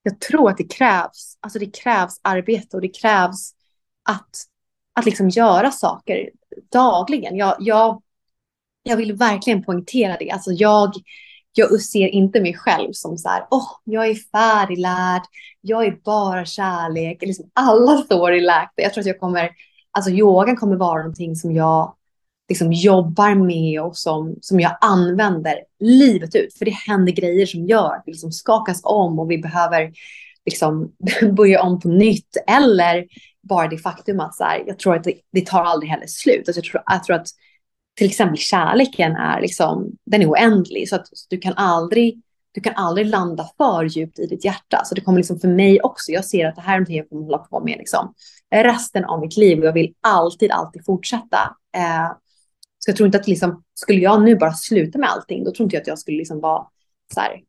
jag 0.03 0.19
tror 0.19 0.49
att 0.49 0.57
det 0.57 0.73
krävs, 0.73 1.37
alltså 1.39 1.59
det 1.59 1.77
krävs 1.77 2.19
arbete 2.21 2.77
och 2.77 2.81
det 2.81 3.01
krävs 3.01 3.53
att, 4.09 4.29
att 4.93 5.05
liksom 5.05 5.29
göra 5.29 5.71
saker 5.71 6.29
dagligen. 6.71 7.35
Jag, 7.35 7.55
jag, 7.59 8.01
jag 8.83 8.97
vill 8.97 9.13
verkligen 9.13 9.63
poängtera 9.63 10.17
det. 10.17 10.31
Alltså 10.31 10.51
jag, 10.51 10.93
jag 11.53 11.81
ser 11.81 12.07
inte 12.07 12.41
mig 12.41 12.53
själv 12.53 12.91
som 12.93 13.17
så 13.17 13.29
här, 13.29 13.47
åh, 13.51 13.59
oh, 13.59 13.69
jag 13.83 14.07
är 14.07 14.15
färdiglärd, 14.15 15.21
jag 15.61 15.85
är 15.85 15.97
bara 16.03 16.45
kärlek, 16.45 17.21
liksom 17.21 17.49
alla 17.53 17.97
står 17.97 18.33
i 18.33 18.41
läkta. 18.41 18.81
Jag 18.81 18.93
tror 18.93 19.01
att 19.01 19.07
jag 19.07 19.19
kommer, 19.19 19.49
alltså 19.91 20.11
yogan 20.11 20.55
kommer 20.55 20.75
vara 20.75 20.97
någonting 20.97 21.35
som 21.35 21.51
jag 21.51 21.95
liksom 22.49 22.73
jobbar 22.73 23.35
med 23.35 23.81
och 23.81 23.97
som, 23.97 24.35
som 24.41 24.59
jag 24.59 24.77
använder 24.81 25.55
livet 25.79 26.35
ut. 26.35 26.57
För 26.57 26.65
det 26.65 26.75
händer 26.87 27.11
grejer 27.11 27.45
som 27.45 27.65
gör 27.65 27.95
att 27.95 28.03
vi 28.05 28.11
liksom 28.11 28.31
skakas 28.31 28.81
om 28.83 29.19
och 29.19 29.31
vi 29.31 29.37
behöver 29.37 29.91
liksom 30.45 30.91
börja 31.31 31.61
om 31.61 31.79
på 31.79 31.87
nytt. 31.87 32.37
Eller 32.47 33.05
bara 33.43 33.67
det 33.67 33.77
faktum 33.77 34.19
att 34.19 34.35
så 34.35 34.43
här, 34.43 34.63
jag 34.67 34.79
tror 34.79 34.95
att 34.95 35.03
det, 35.03 35.13
det 35.31 35.45
tar 35.45 35.63
aldrig 35.63 35.91
heller 35.91 36.07
slut. 36.07 36.47
Alltså 36.47 36.57
jag, 36.57 36.71
tror, 36.71 36.83
jag 36.85 37.03
tror 37.03 37.15
att 37.15 37.27
till 38.01 38.09
exempel 38.09 38.37
kärleken 38.37 39.15
är 39.15 39.41
liksom, 39.41 39.91
den 40.05 40.21
är 40.21 40.29
oändlig. 40.29 40.89
Så 40.89 40.95
att 40.95 41.07
du 41.29 41.37
kan 41.37 41.53
aldrig, 41.53 42.21
du 42.51 42.61
kan 42.61 42.73
aldrig 42.75 43.07
landa 43.07 43.49
för 43.57 43.83
djupt 43.83 44.19
i 44.19 44.27
ditt 44.27 44.45
hjärta. 44.45 44.81
Så 44.85 44.95
det 44.95 45.01
kommer 45.01 45.17
liksom 45.17 45.39
för 45.39 45.47
mig 45.47 45.81
också, 45.81 46.11
jag 46.11 46.25
ser 46.25 46.47
att 46.47 46.55
det 46.55 46.61
här 46.61 46.73
är 46.73 46.77
någonting 46.77 46.97
jag 46.97 47.09
kommer 47.09 47.23
hålla 47.23 47.37
på 47.37 47.59
med 47.59 47.77
liksom, 47.77 48.13
resten 48.51 49.05
av 49.05 49.19
mitt 49.19 49.37
liv. 49.37 49.59
Och 49.59 49.65
jag 49.65 49.73
vill 49.73 49.93
alltid, 50.01 50.51
alltid 50.51 50.85
fortsätta. 50.85 51.37
Eh, 51.75 52.11
så 52.79 52.89
jag 52.89 52.95
tror 52.95 53.05
inte 53.05 53.17
att 53.17 53.27
liksom, 53.27 53.63
skulle 53.73 53.99
jag 53.99 54.23
nu 54.23 54.35
bara 54.35 54.53
sluta 54.53 54.99
med 54.99 55.09
allting, 55.09 55.43
då 55.43 55.51
tror 55.51 55.63
inte 55.63 55.75
jag 55.75 55.81
att 55.81 55.87
jag 55.87 55.99
skulle 55.99 56.17
liksom 56.17 56.39
vara 56.39 56.67
så 57.13 57.19
här, 57.19 57.41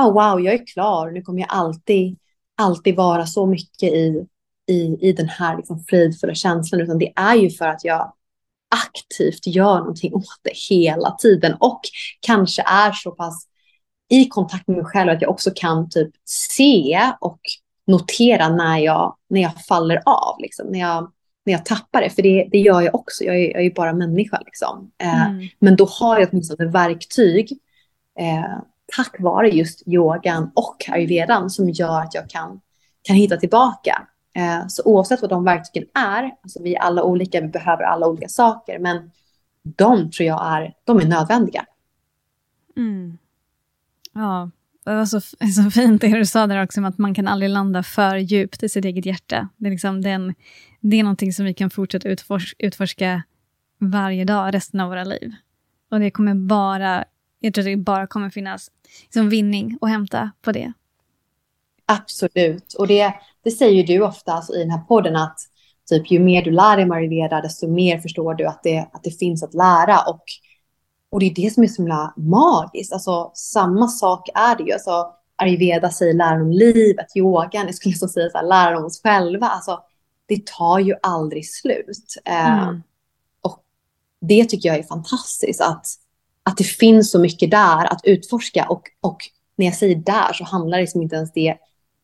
oh, 0.00 0.12
wow, 0.12 0.40
jag 0.40 0.54
är 0.54 0.66
klar, 0.66 1.10
nu 1.10 1.22
kommer 1.22 1.40
jag 1.40 1.48
alltid, 1.50 2.18
alltid 2.56 2.96
vara 2.96 3.26
så 3.26 3.46
mycket 3.46 3.92
i, 3.92 4.26
i, 4.66 5.08
i 5.08 5.12
den 5.12 5.28
här 5.28 5.56
liksom 5.56 5.84
fridfulla 5.88 6.34
känslan, 6.34 6.80
utan 6.80 6.98
det 6.98 7.12
är 7.16 7.34
ju 7.34 7.50
för 7.50 7.66
att 7.66 7.84
jag 7.84 8.12
aktivt 8.68 9.46
gör 9.46 9.78
någonting 9.78 10.14
åt 10.14 10.40
det 10.42 10.56
hela 10.70 11.10
tiden 11.10 11.56
och 11.60 11.80
kanske 12.20 12.62
är 12.62 12.92
så 12.92 13.10
pass 13.10 13.48
i 14.10 14.28
kontakt 14.28 14.68
med 14.68 14.76
mig 14.76 14.86
själv 14.86 15.10
att 15.10 15.22
jag 15.22 15.30
också 15.30 15.50
kan 15.54 15.90
typ 15.90 16.10
se 16.24 17.12
och 17.20 17.40
notera 17.86 18.48
när 18.48 18.78
jag, 18.78 19.16
när 19.30 19.40
jag 19.40 19.64
faller 19.64 20.02
av, 20.06 20.36
liksom, 20.38 20.66
när, 20.66 20.78
jag, 20.78 21.12
när 21.46 21.52
jag 21.52 21.64
tappar 21.64 22.00
det. 22.00 22.10
För 22.10 22.22
det, 22.22 22.48
det 22.52 22.58
gör 22.58 22.80
jag 22.80 22.94
också, 22.94 23.24
jag 23.24 23.36
är, 23.36 23.52
jag 23.52 23.64
är 23.64 23.70
bara 23.70 23.92
människa. 23.92 24.40
Liksom. 24.44 24.90
Eh, 24.98 25.26
mm. 25.26 25.48
Men 25.58 25.76
då 25.76 25.84
har 25.84 26.18
jag 26.18 26.28
åtminstone 26.32 26.70
verktyg 26.70 27.52
eh, 28.18 28.58
tack 28.96 29.16
vare 29.18 29.48
just 29.48 29.88
yogan 29.88 30.50
och 30.54 30.88
ayurvedan 30.88 31.50
som 31.50 31.68
gör 31.70 32.00
att 32.00 32.14
jag 32.14 32.30
kan, 32.30 32.60
kan 33.02 33.16
hitta 33.16 33.36
tillbaka. 33.36 34.08
Eh, 34.38 34.66
så 34.68 34.82
oavsett 34.84 35.20
vad 35.20 35.30
de 35.30 35.44
verktygen 35.44 35.88
är, 35.94 36.30
alltså 36.42 36.62
vi 36.62 36.74
är 36.74 36.80
alla 36.80 37.02
olika, 37.02 37.40
vi 37.40 37.48
behöver 37.48 37.82
alla 37.82 38.06
olika 38.06 38.28
saker, 38.28 38.78
men 38.78 39.10
de 39.62 40.10
tror 40.10 40.26
jag 40.26 40.56
är, 40.56 40.74
de 40.84 41.00
är 41.00 41.06
nödvändiga. 41.06 41.66
Mm. 42.76 43.18
Ja, 44.12 44.50
det 44.84 44.94
var 44.94 45.04
så, 45.04 45.20
så 45.54 45.70
fint 45.70 46.00
det 46.00 46.18
du 46.18 46.26
sa 46.26 46.46
där 46.46 46.62
också, 46.62 46.84
att 46.84 46.98
man 46.98 47.14
kan 47.14 47.28
aldrig 47.28 47.50
landa 47.50 47.82
för 47.82 48.16
djupt 48.16 48.62
i 48.62 48.68
sitt 48.68 48.84
eget 48.84 49.06
hjärta. 49.06 49.48
Det 49.56 49.66
är, 49.66 49.70
liksom 49.70 50.02
den, 50.02 50.34
det 50.80 50.96
är 50.96 51.02
någonting 51.02 51.32
som 51.32 51.44
vi 51.44 51.54
kan 51.54 51.70
fortsätta 51.70 52.08
utforska, 52.08 52.66
utforska 52.66 53.22
varje 53.78 54.24
dag 54.24 54.54
resten 54.54 54.80
av 54.80 54.88
våra 54.88 55.04
liv. 55.04 55.32
Och 55.90 56.00
det 56.00 56.10
kommer 56.10 56.34
bara, 56.34 57.04
jag 57.40 57.54
tror 57.54 57.62
att 57.62 57.66
det 57.66 57.76
bara 57.76 58.06
kommer 58.06 58.30
finnas 58.30 58.70
liksom 59.02 59.28
vinning 59.28 59.78
att 59.80 59.90
hämta 59.90 60.30
på 60.42 60.52
det. 60.52 60.72
Absolut, 61.92 62.74
och 62.74 62.86
det, 62.86 63.14
det 63.44 63.50
säger 63.50 63.86
du 63.86 64.02
ofta 64.02 64.32
alltså, 64.32 64.54
i 64.54 64.58
den 64.58 64.70
här 64.70 64.78
podden 64.78 65.16
att 65.16 65.38
typ, 65.88 66.10
ju 66.10 66.18
mer 66.18 66.42
du 66.42 66.50
lär 66.50 66.76
dig 66.76 66.90
Ayurveda, 66.90 67.40
desto 67.40 67.68
mer 67.68 67.98
förstår 67.98 68.34
du 68.34 68.46
att 68.46 68.62
det, 68.62 68.78
att 68.92 69.02
det 69.02 69.10
finns 69.10 69.42
att 69.42 69.54
lära. 69.54 70.00
Och, 70.00 70.22
och 71.10 71.20
det 71.20 71.26
är 71.26 71.34
det 71.34 71.54
som 71.54 71.62
är 71.62 71.66
så 71.66 71.82
himla 71.82 72.14
magiskt. 72.16 72.92
Alltså, 72.92 73.30
samma 73.34 73.88
sak 73.88 74.28
är 74.34 74.56
det 74.56 74.62
ju. 74.62 74.72
Alltså, 74.72 75.06
Ayurveda 75.36 75.90
säger 75.90 76.14
läran 76.14 76.42
om 76.42 76.52
livet, 76.52 77.16
yogan, 77.16 77.66
jag 77.66 77.74
skulle 77.74 77.94
så 77.94 78.08
säga 78.08 78.30
så 78.30 78.38
här, 78.38 78.46
läran 78.46 78.78
om 78.78 78.84
oss 78.84 79.02
själva. 79.02 79.46
Alltså, 79.46 79.80
det 80.26 80.46
tar 80.46 80.78
ju 80.78 80.94
aldrig 81.02 81.50
slut. 81.50 82.14
Eh, 82.24 82.62
mm. 82.62 82.82
och 83.40 83.62
det 84.20 84.44
tycker 84.44 84.68
jag 84.68 84.78
är 84.78 84.82
fantastiskt, 84.82 85.60
att, 85.60 85.86
att 86.42 86.56
det 86.56 86.64
finns 86.64 87.10
så 87.10 87.18
mycket 87.18 87.50
där 87.50 87.92
att 87.92 88.00
utforska. 88.04 88.66
Och, 88.68 88.82
och 89.00 89.18
när 89.56 89.66
jag 89.66 89.74
säger 89.74 89.96
där 89.96 90.32
så 90.32 90.44
handlar 90.44 90.78
det 90.78 90.82
liksom 90.82 91.02
inte 91.02 91.16
ens 91.16 91.32
det, 91.32 91.56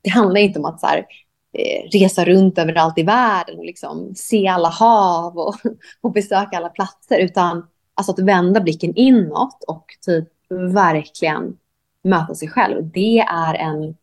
det 0.04 0.10
handlar 0.10 0.40
inte 0.40 0.58
om 0.58 0.64
att 0.64 0.80
så 0.80 0.86
här, 0.86 1.06
eh, 1.52 1.90
resa 1.92 2.24
runt 2.24 2.58
överallt 2.58 2.98
i 2.98 3.02
världen 3.02 3.58
och 3.58 3.64
liksom 3.64 4.12
se 4.16 4.48
alla 4.48 4.68
hav 4.68 5.38
och, 5.38 5.54
och 6.00 6.12
besöka 6.12 6.56
alla 6.56 6.68
platser, 6.68 7.18
utan 7.18 7.66
alltså 7.94 8.12
att 8.12 8.18
vända 8.18 8.60
blicken 8.60 8.94
inåt 8.94 9.64
och 9.66 9.86
typ 10.06 10.28
verkligen 10.74 11.56
möta 12.02 12.34
sig 12.34 12.48
själv. 12.48 12.90
Det 12.90 13.18
är, 13.18 13.54
en, 13.54 13.96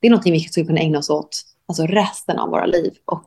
det 0.00 0.06
är 0.06 0.10
någonting 0.10 0.32
vi 0.32 0.40
skulle 0.40 0.66
kunna 0.66 0.80
ägna 0.80 0.98
oss 0.98 1.10
åt 1.10 1.42
alltså 1.66 1.86
resten 1.86 2.38
av 2.38 2.48
våra 2.48 2.66
liv. 2.66 2.92
Och 3.04 3.26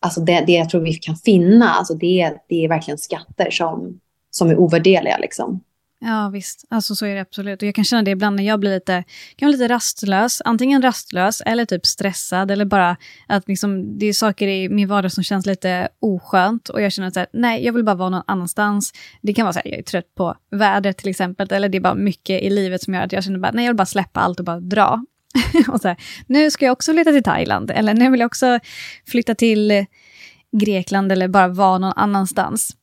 alltså 0.00 0.20
det, 0.20 0.44
det 0.46 0.52
jag 0.52 0.70
tror 0.70 0.80
vi 0.80 0.94
kan 0.94 1.16
finna, 1.16 1.70
alltså 1.70 1.94
det, 1.94 2.34
det 2.48 2.64
är 2.64 2.68
verkligen 2.68 2.98
skatter 2.98 3.50
som, 3.50 4.00
som 4.30 4.50
är 4.50 4.58
ovärderliga. 4.58 5.18
Liksom. 5.18 5.60
Ja, 6.04 6.28
visst. 6.28 6.64
Alltså 6.68 6.94
så 6.94 7.06
är 7.06 7.14
det 7.14 7.20
absolut. 7.20 7.62
Och 7.62 7.68
jag 7.68 7.74
kan 7.74 7.84
känna 7.84 8.02
det 8.02 8.10
ibland 8.10 8.36
när 8.36 8.44
jag 8.44 8.60
blir 8.60 8.70
lite, 8.74 9.04
kan 9.36 9.48
bli 9.48 9.58
lite 9.58 9.74
rastlös. 9.74 10.42
Antingen 10.44 10.82
rastlös 10.82 11.42
eller 11.46 11.64
typ 11.64 11.86
stressad. 11.86 12.50
Eller 12.50 12.64
bara 12.64 12.96
att 13.26 13.48
liksom, 13.48 13.98
det 13.98 14.06
är 14.06 14.12
saker 14.12 14.48
i 14.48 14.68
min 14.68 14.88
vardag 14.88 15.12
som 15.12 15.24
känns 15.24 15.46
lite 15.46 15.88
oskönt. 16.00 16.68
Och 16.68 16.82
jag 16.82 16.92
känner 16.92 17.18
att 17.18 17.28
nej, 17.32 17.64
jag 17.64 17.72
vill 17.72 17.84
bara 17.84 17.94
vara 17.94 18.10
någon 18.10 18.22
annanstans. 18.26 18.92
Det 19.20 19.34
kan 19.34 19.44
vara 19.44 19.52
så 19.52 19.60
här, 19.64 19.70
jag 19.70 19.78
är 19.78 19.82
trött 19.82 20.14
på 20.14 20.34
vädret 20.50 20.98
till 20.98 21.08
exempel. 21.08 21.48
Eller 21.50 21.68
det 21.68 21.78
är 21.78 21.80
bara 21.80 21.94
mycket 21.94 22.42
i 22.42 22.50
livet 22.50 22.82
som 22.82 22.94
gör 22.94 23.02
att 23.02 23.12
jag 23.12 23.24
känner 23.24 23.38
bara, 23.38 23.52
nej, 23.52 23.64
jag 23.64 23.70
vill 23.70 23.76
bara 23.76 23.86
släppa 23.86 24.20
allt 24.20 24.38
och 24.38 24.44
bara 24.44 24.60
dra. 24.60 25.04
och 25.68 25.80
så 25.80 25.88
här, 25.88 25.96
nu 26.26 26.50
ska 26.50 26.64
jag 26.64 26.72
också 26.72 26.92
flytta 26.92 27.12
till 27.12 27.22
Thailand. 27.22 27.70
Eller 27.70 27.94
nu 27.94 28.10
vill 28.10 28.20
jag 28.20 28.26
också 28.26 28.58
flytta 29.06 29.34
till 29.34 29.86
Grekland 30.52 31.12
eller 31.12 31.28
bara 31.28 31.48
vara 31.48 31.78
någon 31.78 31.92
annanstans. 31.96 32.76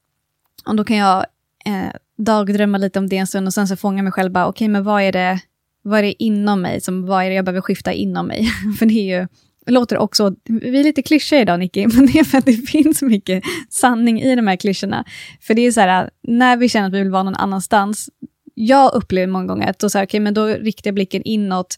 Och 0.65 0.75
då 0.75 0.83
kan 0.83 0.97
jag 0.97 1.25
eh, 1.65 1.91
dagdrömma 2.19 2.77
lite 2.77 2.99
om 2.99 3.09
det 3.09 3.17
en 3.17 3.27
stund 3.27 3.47
och 3.47 3.53
sen 3.53 3.67
så 3.67 3.75
fånga 3.75 4.03
mig 4.03 4.11
själv 4.11 4.31
bara, 4.31 4.47
okej, 4.47 4.65
okay, 4.65 4.71
men 4.71 4.83
vad 4.83 5.01
är, 5.01 5.11
det, 5.11 5.39
vad 5.81 5.99
är 5.99 6.03
det 6.03 6.23
inom 6.23 6.61
mig, 6.61 6.81
som, 6.81 7.05
vad 7.05 7.23
är 7.23 7.29
det 7.29 7.35
jag 7.35 7.45
behöver 7.45 7.61
skifta 7.61 7.93
inom 7.93 8.27
mig? 8.27 8.45
för 8.79 8.85
det 8.85 8.93
är 8.93 9.19
ju, 9.19 9.27
det 9.65 9.71
låter 9.71 9.97
också, 9.97 10.35
vi 10.45 10.79
är 10.79 10.83
lite 10.83 11.01
klyschiga 11.01 11.41
idag 11.41 11.59
Nicky, 11.59 11.87
men 11.93 12.05
det 12.05 12.19
är 12.19 12.23
för 12.23 12.37
att 12.37 12.45
det 12.45 12.53
finns 12.53 13.01
mycket 13.01 13.43
sanning 13.69 14.21
i 14.21 14.35
de 14.35 14.47
här 14.47 14.55
klyschorna. 14.55 15.05
För 15.41 15.53
det 15.53 15.61
är 15.61 15.71
så 15.71 15.81
här, 15.81 16.09
när 16.23 16.57
vi 16.57 16.69
känner 16.69 16.87
att 16.87 16.93
vi 16.93 16.99
vill 16.99 17.11
vara 17.11 17.23
någon 17.23 17.35
annanstans, 17.35 18.09
jag 18.53 18.93
upplever 18.93 19.31
många 19.31 19.45
gånger 19.45 19.69
att 19.69 19.79
då, 19.79 19.89
så 19.89 19.97
här, 19.97 20.05
okay, 20.05 20.19
men 20.19 20.33
då 20.33 20.47
riktar 20.47 20.87
jag 20.87 20.95
blicken 20.95 21.23
inåt 21.23 21.77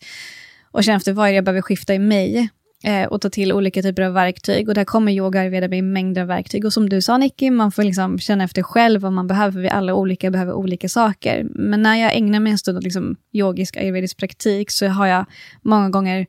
och 0.72 0.84
känner 0.84 0.98
efter 0.98 1.14
vad 1.14 1.28
är 1.28 1.32
det 1.32 1.36
jag 1.36 1.46
behöver 1.46 1.62
skifta 1.62 1.94
i 1.94 2.00
mig 2.00 2.50
eh, 2.84 3.07
och 3.07 3.21
ta 3.21 3.29
till 3.29 3.53
olika 3.53 3.82
typer 3.82 4.03
av 4.03 4.13
verktyg. 4.13 4.69
Och 4.69 4.75
där 4.75 4.86
kommer 4.86 5.11
yoga 5.11 5.39
ayurveda 5.39 5.67
med 5.67 5.84
mängder 5.84 6.21
av 6.21 6.27
verktyg. 6.27 6.65
Och 6.65 6.73
som 6.73 6.89
du 6.89 7.01
sa 7.01 7.17
Nicky, 7.17 7.51
man 7.51 7.71
får 7.71 7.84
liksom 7.84 8.19
känna 8.19 8.43
efter 8.43 8.63
själv 8.63 9.01
vad 9.01 9.13
man 9.13 9.27
behöver. 9.27 9.61
Vi 9.61 9.69
alla 9.69 9.93
olika 9.93 10.32
behöver 10.32 10.53
olika 10.53 10.89
saker. 10.89 11.47
Men 11.49 11.82
när 11.82 11.95
jag 11.95 12.15
ägnar 12.15 12.39
mig 12.39 12.51
en 12.51 12.57
stund 12.57 12.77
åt 12.77 12.84
liksom 12.84 13.15
yogisk 13.34 13.77
ayurvedisk 13.77 14.17
praktik 14.17 14.71
så 14.71 14.88
har 14.88 15.07
jag 15.07 15.25
många 15.61 15.89
gånger 15.89 16.27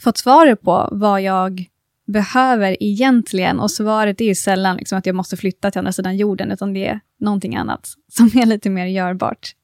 fått 0.00 0.18
svaret 0.18 0.62
på 0.62 0.88
vad 0.92 1.22
jag 1.22 1.64
behöver 2.06 2.76
egentligen. 2.80 3.60
Och 3.60 3.70
svaret 3.70 4.20
är 4.20 4.24
ju 4.24 4.34
sällan 4.34 4.76
liksom 4.76 4.98
att 4.98 5.06
jag 5.06 5.14
måste 5.14 5.36
flytta 5.36 5.70
till 5.70 5.78
andra 5.78 5.92
sidan 5.92 6.16
jorden, 6.16 6.52
utan 6.52 6.72
det 6.72 6.86
är 6.86 7.00
någonting 7.20 7.56
annat 7.56 7.88
som 8.12 8.26
är 8.26 8.46
lite 8.46 8.70
mer 8.70 8.86
görbart. 8.86 9.54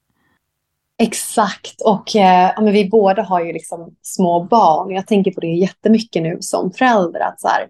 Exakt, 1.07 1.81
och 1.85 2.17
eh, 2.17 2.53
ja, 2.57 2.61
men 2.61 2.73
vi 2.73 2.89
båda 2.91 3.23
har 3.23 3.45
ju 3.45 3.53
liksom 3.53 3.97
små 4.03 4.45
barn. 4.45 4.91
Jag 4.91 5.07
tänker 5.07 5.31
på 5.31 5.41
det 5.41 5.47
jättemycket 5.47 6.23
nu 6.23 6.37
som 6.41 6.73
förälder. 6.73 7.21
Att 7.21 7.41
så 7.41 7.49
här, 7.49 7.69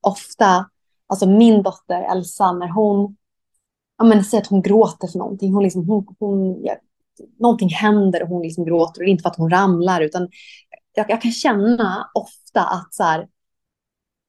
ofta, 0.00 0.70
alltså 1.06 1.28
min 1.28 1.62
dotter 1.62 2.02
Elsa, 2.02 2.52
när 2.52 2.68
hon, 2.68 3.16
ja, 3.98 4.04
men 4.04 4.24
säger 4.24 4.42
att 4.42 4.48
hon 4.48 4.62
gråter 4.62 5.08
för 5.08 5.18
någonting, 5.18 5.52
hon 5.52 5.62
liksom, 5.62 5.88
hon, 5.88 6.06
hon, 6.18 6.64
ja, 6.64 6.76
någonting 7.40 7.68
händer 7.68 8.22
och 8.22 8.28
hon 8.28 8.42
liksom 8.42 8.64
gråter. 8.64 9.00
Och 9.00 9.04
det 9.04 9.10
är 9.10 9.12
inte 9.12 9.22
för 9.22 9.30
att 9.30 9.36
hon 9.36 9.50
ramlar, 9.50 10.00
utan 10.00 10.28
jag, 10.94 11.10
jag 11.10 11.22
kan 11.22 11.32
känna 11.32 12.10
ofta 12.14 12.64
att 12.64 12.94
så 12.94 13.02
här, 13.02 13.28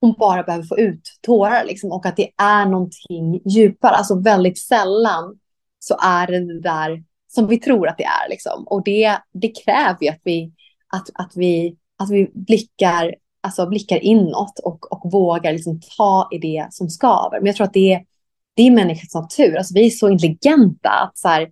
hon 0.01 0.15
bara 0.19 0.43
behöver 0.43 0.65
få 0.65 0.77
ut 0.77 1.19
tårar 1.21 1.63
liksom, 1.65 1.91
och 1.91 2.05
att 2.05 2.17
det 2.17 2.29
är 2.37 2.65
någonting 2.65 3.41
djupare. 3.45 3.95
Alltså 3.95 4.19
väldigt 4.19 4.59
sällan 4.59 5.39
så 5.79 5.97
är 6.01 6.27
det 6.27 6.39
det 6.39 6.61
där 6.61 7.03
som 7.27 7.47
vi 7.47 7.59
tror 7.59 7.87
att 7.87 7.97
det 7.97 8.03
är. 8.03 8.29
Liksom. 8.29 8.63
Och 8.67 8.83
det, 8.83 9.17
det 9.33 9.47
kräver 9.47 9.97
ju 10.01 10.09
att 10.09 10.21
vi, 10.23 10.51
att, 10.87 11.09
att 11.13 11.31
vi, 11.35 11.75
att 11.97 12.09
vi 12.09 12.31
blickar, 12.33 13.15
alltså 13.41 13.65
blickar 13.65 13.97
inåt 13.97 14.59
och, 14.59 14.91
och 14.91 15.11
vågar 15.11 15.53
liksom 15.53 15.81
ta 15.97 16.29
i 16.31 16.37
det 16.37 16.67
som 16.71 16.89
skaver. 16.89 17.39
Men 17.39 17.45
jag 17.45 17.55
tror 17.55 17.67
att 17.67 17.73
det 17.73 17.93
är, 17.93 18.05
det 18.53 18.63
är 18.63 18.71
människans 18.71 19.15
natur. 19.15 19.57
Alltså, 19.57 19.73
vi 19.73 19.85
är 19.85 19.89
så 19.89 20.09
intelligenta 20.09 20.89
att 20.89 21.17
så 21.17 21.27
här, 21.27 21.51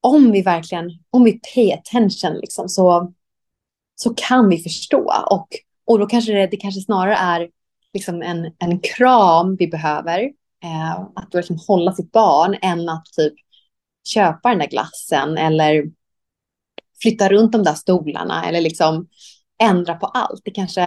om 0.00 0.32
vi 0.32 0.42
verkligen, 0.42 0.90
om 1.10 1.24
vi 1.24 1.40
pay 1.54 1.72
attention 1.72 2.34
liksom, 2.34 2.68
så, 2.68 3.12
så 3.94 4.14
kan 4.14 4.48
vi 4.48 4.58
förstå. 4.58 5.12
Och, 5.30 5.48
och 5.84 5.98
då 5.98 6.06
kanske 6.06 6.32
det, 6.32 6.46
det 6.46 6.56
kanske 6.56 6.80
snarare 6.80 7.14
är 7.14 7.48
liksom 7.94 8.22
en, 8.22 8.52
en 8.58 8.80
kram 8.80 9.56
vi 9.56 9.68
behöver. 9.68 10.32
Eh, 10.64 11.00
att 11.14 11.34
liksom 11.34 11.58
hålla 11.68 11.92
sitt 11.92 12.12
barn 12.12 12.56
än 12.62 12.88
att 12.88 13.04
typ 13.16 13.34
köpa 14.04 14.48
den 14.48 14.58
där 14.58 14.66
glassen 14.66 15.38
eller 15.38 15.84
flytta 17.02 17.28
runt 17.28 17.52
de 17.52 17.62
där 17.62 17.74
stolarna 17.74 18.48
eller 18.48 18.60
liksom 18.60 19.06
ändra 19.62 19.94
på 19.94 20.06
allt. 20.06 20.40
Det 20.44 20.50
kanske, 20.50 20.86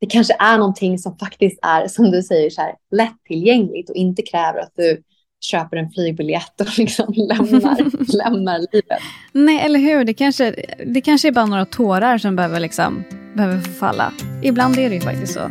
det 0.00 0.06
kanske 0.06 0.36
är 0.38 0.58
någonting 0.58 0.98
som 0.98 1.18
faktiskt 1.18 1.58
är, 1.62 1.88
som 1.88 2.10
du 2.10 2.22
säger, 2.22 2.50
så 2.50 2.60
här, 2.60 2.74
lättillgängligt 2.90 3.90
och 3.90 3.96
inte 3.96 4.22
kräver 4.22 4.60
att 4.60 4.72
du 4.76 5.02
köper 5.40 5.76
en 5.76 5.90
flygbiljett 5.90 6.60
och 6.60 6.66
liksom 6.78 7.12
lämnar, 7.16 8.16
lämnar 8.16 8.58
livet. 8.58 8.98
Nej, 9.32 9.60
eller 9.60 9.78
hur? 9.78 10.04
Det 10.04 10.14
kanske, 10.14 10.54
det 10.86 11.00
kanske 11.00 11.28
är 11.28 11.32
bara 11.32 11.46
några 11.46 11.66
tårar 11.66 12.18
som 12.18 12.36
behöver, 12.36 12.60
liksom, 12.60 13.04
behöver 13.36 13.60
förfalla. 13.60 14.12
Ibland 14.42 14.78
är 14.78 14.88
det 14.88 14.94
ju 14.94 15.00
faktiskt 15.00 15.34
så. 15.34 15.50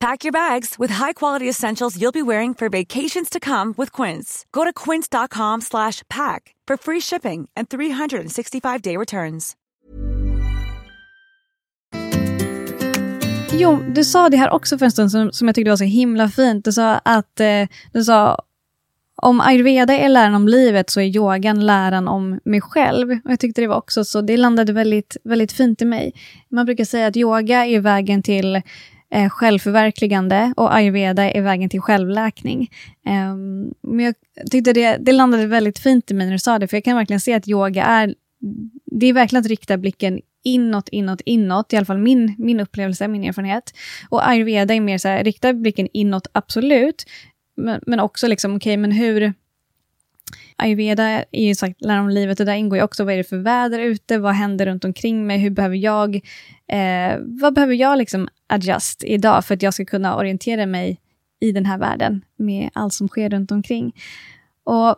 Pack 0.00 0.24
your 0.24 0.32
bags 0.32 0.78
with 0.78 0.92
high-quality 0.92 1.48
essentials 1.48 1.96
you'll 1.96 2.12
be 2.12 2.22
wearing 2.22 2.54
for 2.54 2.68
vacations 2.68 3.30
to 3.30 3.40
come 3.40 3.74
with 3.76 4.02
Quince. 4.02 4.44
Go 4.52 4.64
to 4.64 4.72
quince.com 4.72 5.60
slash 5.60 6.02
pack 6.08 6.54
for 6.68 6.76
free 6.76 7.00
shipping 7.00 7.48
and 7.56 7.68
365-day 7.68 8.96
returns. 8.96 9.56
Jo, 13.52 13.78
du 13.94 14.04
sa 14.04 14.28
det 14.28 14.36
här 14.36 14.50
också 14.50 14.78
för 14.78 14.84
en 14.84 14.92
stund 14.92 15.10
som, 15.10 15.32
som 15.32 15.48
jag 15.48 15.54
tyckte 15.54 15.70
var 15.70 15.76
så 15.76 15.84
himla 15.84 16.28
fint. 16.28 16.64
Du 16.64 16.72
sa 16.72 16.94
att 16.94 17.40
eh, 17.40 17.68
du 17.92 18.04
sa 18.04 18.42
om 19.16 19.40
ayurveda 19.40 19.94
är 19.94 20.08
läran 20.08 20.34
om 20.34 20.48
livet 20.48 20.90
så 20.90 21.00
är 21.00 21.16
yogan 21.16 21.66
läran 21.66 22.08
om 22.08 22.40
mig 22.44 22.60
själv. 22.60 23.10
Och 23.10 23.30
jag 23.30 23.40
tyckte 23.40 23.60
det 23.60 23.66
var 23.66 23.76
också 23.76 24.04
så, 24.04 24.20
det 24.20 24.36
landade 24.36 24.72
väldigt, 24.72 25.16
väldigt 25.24 25.52
fint 25.52 25.82
i 25.82 25.84
mig. 25.84 26.12
Man 26.48 26.66
brukar 26.66 26.84
säga 26.84 27.06
att 27.06 27.16
yoga 27.16 27.66
är 27.66 27.80
vägen 27.80 28.22
till 28.22 28.62
eh, 29.14 29.28
självförverkligande 29.28 30.54
och 30.56 30.74
ayurveda 30.74 31.30
är 31.30 31.42
vägen 31.42 31.70
till 31.70 31.80
självläkning. 31.80 32.70
Eh, 33.06 33.34
men 33.82 34.04
jag 34.04 34.14
tyckte 34.50 34.72
det, 34.72 34.96
det 34.96 35.12
landade 35.12 35.46
väldigt 35.46 35.78
fint 35.78 36.10
i 36.10 36.14
mig 36.14 36.26
när 36.26 36.32
du 36.32 36.38
sa 36.38 36.58
det, 36.58 36.68
för 36.68 36.76
jag 36.76 36.84
kan 36.84 36.96
verkligen 36.96 37.20
se 37.20 37.34
att 37.34 37.48
yoga 37.48 37.84
är, 37.84 38.14
det 38.86 39.06
är 39.06 39.12
verkligen 39.12 39.40
att 39.40 39.48
rikta 39.48 39.76
blicken 39.76 40.20
inåt, 40.44 40.88
inåt, 40.88 41.20
inåt, 41.24 41.72
i 41.72 41.76
alla 41.76 41.86
fall 41.86 41.98
min, 41.98 42.34
min 42.38 42.60
upplevelse, 42.60 43.08
min 43.08 43.24
erfarenhet. 43.24 43.72
Och 44.08 44.28
ayurveda 44.28 44.74
är 44.74 44.80
mer 44.80 44.98
så 44.98 45.08
här, 45.08 45.24
rikta 45.24 45.52
blicken 45.52 45.88
inåt, 45.92 46.26
absolut, 46.32 47.04
men, 47.56 47.80
men 47.86 48.00
också 48.00 48.26
liksom, 48.26 48.56
okej, 48.56 48.70
okay, 48.70 48.76
men 48.76 48.92
hur... 48.92 49.34
Ayurveda 50.56 51.04
är 51.30 51.46
ju 51.46 51.54
sagt 51.54 51.80
lära 51.80 52.00
om 52.00 52.08
livet 52.08 52.40
och 52.40 52.46
där 52.46 52.54
ingår 52.54 52.78
ju 52.78 52.84
också 52.84 53.04
vad 53.04 53.14
är 53.14 53.18
det 53.18 53.24
för 53.24 53.36
väder 53.36 53.78
ute, 53.78 54.18
vad 54.18 54.34
händer 54.34 54.66
runt 54.66 54.84
omkring 54.84 55.26
mig, 55.26 55.38
hur 55.38 55.50
behöver 55.50 55.76
jag, 55.76 56.14
eh, 56.68 57.18
vad 57.20 57.54
behöver 57.54 57.74
jag 57.74 57.98
liksom 57.98 58.28
adjust 58.46 59.04
idag 59.04 59.44
för 59.44 59.54
att 59.54 59.62
jag 59.62 59.74
ska 59.74 59.84
kunna 59.84 60.16
orientera 60.16 60.66
mig 60.66 61.00
i 61.40 61.52
den 61.52 61.66
här 61.66 61.78
världen 61.78 62.24
med 62.36 62.70
allt 62.72 62.94
som 62.94 63.08
sker 63.08 63.30
runt 63.30 63.52
omkring. 63.52 63.92
Och, 64.64 64.96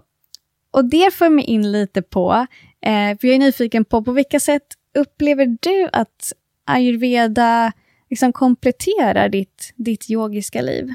och 0.70 0.84
det 0.84 1.12
för 1.12 1.28
mig 1.28 1.44
in 1.44 1.72
lite 1.72 2.02
på, 2.02 2.46
eh, 2.80 3.18
för 3.18 3.26
jag 3.26 3.34
är 3.34 3.38
nyfiken 3.38 3.84
på, 3.84 4.04
på 4.04 4.12
vilka 4.12 4.40
sätt 4.40 4.66
upplever 4.94 5.56
du 5.60 5.88
att 5.92 6.32
ayurveda 6.64 7.72
liksom 8.10 8.32
kompletterar 8.32 9.28
ditt, 9.28 9.72
ditt 9.76 10.10
yogiska 10.10 10.62
liv? 10.62 10.94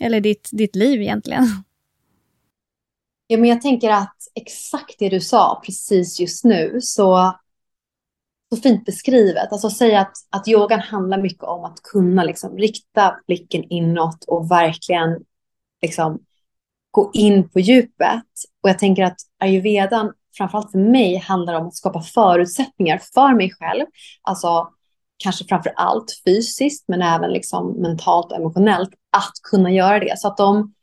Eller 0.00 0.20
ditt, 0.20 0.48
ditt 0.52 0.76
liv 0.76 1.02
egentligen. 1.02 1.46
Ja, 3.32 3.38
men 3.38 3.50
jag 3.50 3.60
tänker 3.62 3.90
att 3.90 4.16
exakt 4.34 4.98
det 4.98 5.08
du 5.08 5.20
sa 5.20 5.62
precis 5.66 6.20
just 6.20 6.44
nu, 6.44 6.78
så, 6.80 7.38
så 8.50 8.60
fint 8.60 8.84
beskrivet. 8.84 9.52
Alltså 9.52 9.70
säga 9.70 10.00
att, 10.00 10.12
att 10.30 10.48
yogan 10.48 10.80
handlar 10.80 11.22
mycket 11.22 11.42
om 11.42 11.64
att 11.64 11.82
kunna 11.82 12.24
liksom, 12.24 12.58
rikta 12.58 13.16
blicken 13.26 13.64
inåt 13.64 14.24
och 14.24 14.50
verkligen 14.50 15.24
liksom, 15.82 16.18
gå 16.90 17.10
in 17.12 17.48
på 17.48 17.60
djupet. 17.60 18.26
Och 18.62 18.68
jag 18.68 18.78
tänker 18.78 19.04
att 19.04 19.18
ayurvedan, 19.38 20.12
framförallt 20.36 20.70
för 20.70 20.78
mig, 20.78 21.16
handlar 21.16 21.54
om 21.54 21.66
att 21.66 21.76
skapa 21.76 22.02
förutsättningar 22.02 23.00
för 23.14 23.34
mig 23.34 23.52
själv. 23.52 23.86
Alltså 24.22 24.68
kanske 25.16 25.44
framför 25.44 25.72
allt 25.76 26.22
fysiskt, 26.24 26.84
men 26.88 27.02
även 27.02 27.30
liksom 27.30 27.72
mentalt 27.82 28.32
och 28.32 28.38
emotionellt, 28.38 28.90
att 29.16 29.32
kunna 29.50 29.70
göra 29.70 29.98
det. 29.98 30.18
Så 30.18 30.28
att 30.28 30.36
de, 30.36 30.74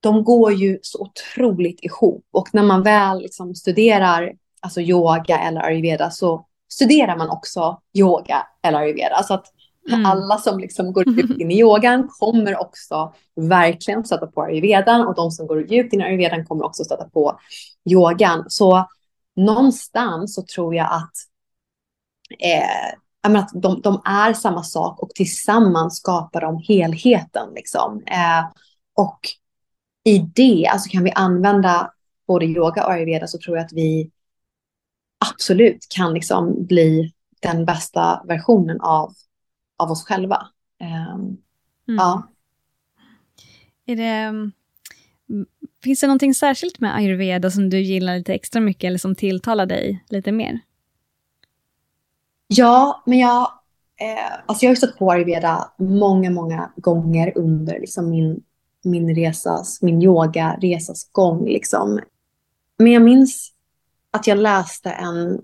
de 0.00 0.24
går 0.24 0.52
ju 0.52 0.78
så 0.82 0.98
otroligt 1.00 1.84
ihop. 1.84 2.24
Och 2.32 2.48
när 2.52 2.62
man 2.62 2.82
väl 2.82 3.18
liksom 3.18 3.54
studerar 3.54 4.32
alltså 4.60 4.80
yoga 4.80 5.38
eller 5.38 5.60
ayurveda 5.60 6.10
så 6.10 6.46
studerar 6.68 7.16
man 7.16 7.30
också 7.30 7.80
yoga 7.94 8.46
eller 8.62 8.78
ayurveda. 8.78 9.22
Så 9.22 9.34
att 9.34 9.46
mm. 9.88 10.06
alla 10.06 10.38
som 10.38 10.58
liksom 10.58 10.92
går 10.92 11.08
djupt 11.16 11.40
in 11.40 11.50
i 11.50 11.60
yogan 11.60 12.08
kommer 12.08 12.60
också 12.60 13.14
verkligen 13.36 14.04
stöta 14.04 14.26
på 14.26 14.42
ayurvedan 14.42 15.06
och 15.06 15.14
de 15.14 15.30
som 15.30 15.46
går 15.46 15.72
djupt 15.72 15.92
in 15.92 16.00
i 16.00 16.04
ayurvedan 16.04 16.46
kommer 16.46 16.64
också 16.64 16.84
stöta 16.84 17.08
på 17.08 17.38
yogan. 17.90 18.44
Så 18.48 18.88
någonstans 19.36 20.34
så 20.34 20.42
tror 20.42 20.74
jag 20.74 20.86
att 20.92 21.12
eh, 22.40 22.98
att 23.22 23.50
de, 23.54 23.80
de, 23.80 24.02
är 24.04 24.32
samma 24.32 24.62
sak 24.62 25.02
och 25.02 25.10
tillsammans 25.10 25.96
skapar 25.96 26.40
de 26.40 26.62
helheten. 26.68 27.48
Liksom. 27.54 28.02
Eh, 28.06 28.46
och 28.96 29.18
i 30.04 30.18
det, 30.18 30.66
alltså 30.72 30.90
kan 30.90 31.04
vi 31.04 31.12
använda 31.12 31.92
både 32.26 32.46
yoga 32.46 32.84
och 32.84 32.92
ayurveda 32.92 33.26
så 33.26 33.38
tror 33.38 33.56
jag 33.56 33.64
att 33.64 33.72
vi 33.72 34.10
absolut 35.18 35.86
kan 35.88 36.14
liksom 36.14 36.66
bli 36.66 37.12
den 37.40 37.64
bästa 37.64 38.22
versionen 38.24 38.80
av, 38.80 39.12
av 39.76 39.90
oss 39.90 40.04
själva. 40.04 40.48
Eh, 40.80 41.14
mm. 41.14 41.36
Ja. 41.84 42.22
Är 43.86 43.96
det, 43.96 44.04
mm, 44.04 44.52
finns 45.84 46.00
det 46.00 46.06
någonting 46.06 46.34
särskilt 46.34 46.80
med 46.80 46.96
ayurveda 46.96 47.50
som 47.50 47.70
du 47.70 47.80
gillar 47.80 48.18
lite 48.18 48.34
extra 48.34 48.60
mycket 48.60 48.88
eller 48.88 48.98
som 48.98 49.14
tilltalar 49.14 49.66
dig 49.66 50.04
lite 50.08 50.32
mer? 50.32 50.60
Ja, 52.46 53.02
men 53.06 53.18
jag, 53.18 53.40
eh, 54.00 54.40
alltså 54.46 54.64
jag 54.64 54.70
har 54.70 54.76
stött 54.76 54.98
på 54.98 55.12
ayurveda 55.12 55.72
många, 55.78 56.30
många 56.30 56.72
gånger 56.76 57.32
under 57.38 57.80
liksom 57.80 58.10
min, 58.10 58.42
min 58.84 59.14
resas, 59.14 59.82
min 59.82 60.02
yogaresas 60.02 61.12
gång. 61.12 61.44
Liksom. 61.44 62.00
Men 62.78 62.92
jag 62.92 63.02
minns 63.02 63.52
att 64.10 64.26
jag 64.26 64.38
läste 64.38 64.90
en 64.90 65.42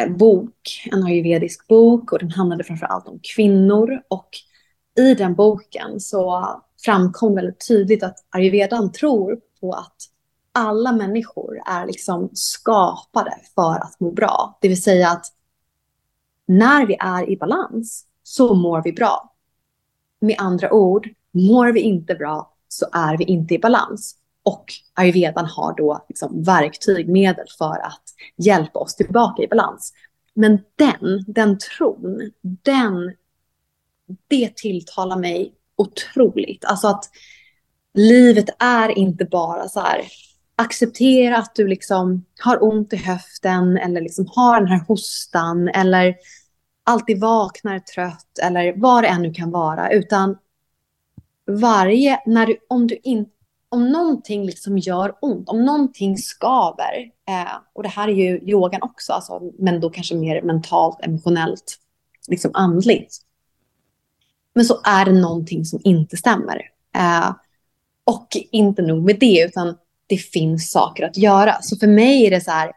eh, 0.00 0.12
bok, 0.16 0.88
en 0.92 1.04
ayurvedisk 1.04 1.68
bok 1.68 2.12
och 2.12 2.18
den 2.18 2.30
handlade 2.30 2.64
framför 2.64 2.86
allt 2.86 3.08
om 3.08 3.20
kvinnor. 3.34 4.02
Och 4.08 4.28
i 4.98 5.14
den 5.14 5.34
boken 5.34 6.00
så 6.00 6.46
framkom 6.84 7.34
väldigt 7.34 7.68
tydligt 7.68 8.02
att 8.02 8.16
ayurvedan 8.30 8.92
tror 8.92 9.40
på 9.60 9.72
att 9.72 9.96
alla 10.52 10.92
människor 10.92 11.60
är 11.66 11.86
liksom 11.86 12.30
skapade 12.32 13.34
för 13.54 13.74
att 13.74 14.00
må 14.00 14.10
bra. 14.10 14.58
Det 14.60 14.68
vill 14.68 14.82
säga 14.82 15.10
att 15.10 15.26
när 16.46 16.86
vi 16.86 16.96
är 17.00 17.30
i 17.30 17.36
balans 17.36 18.04
så 18.22 18.54
mår 18.54 18.82
vi 18.82 18.92
bra. 18.92 19.34
Med 20.20 20.36
andra 20.38 20.72
ord, 20.72 21.08
mår 21.30 21.72
vi 21.72 21.80
inte 21.80 22.14
bra 22.14 22.54
så 22.68 22.86
är 22.92 23.16
vi 23.16 23.24
inte 23.24 23.54
i 23.54 23.58
balans. 23.58 24.14
Och 24.42 24.64
ayurvedan 24.94 25.46
har 25.46 25.76
då 25.76 26.04
liksom 26.08 26.42
verktyg, 26.42 27.08
medel 27.08 27.46
för 27.58 27.86
att 27.86 28.02
hjälpa 28.36 28.78
oss 28.78 28.94
tillbaka 28.94 29.42
i 29.42 29.48
balans. 29.48 29.92
Men 30.34 30.58
den, 30.76 31.24
den 31.26 31.58
tron, 31.58 32.30
den, 32.42 33.12
det 34.28 34.56
tilltalar 34.56 35.16
mig 35.16 35.54
otroligt. 35.76 36.64
Alltså 36.64 36.88
att 36.88 37.10
livet 37.94 38.48
är 38.58 38.98
inte 38.98 39.24
bara 39.24 39.68
så 39.68 39.80
här, 39.80 40.00
acceptera 40.56 41.36
att 41.36 41.54
du 41.54 41.68
liksom 41.68 42.24
har 42.40 42.64
ont 42.64 42.92
i 42.92 42.96
höften 42.96 43.78
eller 43.78 44.00
liksom 44.00 44.28
har 44.30 44.60
den 44.60 44.68
här 44.68 44.84
hostan 44.88 45.68
eller 45.68 46.14
alltid 46.84 47.20
vaknar 47.20 47.78
trött 47.78 48.38
eller 48.42 48.74
vad 48.76 49.04
det 49.04 49.08
än 49.08 49.22
nu 49.22 49.34
kan 49.34 49.50
vara. 49.50 49.90
Utan 49.90 50.36
varje, 51.48 52.20
när 52.26 52.46
du, 52.46 52.56
om, 52.68 52.86
du 52.86 52.98
in, 53.02 53.26
om 53.68 53.92
någonting 53.92 54.44
liksom 54.44 54.78
gör 54.78 55.14
ont, 55.20 55.48
om 55.48 55.64
någonting 55.64 56.18
skaver, 56.18 57.10
eh, 57.28 57.56
och 57.72 57.82
det 57.82 57.88
här 57.88 58.08
är 58.08 58.12
ju 58.12 58.40
yogan 58.50 58.82
också, 58.82 59.12
alltså, 59.12 59.40
men 59.58 59.80
då 59.80 59.90
kanske 59.90 60.14
mer 60.14 60.42
mentalt, 60.42 61.04
emotionellt, 61.04 61.78
liksom 62.28 62.50
andligt. 62.54 63.16
Men 64.54 64.64
så 64.64 64.80
är 64.84 65.04
det 65.04 65.12
någonting 65.12 65.64
som 65.64 65.80
inte 65.84 66.16
stämmer. 66.16 66.62
Eh, 66.96 67.34
och 68.04 68.36
inte 68.50 68.82
nog 68.82 69.04
med 69.04 69.18
det, 69.18 69.44
utan 69.48 69.76
det 70.06 70.16
finns 70.16 70.70
saker 70.70 71.04
att 71.04 71.16
göra. 71.16 71.62
Så 71.62 71.76
för 71.76 71.86
mig 71.86 72.26
är 72.26 72.30
det 72.30 72.40
så 72.40 72.50
här, 72.50 72.72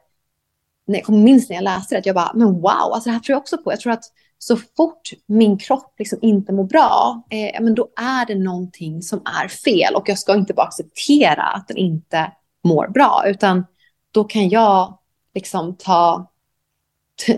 när 0.88 1.00
jag 1.00 1.10
minns 1.10 1.50
när 1.50 1.56
jag 1.56 1.64
läste 1.64 1.96
det, 1.96 2.00
att 2.00 2.06
jag 2.06 2.16
bara, 2.16 2.32
men 2.34 2.54
wow, 2.54 2.94
alltså 2.94 3.10
det 3.10 3.14
här 3.14 3.20
tror 3.20 3.34
jag 3.34 3.42
också 3.42 3.58
på. 3.58 3.72
Jag 3.72 3.80
tror 3.80 3.94
att 3.94 4.04
så 4.44 4.58
fort 4.58 5.10
min 5.26 5.58
kropp 5.58 5.96
liksom 6.00 6.20
inte 6.22 6.54
mår 6.54 6.64
bra, 6.64 7.24
eh, 7.30 7.62
men 7.62 7.76
då 7.76 7.88
är 7.96 8.26
det 8.26 8.36
någonting 8.36 9.02
som 9.02 9.22
är 9.44 9.48
fel. 9.48 9.96
Och 9.96 10.10
jag 10.10 10.20
ska 10.20 10.36
inte 10.36 10.54
bara 10.54 10.68
acceptera 10.68 11.44
att 11.44 11.68
den 11.68 11.78
inte 11.78 12.32
mår 12.64 12.88
bra, 12.88 13.24
utan 13.26 13.66
då 14.12 14.24
kan 14.24 14.50
jag 14.50 14.98
liksom 15.34 15.76
ta, 15.76 16.32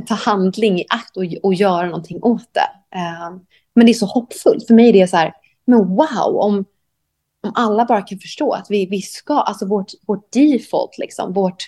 ta 0.07 0.15
handling 0.15 0.79
i 0.79 0.85
akt 0.89 1.17
och, 1.17 1.23
och 1.43 1.53
göra 1.53 1.85
någonting 1.85 2.19
åt 2.23 2.53
det. 2.53 2.97
Eh, 2.99 3.37
men 3.75 3.85
det 3.85 3.91
är 3.91 3.93
så 3.93 4.05
hoppfullt. 4.05 4.67
För 4.67 4.73
mig 4.73 4.89
är 4.89 4.93
det 4.93 5.07
så 5.07 5.17
här, 5.17 5.33
men 5.65 5.79
wow, 5.79 6.35
om, 6.35 6.65
om 7.43 7.51
alla 7.55 7.85
bara 7.85 8.01
kan 8.01 8.19
förstå 8.19 8.51
att 8.51 8.67
vi, 8.69 8.85
vi 8.85 9.01
ska, 9.01 9.33
alltså 9.33 9.65
vårt, 9.65 9.91
vårt 10.07 10.31
default, 10.31 10.97
liksom, 10.97 11.33
vårt 11.33 11.63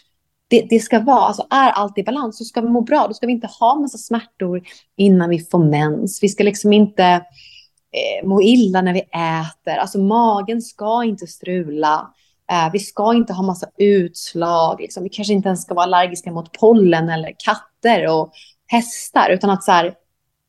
det, 0.47 0.67
det, 0.69 0.79
ska 0.79 0.99
vara, 0.99 1.21
alltså 1.21 1.47
är 1.49 1.69
allt 1.69 1.97
i 1.97 2.03
balans 2.03 2.37
så 2.37 2.43
ska 2.43 2.61
vi 2.61 2.69
må 2.69 2.81
bra. 2.81 3.07
Då 3.07 3.13
ska 3.13 3.27
vi 3.27 3.33
inte 3.33 3.49
ha 3.59 3.75
massa 3.75 3.97
smärtor 3.97 4.61
innan 4.97 5.29
vi 5.29 5.39
får 5.39 5.59
mens. 5.59 6.23
Vi 6.23 6.29
ska 6.29 6.43
liksom 6.43 6.73
inte 6.73 7.03
eh, 7.03 8.27
må 8.27 8.41
illa 8.41 8.81
när 8.81 8.93
vi 8.93 8.99
äter. 8.99 9.77
Alltså 9.77 9.99
magen 9.99 10.61
ska 10.61 11.03
inte 11.03 11.27
strula. 11.27 12.13
Eh, 12.51 12.71
vi 12.73 12.79
ska 12.79 13.13
inte 13.13 13.33
ha 13.33 13.43
massa 13.43 13.67
utslag. 13.77 14.81
Liksom. 14.81 15.03
Vi 15.03 15.09
kanske 15.09 15.33
inte 15.33 15.47
ens 15.47 15.61
ska 15.61 15.73
vara 15.73 15.83
allergiska 15.83 16.31
mot 16.31 16.51
pollen 16.51 17.09
eller 17.09 17.31
katter 17.37 18.07
och 18.07 18.31
hästar. 18.67 19.29
Utan 19.29 19.49
att 19.49 19.63
så 19.63 19.71
här, 19.71 19.93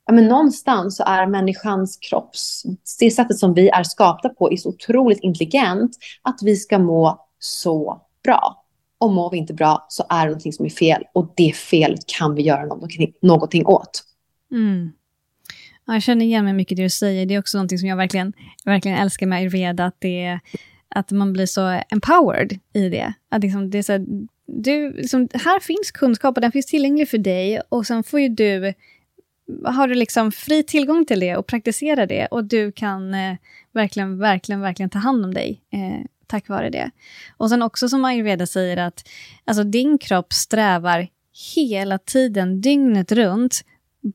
ja, 0.07 0.12
men 0.12 0.28
någonstans 0.28 0.97
så 0.97 1.05
är 1.07 1.26
människans 1.26 1.97
kropps, 1.97 2.62
det 3.01 3.11
sättet 3.11 3.38
som 3.38 3.55
vi 3.55 3.68
är 3.68 3.82
skapta 3.82 4.28
på 4.28 4.53
är 4.53 4.57
så 4.57 4.68
otroligt 4.68 5.20
intelligent 5.20 5.97
att 6.22 6.38
vi 6.42 6.57
ska 6.57 6.78
må 6.78 7.26
så 7.38 8.01
bra. 8.24 8.65
Och 8.99 9.12
mår 9.12 9.30
vi 9.30 9.36
inte 9.36 9.55
bra 9.55 9.86
så 9.88 10.05
är 10.09 10.20
det 10.20 10.26
någonting 10.26 10.53
som 10.53 10.64
är 10.66 10.70
fel. 10.70 11.05
Och 11.12 11.32
det 11.36 11.53
felet 11.57 12.07
kan 12.07 12.34
vi 12.34 12.42
göra 12.42 12.64
någonting, 12.64 13.12
någonting 13.22 13.66
åt. 13.66 14.03
Mm. 14.51 14.92
Ja, 15.86 15.92
jag 15.92 16.03
känner 16.03 16.24
igen 16.24 16.44
mig 16.44 16.53
mycket 16.53 16.72
i 16.72 16.74
det 16.74 16.82
du 16.82 16.90
säger. 16.90 17.26
Det 17.26 17.34
är 17.34 17.38
också 17.38 17.59
någonting 17.59 17.78
som 17.78 17.88
jag 17.88 17.97
verkligen, 17.97 18.32
verkligen 18.64 18.99
älskar 18.99 19.26
med 19.26 19.38
ayurveda. 19.38 19.84
Att 19.84 19.97
det, 19.99 20.40
att 20.88 21.11
man 21.11 21.32
blir 21.32 21.47
så 21.47 21.80
empowered 21.88 22.59
i 22.72 22.88
det. 22.88 23.14
Att 23.28 23.42
liksom, 23.42 23.70
det 23.70 23.78
är 23.78 23.82
så 23.82 23.92
här, 23.92 24.07
du, 24.47 24.92
liksom, 24.92 25.28
här 25.34 25.61
finns 25.61 25.90
kunskap 25.90 26.36
och 26.36 26.40
den 26.40 26.53
finns 26.53 26.66
tillgänglig 26.66 27.09
för 27.09 27.18
dig 27.18 27.61
och 27.68 27.86
sen 27.86 28.05
får 28.05 28.20
ju 28.20 28.28
du 28.28 28.74
har 29.64 29.88
du 29.88 29.94
liksom 29.94 30.32
fri 30.32 30.62
tillgång 30.62 31.07
till 31.07 31.20
det 31.20 31.36
och 31.36 31.47
praktisera 31.47 32.07
det 32.07 32.26
och 32.26 32.44
du 32.44 32.72
kan 32.72 33.14
eh, 33.14 33.36
verkligen, 33.72 34.18
verkligen, 34.18 34.61
verkligen 34.61 34.90
ta 34.90 34.99
hand 34.99 35.24
om 35.24 35.34
dig 35.34 35.61
eh, 35.70 36.07
tack 36.26 36.48
vare 36.48 36.70
det. 36.70 36.90
Och 37.36 37.50
sen 37.50 37.62
också 37.62 37.88
som 37.88 38.04
ayurveda 38.04 38.46
säger 38.46 38.76
att 38.76 39.08
alltså, 39.44 39.64
din 39.64 39.98
kropp 39.98 40.32
strävar 40.32 41.08
hela 41.54 41.98
tiden, 41.98 42.60
dygnet 42.60 43.12
runt, 43.12 43.60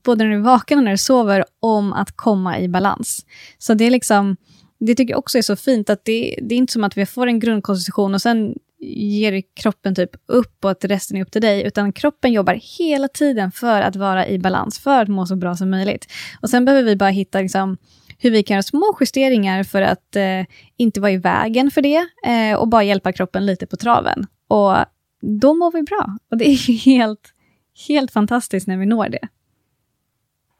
både 0.04 0.24
när 0.24 0.30
du 0.30 0.36
är 0.36 0.40
vaken 0.40 0.78
och 0.78 0.84
när 0.84 0.90
du 0.90 0.98
sover, 0.98 1.44
om 1.60 1.92
att 1.92 2.16
komma 2.16 2.58
i 2.58 2.68
balans. 2.68 3.26
Så 3.58 3.74
det 3.74 3.84
är 3.84 3.90
liksom, 3.90 4.36
det 4.78 4.94
tycker 4.94 5.12
jag 5.12 5.18
också 5.18 5.38
är 5.38 5.42
så 5.42 5.56
fint, 5.56 5.90
att 5.90 6.04
det, 6.04 6.38
det 6.42 6.54
är 6.54 6.56
inte 6.56 6.72
som 6.72 6.84
att 6.84 6.96
vi 6.96 7.06
får 7.06 7.26
en 7.26 7.40
grundkonstitution 7.40 8.14
och 8.14 8.22
sen 8.22 8.54
ger 8.84 9.42
kroppen 9.54 9.94
typ 9.94 10.10
upp 10.26 10.64
och 10.64 10.70
att 10.70 10.84
resten 10.84 11.16
är 11.16 11.22
upp 11.22 11.30
till 11.30 11.42
dig, 11.42 11.62
utan 11.62 11.92
kroppen 11.92 12.32
jobbar 12.32 12.60
hela 12.78 13.08
tiden 13.08 13.52
för 13.52 13.82
att 13.82 13.96
vara 13.96 14.28
i 14.28 14.38
balans, 14.38 14.78
för 14.78 15.02
att 15.02 15.08
må 15.08 15.26
så 15.26 15.36
bra 15.36 15.56
som 15.56 15.70
möjligt. 15.70 16.06
Och 16.40 16.50
sen 16.50 16.64
behöver 16.64 16.82
vi 16.82 16.96
bara 16.96 17.10
hitta 17.10 17.40
liksom, 17.40 17.76
hur 18.22 18.30
vi 18.30 18.42
kan 18.42 18.54
göra 18.54 18.62
små 18.62 18.96
justeringar 19.00 19.64
för 19.64 19.82
att 19.82 20.16
eh, 20.16 20.44
inte 20.76 21.00
vara 21.00 21.10
i 21.10 21.16
vägen 21.16 21.70
för 21.70 21.82
det 21.82 22.06
eh, 22.24 22.56
och 22.56 22.68
bara 22.68 22.82
hjälpa 22.82 23.12
kroppen 23.12 23.46
lite 23.46 23.66
på 23.66 23.76
traven. 23.76 24.26
Och 24.48 24.74
då 25.20 25.54
mår 25.54 25.72
vi 25.72 25.82
bra. 25.82 26.16
Och 26.30 26.36
det 26.36 26.44
är 26.44 26.72
helt, 26.84 27.34
helt 27.88 28.10
fantastiskt 28.10 28.66
när 28.66 28.76
vi 28.76 28.86
når 28.86 29.08
det. 29.08 29.28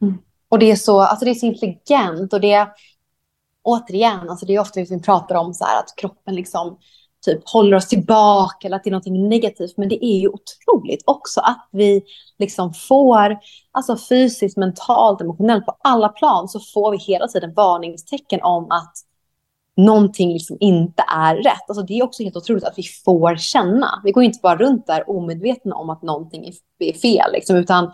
Mm. 0.01 0.17
Och 0.49 0.59
det 0.59 0.71
är, 0.71 0.75
så, 0.75 1.01
alltså 1.01 1.25
det 1.25 1.31
är 1.31 1.35
så 1.35 1.45
intelligent 1.45 2.33
och 2.33 2.41
det 2.41 2.67
återigen, 3.61 4.29
alltså 4.29 4.45
det 4.45 4.55
är 4.55 4.59
ofta 4.59 4.79
vi 4.79 4.99
pratar 4.99 5.35
om 5.35 5.53
så 5.53 5.65
här, 5.65 5.79
att 5.79 5.95
kroppen 5.97 6.35
liksom 6.35 6.77
typ 7.25 7.49
håller 7.49 7.77
oss 7.77 7.87
tillbaka 7.87 8.67
eller 8.67 8.77
att 8.77 8.83
det 8.83 8.89
är 8.89 8.91
något 8.91 9.29
negativt. 9.29 9.77
Men 9.77 9.89
det 9.89 10.05
är 10.05 10.19
ju 10.19 10.27
otroligt 10.27 11.03
också 11.05 11.41
att 11.41 11.69
vi 11.71 12.03
liksom 12.39 12.73
får, 12.73 13.37
alltså 13.71 13.97
fysiskt, 14.09 14.57
mentalt, 14.57 15.21
emotionellt, 15.21 15.65
på 15.65 15.75
alla 15.83 16.09
plan 16.09 16.47
så 16.47 16.59
får 16.59 16.91
vi 16.91 16.97
hela 16.97 17.27
tiden 17.27 17.53
varningstecken 17.53 18.39
om 18.43 18.71
att 18.71 18.93
någonting 19.75 20.33
liksom 20.33 20.57
inte 20.59 21.03
är 21.07 21.35
rätt. 21.35 21.69
Alltså 21.69 21.83
det 21.83 21.99
är 21.99 22.03
också 22.03 22.23
helt 22.23 22.37
otroligt 22.37 22.63
att 22.63 22.77
vi 22.77 22.83
får 22.83 23.35
känna. 23.35 24.01
Vi 24.03 24.11
går 24.11 24.23
inte 24.23 24.39
bara 24.43 24.57
runt 24.57 24.87
där 24.87 25.09
omedvetna 25.09 25.75
om 25.75 25.89
att 25.89 26.01
någonting 26.01 26.53
är 26.79 26.93
fel, 26.93 27.31
liksom, 27.33 27.55
utan, 27.55 27.91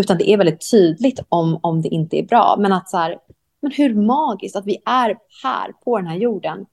utan 0.00 0.18
det 0.18 0.30
är 0.30 0.36
väldigt 0.36 0.70
tydligt 0.70 1.20
om, 1.28 1.58
om 1.62 1.82
det 1.82 1.88
inte 1.88 2.18
är 2.18 2.22
bra. 2.22 2.56
Men 2.58 2.72
att 2.72 2.90
så 2.90 2.96
här, 2.96 3.18
men 3.62 3.72
hur 3.72 3.94
magiskt 3.94 4.56
att 4.56 4.66
vi 4.66 4.76
är 4.84 5.16
här 5.42 5.72
på 5.84 5.98
den 5.98 6.06
här 6.06 6.16
jorden 6.16 6.66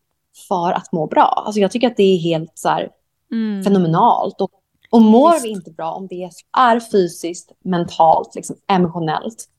för 0.47 0.71
att 0.71 0.91
må 0.91 1.07
bra. 1.07 1.43
Alltså 1.45 1.61
jag 1.61 1.71
tycker 1.71 1.87
att 1.87 1.97
det 1.97 2.03
är 2.03 2.17
helt 2.17 2.51
så 2.53 2.69
här, 2.69 2.89
mm. 3.31 3.63
fenomenalt. 3.63 4.41
Och, 4.41 4.51
och 4.91 5.01
mår 5.01 5.31
Visst. 5.31 5.45
vi 5.45 5.49
inte 5.49 5.71
bra, 5.71 5.91
om 5.91 6.07
det 6.07 6.29
är 6.57 6.79
fysiskt, 6.79 7.51
mentalt, 7.63 8.35
liksom, 8.35 8.55
emotionellt, 8.67 9.49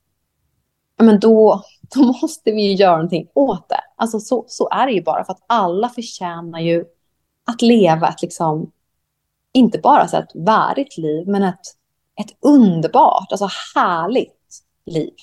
men 0.99 1.21
då, 1.21 1.63
då 1.95 2.03
måste 2.23 2.53
vi 2.53 2.63
ju 2.63 2.75
göra 2.75 2.97
någonting 2.97 3.29
åt 3.35 3.69
det. 3.69 3.81
Alltså 3.97 4.21
så, 4.21 4.45
så 4.49 4.69
är 4.69 4.87
det 4.87 4.93
ju 4.93 5.03
bara, 5.03 5.25
för 5.25 5.33
att 5.33 5.45
alla 5.47 5.89
förtjänar 5.89 6.61
ju 6.61 6.85
att 7.47 7.63
leva 7.63 8.09
ett, 8.09 8.23
liksom, 8.23 8.73
inte 9.53 9.79
bara 9.79 10.09
så 10.09 10.17
ett 10.17 10.33
värdigt 10.35 10.99
liv, 10.99 11.29
men 11.29 11.43
ett, 11.43 11.67
ett 12.21 12.37
underbart, 12.41 13.33
alltså 13.33 13.49
härligt 13.75 14.65
liv. 14.87 15.15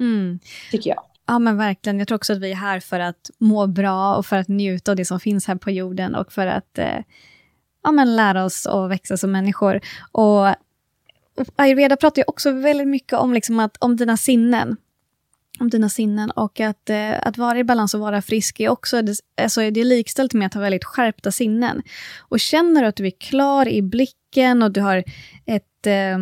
Mm. 0.00 0.38
Tycker 0.70 0.90
jag. 0.90 1.02
Ja, 1.26 1.38
men 1.38 1.56
verkligen. 1.56 1.98
Jag 1.98 2.08
tror 2.08 2.16
också 2.16 2.32
att 2.32 2.40
vi 2.40 2.50
är 2.50 2.56
här 2.56 2.80
för 2.80 3.00
att 3.00 3.30
må 3.38 3.66
bra 3.66 4.16
och 4.16 4.26
för 4.26 4.36
att 4.36 4.48
njuta 4.48 4.90
av 4.92 4.96
det 4.96 5.04
som 5.04 5.20
finns 5.20 5.46
här 5.46 5.54
på 5.54 5.70
jorden 5.70 6.14
och 6.14 6.32
för 6.32 6.46
att 6.46 6.78
eh, 6.78 6.98
ja, 7.82 7.92
men 7.92 8.16
lära 8.16 8.44
oss 8.44 8.66
att 8.66 8.90
växa 8.90 9.16
som 9.16 9.32
människor. 9.32 9.80
Och, 10.12 10.54
ayurveda 11.56 11.96
pratar 11.96 12.22
ju 12.22 12.24
också 12.26 12.50
väldigt 12.50 12.88
mycket 12.88 13.18
om, 13.18 13.34
liksom 13.34 13.60
att, 13.60 13.76
om 13.76 13.96
dina 13.96 14.16
sinnen. 14.16 14.76
Om 15.60 15.70
dina 15.70 15.88
sinnen 15.88 16.30
och 16.30 16.60
att, 16.60 16.90
eh, 16.90 17.12
att 17.22 17.38
vara 17.38 17.58
i 17.58 17.64
balans 17.64 17.94
och 17.94 18.00
vara 18.00 18.22
frisk 18.22 18.60
är 18.60 18.68
också 18.68 19.02
alltså, 19.42 19.70
det 19.70 19.84
likställt 19.84 20.34
med 20.34 20.46
att 20.46 20.54
ha 20.54 20.60
väldigt 20.60 20.84
skärpta 20.84 21.32
sinnen. 21.32 21.82
Och 22.18 22.40
känner 22.40 22.82
du 22.82 22.88
att 22.88 22.96
du 22.96 23.06
är 23.06 23.20
klar 23.20 23.68
i 23.68 23.82
blicken 23.82 24.62
och 24.62 24.72
du 24.72 24.80
har 24.80 25.04
ett 25.46 25.86
eh, 25.86 26.18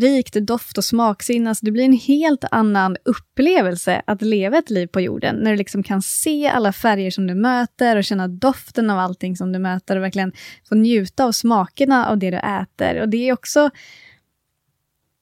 rikt 0.00 0.34
doft 0.34 0.78
och 0.78 0.84
smaksinne. 0.84 1.50
Alltså 1.50 1.64
det 1.64 1.72
blir 1.72 1.84
en 1.84 1.92
helt 1.92 2.44
annan 2.50 2.96
upplevelse 3.04 4.02
att 4.06 4.22
leva 4.22 4.58
ett 4.58 4.70
liv 4.70 4.86
på 4.86 5.00
jorden, 5.00 5.36
när 5.36 5.50
du 5.50 5.56
liksom 5.56 5.82
kan 5.82 6.02
se 6.02 6.48
alla 6.48 6.72
färger 6.72 7.10
som 7.10 7.26
du 7.26 7.34
möter 7.34 7.96
och 7.96 8.04
känna 8.04 8.28
doften 8.28 8.90
av 8.90 8.98
allting 8.98 9.36
som 9.36 9.52
du 9.52 9.58
möter 9.58 9.96
och 9.96 10.02
verkligen 10.02 10.32
få 10.68 10.74
njuta 10.74 11.24
av 11.24 11.32
smakerna 11.32 12.08
av 12.08 12.18
det 12.18 12.30
du 12.30 12.36
äter. 12.36 13.00
Och 13.00 13.08
det 13.08 13.28
är 13.28 13.32
också... 13.32 13.70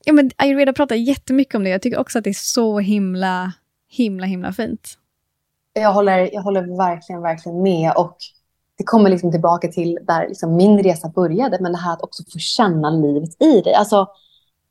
Ja, 0.04 0.12
men 0.12 0.30
ayurveda 0.36 0.72
pratar 0.72 0.96
jättemycket 0.96 1.54
om 1.54 1.64
det. 1.64 1.70
Jag 1.70 1.82
tycker 1.82 1.98
också 1.98 2.18
att 2.18 2.24
det 2.24 2.30
är 2.30 2.34
så 2.34 2.78
himla, 2.78 3.52
himla, 3.88 4.26
himla 4.26 4.52
fint. 4.52 4.98
Jag 5.72 5.92
håller, 5.92 6.34
jag 6.34 6.42
håller 6.42 6.76
verkligen, 6.76 7.22
verkligen 7.22 7.62
med. 7.62 7.92
Och 7.96 8.16
det 8.78 8.84
kommer 8.84 9.10
liksom 9.10 9.30
tillbaka 9.30 9.68
till 9.68 9.98
där 10.02 10.28
liksom 10.28 10.56
min 10.56 10.82
resa 10.82 11.08
började, 11.08 11.58
men 11.60 11.72
det 11.72 11.78
här 11.78 11.92
att 11.92 12.02
också 12.02 12.22
få 12.32 12.38
känna 12.38 12.90
livet 12.90 13.42
i 13.42 13.60
dig. 13.60 13.74
Alltså, 13.74 14.08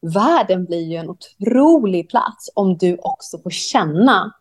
världen 0.02 0.66
blir 0.66 0.82
ju 0.82 0.96
en 0.96 1.10
otrolig 1.10 2.10
plats 2.10 2.50
om 2.56 2.78
du 2.78 2.98
också 3.02 3.40
får 3.40 3.50
känna 3.50 4.34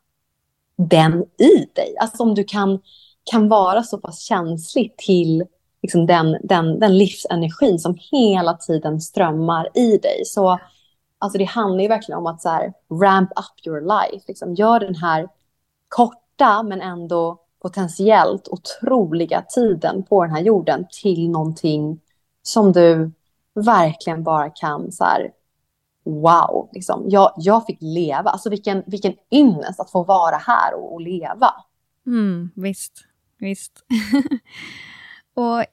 den 0.76 1.24
i 1.38 1.68
dig. 1.74 1.96
Alltså 2.00 2.22
om 2.22 2.34
du 2.34 2.44
kan, 2.44 2.80
kan 3.24 3.48
vara 3.48 3.82
så 3.82 3.98
pass 3.98 4.20
känslig 4.20 4.96
till 4.96 5.44
liksom 5.82 6.06
den, 6.06 6.36
den, 6.42 6.78
den 6.78 6.98
livsenergin 6.98 7.78
som 7.78 7.96
hela 8.12 8.54
tiden 8.54 9.00
strömmar 9.00 9.68
i 9.74 9.98
dig. 9.98 10.22
Så 10.24 10.58
alltså 11.18 11.38
det 11.38 11.44
handlar 11.44 11.82
ju 11.82 11.88
verkligen 11.88 12.18
om 12.18 12.26
att 12.26 12.42
så 12.42 12.48
här, 12.48 12.72
ramp 13.02 13.30
up 13.30 13.66
your 13.66 13.80
life. 13.80 14.24
Liksom, 14.28 14.54
gör 14.54 14.80
den 14.80 14.94
här 14.94 15.28
korta 15.88 16.62
men 16.62 16.80
ändå 16.80 17.38
potentiellt 17.62 18.48
otroliga 18.48 19.42
tiden 19.42 20.02
på 20.02 20.24
den 20.24 20.34
här 20.34 20.42
jorden 20.42 20.86
till 21.02 21.30
någonting 21.30 22.00
som 22.42 22.72
du 22.72 23.12
verkligen 23.54 24.22
bara 24.22 24.50
kan 24.50 24.92
så 24.92 25.04
här, 25.04 25.30
wow, 26.04 26.68
liksom. 26.72 27.04
jag, 27.08 27.32
jag 27.36 27.66
fick 27.66 27.78
leva. 27.80 28.30
Alltså 28.30 28.50
vilken, 28.50 28.82
vilken 28.86 29.12
ynnest 29.32 29.80
att 29.80 29.90
få 29.90 30.04
vara 30.04 30.36
här 30.36 30.74
och, 30.74 30.94
och 30.94 31.00
leva. 31.00 31.54
Mm, 32.06 32.50
visst, 32.54 32.92
visst. 33.38 33.84
och 35.34 35.60
eh, 35.60 35.64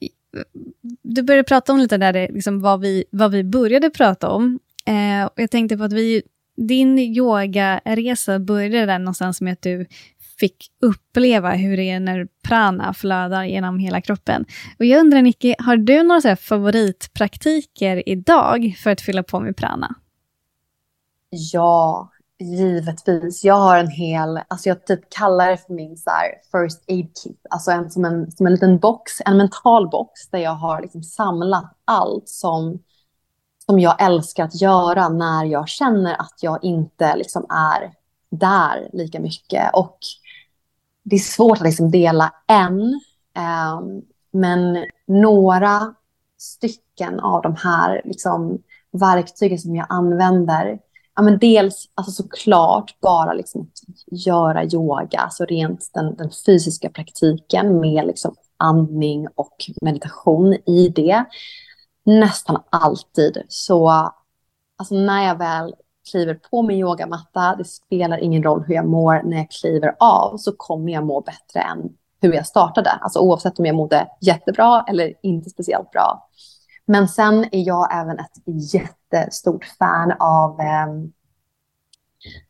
du 1.03 1.23
började 1.23 1.43
prata 1.43 1.73
om 1.73 1.79
lite 1.79 1.97
där, 1.97 2.15
eh, 2.15 2.31
liksom 2.33 2.61
vad, 2.61 2.79
vi, 2.79 3.03
vad 3.11 3.31
vi 3.31 3.43
började 3.43 3.89
prata 3.89 4.29
om. 4.29 4.59
Eh, 4.85 5.25
och 5.25 5.33
jag 5.35 5.51
tänkte 5.51 5.77
på 5.77 5.83
att 5.83 5.93
vi, 5.93 6.21
din 6.55 6.99
yogaresa 6.99 8.39
började 8.39 8.85
där 8.85 8.99
någonstans 8.99 9.41
med 9.41 9.53
att 9.53 9.61
du 9.61 9.85
fick 10.39 10.71
uppleva 10.81 11.51
hur 11.51 11.77
det 11.77 11.89
är 11.89 11.99
när 11.99 12.27
prana 12.43 12.93
flödar 12.93 13.43
genom 13.43 13.79
hela 13.79 14.01
kroppen. 14.01 14.45
Och 14.79 14.85
jag 14.85 14.99
undrar 14.99 15.21
Nicky, 15.21 15.55
har 15.59 15.77
du 15.77 16.03
några 16.03 16.21
så 16.21 16.35
favoritpraktiker 16.35 18.09
idag 18.09 18.75
för 18.83 18.89
att 18.89 19.01
fylla 19.01 19.23
på 19.23 19.39
med 19.39 19.57
prana? 19.57 19.95
Ja, 21.29 22.09
givetvis. 22.39 23.43
Jag 23.43 23.55
har 23.55 23.77
en 23.77 23.89
hel, 23.89 24.39
alltså 24.47 24.69
jag 24.69 24.85
typ 24.85 25.09
kallar 25.09 25.49
det 25.49 25.57
för 25.57 25.73
min 25.73 25.97
så 25.97 26.11
first 26.51 26.83
aid 26.89 27.11
kit, 27.23 27.45
alltså 27.49 27.71
en, 27.71 27.91
som, 27.91 28.05
en, 28.05 28.31
som 28.31 28.45
en 28.45 28.53
liten 28.53 28.79
box, 28.79 29.11
en 29.25 29.37
mental 29.37 29.89
box 29.89 30.27
där 30.29 30.39
jag 30.39 30.51
har 30.51 30.81
liksom 30.81 31.03
samlat 31.03 31.73
allt 31.85 32.29
som, 32.29 32.79
som 33.65 33.79
jag 33.79 34.01
älskar 34.01 34.43
att 34.43 34.61
göra 34.61 35.09
när 35.09 35.45
jag 35.45 35.67
känner 35.69 36.21
att 36.21 36.35
jag 36.41 36.63
inte 36.63 37.15
liksom 37.15 37.45
är 37.49 37.93
där 38.29 38.89
lika 38.93 39.19
mycket. 39.19 39.69
Och 39.73 39.97
det 41.03 41.15
är 41.15 41.19
svårt 41.19 41.57
att 41.57 41.63
liksom 41.63 41.91
dela 41.91 42.33
en, 42.47 43.01
eh, 43.37 43.81
men 44.31 44.85
några 45.07 45.93
stycken 46.37 47.19
av 47.19 47.41
de 47.41 47.55
här 47.55 48.01
liksom 48.05 48.63
verktygen 48.91 49.59
som 49.59 49.75
jag 49.75 49.85
använder 49.89 50.79
ja, 51.17 51.23
men 51.23 51.39
dels 51.39 51.89
alltså 51.95 52.11
såklart 52.11 52.99
bara 52.99 53.33
liksom 53.33 53.61
att 53.61 54.25
göra 54.25 54.65
yoga, 54.65 55.19
alltså 55.19 55.45
rent 55.45 55.89
den, 55.93 56.15
den 56.15 56.29
fysiska 56.45 56.89
praktiken 56.89 57.79
med 57.79 58.07
liksom 58.07 58.35
andning 58.57 59.27
och 59.35 59.55
meditation 59.81 60.53
i 60.53 60.89
det. 60.95 61.25
Nästan 62.05 62.63
alltid. 62.69 63.43
Så 63.47 63.89
alltså 64.77 64.95
när 64.95 65.27
jag 65.27 65.37
väl 65.37 65.75
kliver 66.11 66.33
på 66.33 66.61
min 66.61 66.77
yogamatta, 66.77 67.55
det 67.55 67.65
spelar 67.65 68.17
ingen 68.17 68.43
roll 68.43 68.63
hur 68.67 68.75
jag 68.75 68.87
mår 68.87 69.21
när 69.23 69.37
jag 69.37 69.51
kliver 69.51 69.95
av, 69.99 70.37
så 70.37 70.51
kommer 70.57 70.93
jag 70.93 71.05
må 71.05 71.21
bättre 71.21 71.59
än 71.59 71.89
hur 72.21 72.33
jag 72.33 72.47
startade. 72.47 72.89
Alltså 72.89 73.19
oavsett 73.19 73.59
om 73.59 73.65
jag 73.65 73.75
mådde 73.75 74.07
jättebra 74.21 74.85
eller 74.87 75.13
inte 75.23 75.49
speciellt 75.49 75.91
bra. 75.91 76.29
Men 76.85 77.07
sen 77.07 77.45
är 77.51 77.67
jag 77.67 78.01
även 78.01 78.19
ett 78.19 78.45
jättestort 79.11 79.65
fan 79.79 80.13
av 80.19 80.59
eh, 80.59 80.87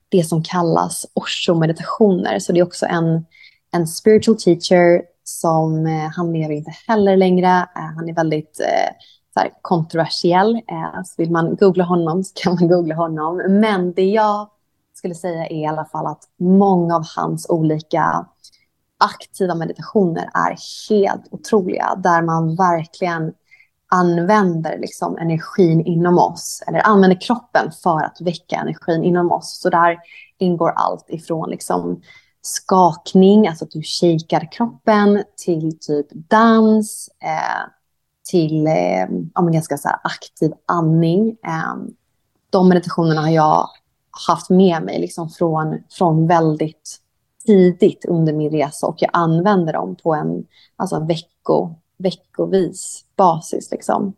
det 0.10 0.24
som 0.24 0.44
kallas 0.44 1.06
Osho-meditationer. 1.14 2.40
Så 2.40 2.52
det 2.52 2.60
är 2.60 2.64
också 2.64 2.86
en, 2.86 3.26
en 3.72 3.88
spiritual 3.88 4.38
teacher 4.38 5.02
som, 5.24 5.86
eh, 5.86 6.10
han 6.16 6.34
lever 6.34 6.54
inte 6.54 6.72
heller 6.88 7.18
längre. 7.18 7.48
Eh, 7.48 7.96
han 7.96 8.10
är 8.10 8.14
väldigt 8.14 8.56
så 9.34 9.40
här, 9.40 9.50
kontroversiell. 9.62 10.62
Så 11.06 11.14
vill 11.18 11.32
man 11.32 11.56
googla 11.56 11.84
honom 11.84 12.24
så 12.24 12.34
kan 12.36 12.56
man 12.56 12.68
googla 12.68 12.96
honom. 12.96 13.38
Men 13.50 13.94
det 13.94 14.06
jag 14.06 14.50
skulle 14.94 15.16
säga 15.16 15.46
är 15.46 15.56
i 15.56 15.66
alla 15.66 15.86
fall 15.86 16.06
att 16.06 16.24
många 16.40 16.96
av 16.96 17.04
hans 17.16 17.50
olika 17.50 18.26
aktiva 18.98 19.56
meditationer 19.56 20.30
är 20.34 20.58
helt 20.90 21.28
otroliga. 21.32 21.96
Där 22.04 22.22
man 22.22 22.56
verkligen 22.56 23.34
använder 23.90 24.80
liksom 24.80 25.18
energin 25.18 25.82
inom 25.82 26.18
oss, 26.18 26.64
eller 26.68 26.88
använder 26.88 27.22
kroppen 27.22 27.72
för 27.84 28.04
att 28.04 28.22
väcka 28.22 28.56
energin 28.56 29.04
inom 29.04 29.32
oss. 29.32 29.60
Så 29.62 29.70
där 29.70 29.98
ingår 30.38 30.74
allt 30.76 31.06
ifrån 31.10 31.50
liksom 31.50 32.02
skakning, 32.42 33.48
alltså 33.48 33.66
att 33.66 33.72
du 33.72 33.82
shakar 33.84 34.52
kroppen, 34.52 35.24
till 35.46 35.80
typ 35.80 36.08
dans, 36.12 37.10
eh, 37.24 37.70
till 38.30 38.68
eh, 38.68 39.08
om 39.36 39.52
ganska 39.52 39.78
så 39.78 39.90
aktiv 40.04 40.52
andning. 40.66 41.30
Eh, 41.30 41.76
de 42.50 42.70
meditationerna 42.70 43.22
har 43.22 43.30
jag 43.30 43.68
haft 44.28 44.50
med 44.50 44.84
mig 44.84 45.00
liksom 45.00 45.30
från, 45.30 45.78
från 45.90 46.28
väldigt 46.28 46.98
tidigt 47.46 48.06
under 48.06 48.34
min 48.34 48.52
resa 48.52 48.88
och 48.88 48.96
jag 49.00 49.10
använder 49.14 49.74
dem 49.74 49.96
på 49.96 50.14
en 50.14 50.46
alltså 50.76 51.00
vecko, 51.00 51.76
veckovis 51.98 53.06
basis. 53.16 53.72
Liksom. 53.72 54.14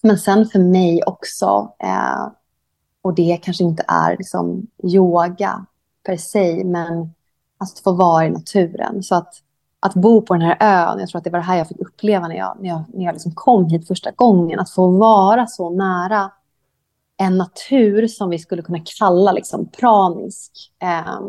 Men 0.00 0.18
sen 0.18 0.46
för 0.46 0.58
mig 0.58 1.02
också, 1.06 1.72
eh, 1.78 2.28
och 3.02 3.14
det 3.14 3.38
kanske 3.42 3.64
inte 3.64 3.84
är 3.88 4.16
liksom 4.16 4.66
yoga 4.82 5.66
per 6.06 6.16
se, 6.16 6.64
men 6.64 7.14
att 7.58 7.78
få 7.78 7.92
vara 7.92 8.26
i 8.26 8.30
naturen. 8.30 9.02
Så 9.02 9.14
att, 9.14 9.34
att 9.80 9.94
bo 9.94 10.22
på 10.22 10.34
den 10.34 10.42
här 10.42 10.56
ön, 10.60 10.98
jag 10.98 11.08
tror 11.08 11.18
att 11.18 11.24
det 11.24 11.30
var 11.30 11.38
det 11.38 11.44
här 11.44 11.58
jag 11.58 11.68
fick 11.68 11.80
uppleva 11.80 12.28
när 12.28 12.36
jag, 12.36 12.56
när 12.60 12.68
jag, 12.68 12.84
när 12.94 13.04
jag 13.04 13.12
liksom 13.12 13.32
kom 13.34 13.66
hit 13.66 13.88
första 13.88 14.10
gången. 14.10 14.60
Att 14.60 14.70
få 14.70 14.90
vara 14.90 15.46
så 15.46 15.70
nära 15.70 16.30
en 17.16 17.38
natur 17.38 18.06
som 18.06 18.30
vi 18.30 18.38
skulle 18.38 18.62
kunna 18.62 18.80
kalla 18.98 19.32
liksom 19.32 19.68
pranisk. 19.68 20.52
Eh, 20.82 21.20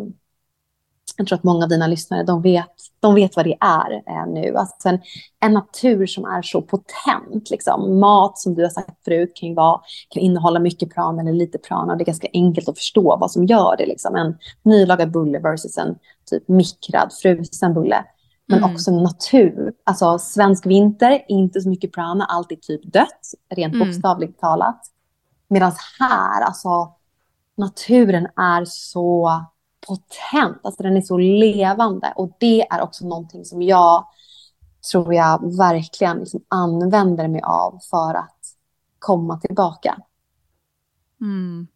jag 1.20 1.28
tror 1.28 1.38
att 1.38 1.44
många 1.44 1.64
av 1.64 1.70
dina 1.70 1.88
lyssnare 1.88 2.24
de 2.24 2.42
vet, 2.42 2.74
de 3.00 3.16
vet 3.16 3.36
vad 3.36 3.46
det 3.46 3.58
är 3.60 3.92
eh, 3.94 4.28
nu. 4.28 4.56
Alltså 4.56 4.90
en, 4.90 5.00
en, 5.40 5.54
natur 5.54 6.06
som 6.06 6.26
är 6.26 6.42
så 6.42 6.62
potent. 6.62 7.50
Liksom. 7.50 8.00
Mat, 8.00 8.38
som 8.38 8.56
du 8.56 8.64
har 8.64 8.70
sagt 8.70 9.04
förut, 9.06 9.32
kan, 9.36 9.56
vara, 9.56 9.82
kan 10.10 10.24
innehålla 10.24 10.60
mycket 10.60 10.94
prana 10.96 11.22
eller 11.22 11.34
lite 11.34 11.58
prana. 11.58 11.96
Det 11.96 12.04
är 12.04 12.06
ganska 12.06 12.28
enkelt 12.34 12.70
att 12.70 12.78
förstå 12.78 13.18
vad 13.20 13.32
som 13.32 13.46
gör 13.46 13.76
det. 13.78 13.86
Liksom. 13.86 14.16
En 14.16 14.38
nylagad 14.64 15.12
bulle 15.12 15.40
versus 15.40 15.78
en 15.78 15.96
typ 16.30 16.48
mikrad, 16.48 17.14
frusen 17.22 17.74
bulle. 17.74 18.06
Men 18.48 18.58
mm. 18.58 18.72
också 18.72 18.92
natur. 18.92 19.74
Alltså 19.84 20.20
svensk 20.20 20.66
vinter, 20.66 21.26
inte 21.28 21.62
så 21.62 21.70
mycket 21.70 21.92
prana, 21.92 22.26
alltid 22.26 22.62
typ 22.62 22.94
dött, 22.94 23.34
rent 23.50 23.76
mm. 23.76 23.88
bokstavligt 23.88 24.40
talat. 24.40 24.82
Medan 25.48 25.72
här, 26.00 26.42
alltså 26.42 26.94
naturen 27.58 28.28
är 28.36 28.66
så 28.66 29.32
potent, 29.88 30.58
alltså 30.64 30.84
den 30.84 30.98
är 30.98 31.02
så 31.02 31.18
levande. 31.18 32.14
Och 32.16 32.38
det 32.40 32.62
är 32.62 32.82
också 32.82 33.08
någonting 33.08 33.46
som 33.46 33.62
jag 33.62 34.08
tror 34.92 35.14
jag 35.14 35.58
verkligen 35.58 36.18
liksom 36.18 36.44
använder 36.48 37.28
mig 37.28 37.42
av 37.44 37.80
för 37.90 38.14
att 38.14 38.40
komma 39.00 39.40
tillbaka. 39.40 39.98
Mm. 41.22 41.68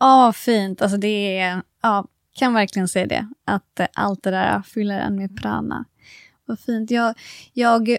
Oh, 0.00 0.32
fint. 0.32 0.82
Alltså 0.82 0.96
det 0.98 1.38
är, 1.38 1.62
ja, 1.82 2.06
kan 2.32 2.54
verkligen 2.54 2.88
se 2.88 3.06
det. 3.06 3.28
Att 3.44 3.80
eh, 3.80 3.86
allt 3.94 4.22
det 4.22 4.30
där 4.30 4.62
fyller 4.62 4.98
en 4.98 5.16
med 5.16 5.36
prana. 5.36 5.84
Vad 6.44 6.60
fint. 6.60 6.90
Jag, 6.90 7.14
jag 7.52 7.96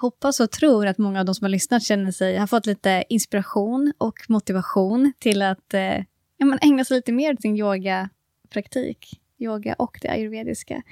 hoppas 0.00 0.40
och 0.40 0.50
tror 0.50 0.86
att 0.86 0.98
många 0.98 1.20
av 1.20 1.26
de 1.26 1.34
som 1.34 1.44
har 1.44 1.50
lyssnat 1.50 1.82
känner 1.82 2.12
sig, 2.12 2.36
har 2.36 2.46
fått 2.46 2.66
lite 2.66 3.04
inspiration 3.08 3.92
och 3.98 4.18
motivation 4.28 5.12
till 5.18 5.42
att 5.42 5.74
eh, 5.74 6.04
ja, 6.36 6.58
ägna 6.62 6.84
sig 6.84 6.96
lite 6.96 7.12
mer 7.12 7.32
åt 7.32 7.42
sin 7.42 7.56
yoga 7.56 8.08
yogapraktik, 8.44 9.20
yoga 9.38 9.74
och 9.74 9.98
det 10.02 10.08
ayurvediska. 10.08 10.82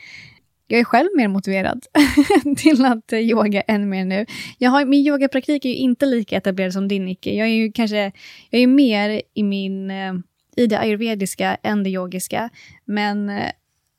Jag 0.66 0.80
är 0.80 0.84
själv 0.84 1.08
mer 1.16 1.28
motiverad 1.28 1.86
till 2.56 2.84
att 2.84 3.12
yoga 3.12 3.60
än 3.60 3.88
mer 3.88 4.04
nu. 4.04 4.26
Jag 4.58 4.70
har, 4.70 4.84
min 4.84 5.06
yogapraktik 5.06 5.64
är 5.64 5.68
ju 5.68 5.76
inte 5.76 6.06
lika 6.06 6.36
etablerad 6.36 6.72
som 6.72 6.88
din, 6.88 7.04
Nicke. 7.04 7.34
Jag 7.34 7.48
är 7.48 7.52
ju 7.52 7.72
kanske 7.72 8.12
jag 8.50 8.62
är 8.62 8.66
mer 8.66 9.22
i, 9.34 9.42
min, 9.42 9.90
eh, 9.90 10.14
i 10.56 10.66
det 10.66 10.78
ayurvediska 10.78 11.56
än 11.62 11.82
det 11.82 11.90
yogiska. 11.90 12.50
Men 12.84 13.28
eh, 13.28 13.50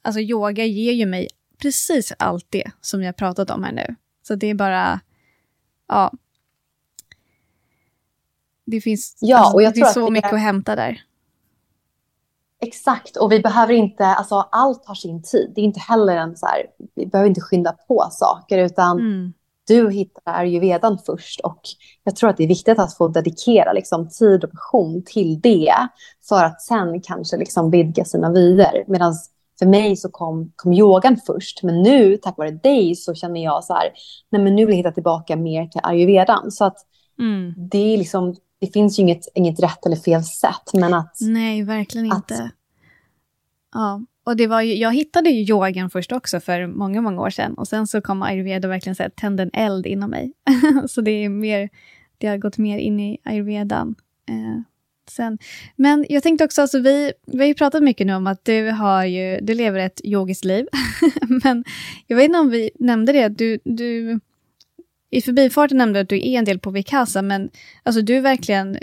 alltså 0.01 0.21
yoga 0.21 0.65
ger 0.65 0.93
ju 0.93 1.05
mig 1.05 1.27
precis 1.61 2.13
allt 2.19 2.45
det 2.49 2.71
som 2.81 3.03
jag 3.03 3.15
pratat 3.15 3.49
om 3.49 3.63
här 3.63 3.71
nu. 3.71 3.95
Så 4.27 4.35
det 4.35 4.47
är 4.47 4.55
bara, 4.55 4.99
ja. 5.87 6.11
Det 8.65 8.81
finns, 8.81 9.17
ja, 9.19 9.37
alltså, 9.37 9.53
och 9.53 9.63
jag 9.63 9.73
det 9.73 9.75
finns 9.75 9.93
så 9.93 10.09
mycket 10.09 10.31
är... 10.31 10.35
att 10.35 10.41
hämta 10.41 10.75
där. 10.75 11.03
Exakt, 12.63 13.17
och 13.17 13.31
vi 13.31 13.39
behöver 13.39 13.73
inte, 13.73 14.05
alltså 14.05 14.35
allt 14.51 14.85
har 14.85 14.95
sin 14.95 15.23
tid. 15.23 15.51
Det 15.55 15.61
är 15.61 15.65
inte 15.65 15.79
heller 15.79 16.17
en 16.17 16.37
så 16.37 16.45
här, 16.45 16.65
vi 16.95 17.05
behöver 17.05 17.29
inte 17.29 17.41
skynda 17.41 17.75
på 17.87 18.07
saker, 18.11 18.57
utan 18.57 18.99
mm. 18.99 19.33
du 19.67 19.91
hittar 19.91 20.33
ayurvedan 20.33 20.97
först. 21.05 21.39
Och 21.39 21.59
jag 22.03 22.15
tror 22.15 22.29
att 22.29 22.37
det 22.37 22.43
är 22.43 22.47
viktigt 22.47 22.79
att 22.79 22.97
få 22.97 23.07
dedikera 23.07 23.73
liksom, 23.73 24.09
tid 24.09 24.43
och 24.43 24.51
passion 24.51 25.03
till 25.05 25.41
det, 25.41 25.73
för 26.29 26.43
att 26.43 26.61
sen 26.61 27.01
kanske 27.01 27.37
liksom 27.37 27.71
vidga 27.71 28.05
sina 28.05 28.31
vyer. 28.31 28.83
Medan 28.87 29.13
för 29.59 29.65
mig 29.65 29.95
så 29.95 30.09
kom, 30.09 30.51
kom 30.55 30.73
yogan 30.73 31.17
först, 31.25 31.63
men 31.63 31.81
nu 31.81 32.17
tack 32.17 32.37
vare 32.37 32.51
dig 32.51 32.95
så 32.95 33.13
känner 33.13 33.43
jag 33.43 33.63
så 33.63 33.73
här, 33.73 33.89
nej 34.31 34.41
men 34.41 34.55
nu 34.55 34.65
vill 34.65 34.73
jag 34.73 34.77
hitta 34.77 34.91
tillbaka 34.91 35.35
mer 35.35 35.67
till 35.67 35.81
ayurvedan. 35.83 36.51
Så 36.51 36.65
att 36.65 36.77
mm. 37.19 37.53
det 37.57 37.93
är 37.93 37.97
liksom, 37.97 38.35
det 38.63 38.73
finns 38.73 38.99
ju 38.99 39.03
inget, 39.03 39.27
inget 39.35 39.59
rätt 39.59 39.85
eller 39.85 39.95
fel 39.95 40.23
sätt, 40.23 40.73
men 40.73 40.93
att... 40.93 41.17
Nej, 41.21 41.63
verkligen 41.63 42.11
att, 42.11 42.31
inte. 42.31 42.51
Ja, 43.73 44.01
och 44.23 44.37
det 44.37 44.47
var 44.47 44.61
ju, 44.61 44.73
jag 44.75 44.93
hittade 44.93 45.29
ju 45.29 45.41
yogan 45.53 45.89
först 45.89 46.11
också 46.11 46.39
för 46.39 46.67
många, 46.67 47.01
många 47.01 47.21
år 47.21 47.29
sedan. 47.29 47.53
Och 47.53 47.67
sen 47.67 47.87
så 47.87 48.01
kom 48.01 48.23
ayurveda 48.23 48.67
och 48.67 48.71
verkligen 48.71 48.95
så 48.95 49.03
här, 49.03 49.09
tände 49.09 49.43
en 49.43 49.49
eld 49.53 49.85
inom 49.85 50.09
mig. 50.09 50.33
så 50.87 51.01
det 51.01 51.11
är 51.11 51.29
mer, 51.29 51.69
det 52.17 52.27
har 52.27 52.37
gått 52.37 52.57
mer 52.57 52.77
in 52.77 52.99
i 52.99 53.17
ayurvedan. 53.23 53.95
Eh, 54.29 54.61
sen. 55.09 55.37
Men 55.75 56.05
jag 56.09 56.23
tänkte 56.23 56.45
också, 56.45 56.61
alltså 56.61 56.79
vi, 56.79 57.13
vi 57.27 57.39
har 57.39 57.45
ju 57.45 57.53
pratat 57.53 57.83
mycket 57.83 58.07
nu 58.07 58.13
om 58.13 58.27
att 58.27 58.45
du, 58.45 58.69
har 58.69 59.05
ju, 59.05 59.39
du 59.41 59.53
lever 59.53 59.79
ett 59.79 60.01
yogiskt 60.03 60.45
liv. 60.45 60.67
Men 61.43 61.63
jag 62.07 62.17
vet 62.17 62.25
inte 62.25 62.39
om 62.39 62.49
vi 62.49 62.69
nämnde 62.79 63.11
det, 63.11 63.29
du, 63.29 63.59
du 63.63 64.19
i 65.13 65.21
förbifarten 65.21 65.77
nämnde 65.77 65.99
du 65.99 66.01
att 66.01 66.09
du 66.09 66.17
är 66.17 66.39
en 66.39 66.45
del 66.45 66.59
på 66.59 66.71
Vikasa, 66.71 67.21
men 67.21 67.49
alltså 67.83 68.01
du 68.01 68.19
verkligen 68.19 68.77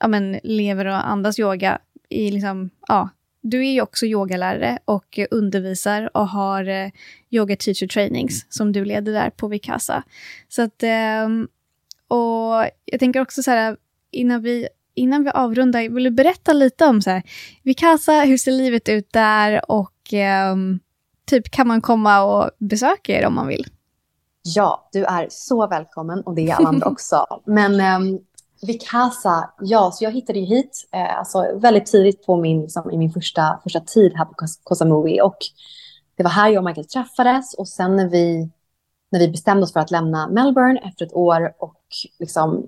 ja, 0.00 0.08
men, 0.08 0.40
lever 0.42 0.84
och 0.86 1.08
andas 1.08 1.38
yoga 1.38 1.78
i 2.08 2.30
liksom, 2.30 2.70
ja, 2.88 3.08
du 3.40 3.66
är 3.66 3.72
ju 3.72 3.80
också 3.80 4.06
yogalärare 4.06 4.78
och 4.84 5.18
undervisar 5.30 6.16
och 6.16 6.28
har 6.28 6.68
eh, 6.68 6.90
yoga 7.30 7.56
teacher 7.56 7.86
trainings 7.86 8.46
som 8.48 8.72
du 8.72 8.84
leder 8.84 9.12
där 9.12 9.30
på 9.30 9.48
Vikasa. 9.48 10.02
Så 10.48 10.62
att, 10.62 10.82
eh, 10.82 11.28
och 12.08 12.70
jag 12.84 13.00
tänker 13.00 13.20
också 13.20 13.42
så 13.42 13.50
här, 13.50 13.76
innan 14.10 14.42
vi 14.42 14.68
innan 14.94 15.24
vi 15.24 15.30
avrundar, 15.30 15.88
vill 15.88 16.04
du 16.04 16.10
berätta 16.10 16.52
lite 16.52 16.86
om 16.86 17.02
så 17.02 17.10
här, 17.10 17.22
Vikasa, 17.62 18.20
hur 18.20 18.36
ser 18.36 18.52
livet 18.52 18.88
ut 18.88 19.12
där 19.12 19.70
och 19.70 20.14
eh, 20.14 20.56
typ 21.26 21.50
kan 21.50 21.68
man 21.68 21.80
komma 21.80 22.22
och 22.22 22.50
besöka 22.58 23.20
er 23.20 23.26
om 23.26 23.34
man 23.34 23.46
vill? 23.46 23.66
Ja, 24.54 24.88
du 24.92 25.04
är 25.04 25.26
så 25.30 25.66
välkommen 25.66 26.22
och 26.22 26.34
det 26.34 26.48
är 26.48 26.54
alla 26.54 26.68
andra 26.68 26.86
också. 26.90 27.26
Men 27.44 27.80
eh, 27.80 28.20
Vikasa, 28.62 29.50
ja, 29.60 29.90
så 29.90 30.04
jag 30.04 30.12
hittade 30.12 30.38
ju 30.38 30.44
hit 30.44 30.88
eh, 30.92 31.18
alltså 31.18 31.58
väldigt 31.58 31.86
tidigt 31.86 32.26
på 32.26 32.36
min, 32.36 32.62
liksom, 32.62 32.90
i 32.90 32.98
min 32.98 33.12
första, 33.12 33.60
första 33.62 33.80
tid 33.80 34.12
här 34.16 34.24
på 34.24 34.34
Kosa 34.62 34.84
Movie. 34.84 35.22
Och 35.22 35.36
det 36.16 36.22
var 36.22 36.30
här 36.30 36.48
jag 36.48 36.60
och 36.60 36.64
Michael 36.64 36.86
träffades 36.86 37.54
och 37.54 37.68
sen 37.68 37.96
när 37.96 38.08
vi, 38.08 38.50
när 39.10 39.20
vi 39.20 39.28
bestämde 39.28 39.62
oss 39.62 39.72
för 39.72 39.80
att 39.80 39.90
lämna 39.90 40.28
Melbourne 40.28 40.80
efter 40.80 41.06
ett 41.06 41.14
år 41.14 41.52
och 41.58 41.82
liksom 42.18 42.66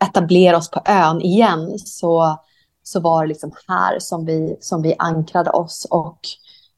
etablera 0.00 0.56
oss 0.56 0.70
på 0.70 0.80
ön 0.84 1.20
igen 1.20 1.78
så, 1.78 2.38
så 2.82 3.00
var 3.00 3.22
det 3.22 3.28
liksom 3.28 3.52
här 3.68 3.98
som 3.98 4.24
vi, 4.26 4.56
som 4.60 4.82
vi 4.82 4.94
ankrade 4.98 5.50
oss. 5.50 5.86
Och 5.90 6.18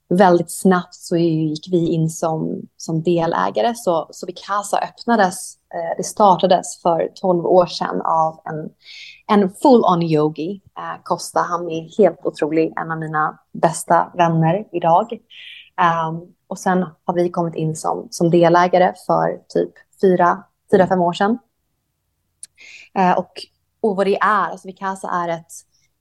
väldigt 0.08 0.50
snabbt 0.50 0.94
så 0.94 1.16
gick 1.16 1.68
vi 1.70 1.88
in 1.88 2.10
som, 2.10 2.62
som 2.76 3.02
delägare. 3.02 3.74
Så, 3.74 4.08
så 4.10 4.26
Vicasa 4.26 4.78
öppnades, 4.78 5.56
eh, 5.74 5.96
det 5.96 6.04
startades 6.04 6.82
för 6.82 7.12
12 7.14 7.46
år 7.46 7.66
sedan 7.66 8.00
av 8.00 8.40
en, 8.44 8.70
en 9.26 9.50
full-on 9.50 10.02
yogi. 10.02 10.62
Eh, 10.78 11.02
Costa, 11.02 11.40
han 11.40 11.70
är 11.70 11.98
helt 11.98 12.26
otrolig, 12.26 12.72
en 12.76 12.92
av 12.92 12.98
mina 12.98 13.38
bästa 13.52 14.12
vänner 14.14 14.64
idag. 14.72 15.12
Um, 16.10 16.34
och 16.48 16.58
sen 16.58 16.86
har 17.04 17.14
vi 17.14 17.28
kommit 17.28 17.54
in 17.54 17.76
som, 17.76 18.08
som 18.10 18.30
delägare 18.30 18.94
för 19.06 19.40
typ 19.48 19.72
fyra, 20.00 20.42
fyra, 20.70 20.86
fem 20.86 21.00
år 21.00 21.12
sedan. 21.12 21.38
Eh, 22.94 23.18
och, 23.18 23.32
och 23.80 23.96
vad 23.96 24.06
det 24.06 24.16
är, 24.16 24.50
alltså 24.50 24.68
Vicasa 24.68 25.08
är 25.08 25.28
ett, 25.28 25.52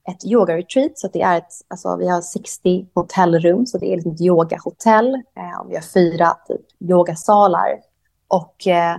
ett 0.08 0.24
yoga-retreat. 0.24 0.98
Så 0.98 1.08
det 1.12 1.22
är 1.22 1.38
ett, 1.38 1.52
alltså, 1.68 1.96
vi 1.96 2.08
har 2.08 2.20
60 2.20 2.86
hotellrum, 2.94 3.66
så 3.66 3.78
det 3.78 3.92
är 3.92 3.96
liksom 3.96 4.12
ett 4.12 4.20
yogahotell. 4.20 5.14
Eh, 5.14 5.68
vi 5.68 5.74
har 5.74 5.82
fyra 5.94 6.36
typ, 6.48 6.90
yogasalar. 6.90 7.80
Och 8.28 8.66
eh, 8.66 8.94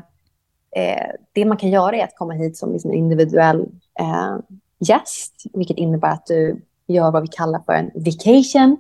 eh, 0.76 1.12
det 1.34 1.46
man 1.46 1.58
kan 1.58 1.70
göra 1.70 1.96
är 1.96 2.04
att 2.04 2.16
komma 2.16 2.34
hit 2.34 2.58
som 2.58 2.74
liksom 2.74 2.94
individuell 2.94 3.66
eh, 4.00 4.38
gäst, 4.80 5.34
vilket 5.54 5.78
innebär 5.78 6.10
att 6.10 6.26
du 6.26 6.62
gör 6.88 7.12
vad 7.12 7.22
vi 7.22 7.28
kallar 7.28 7.60
för 7.66 7.74
en 7.74 7.92
vacation. 7.96 8.78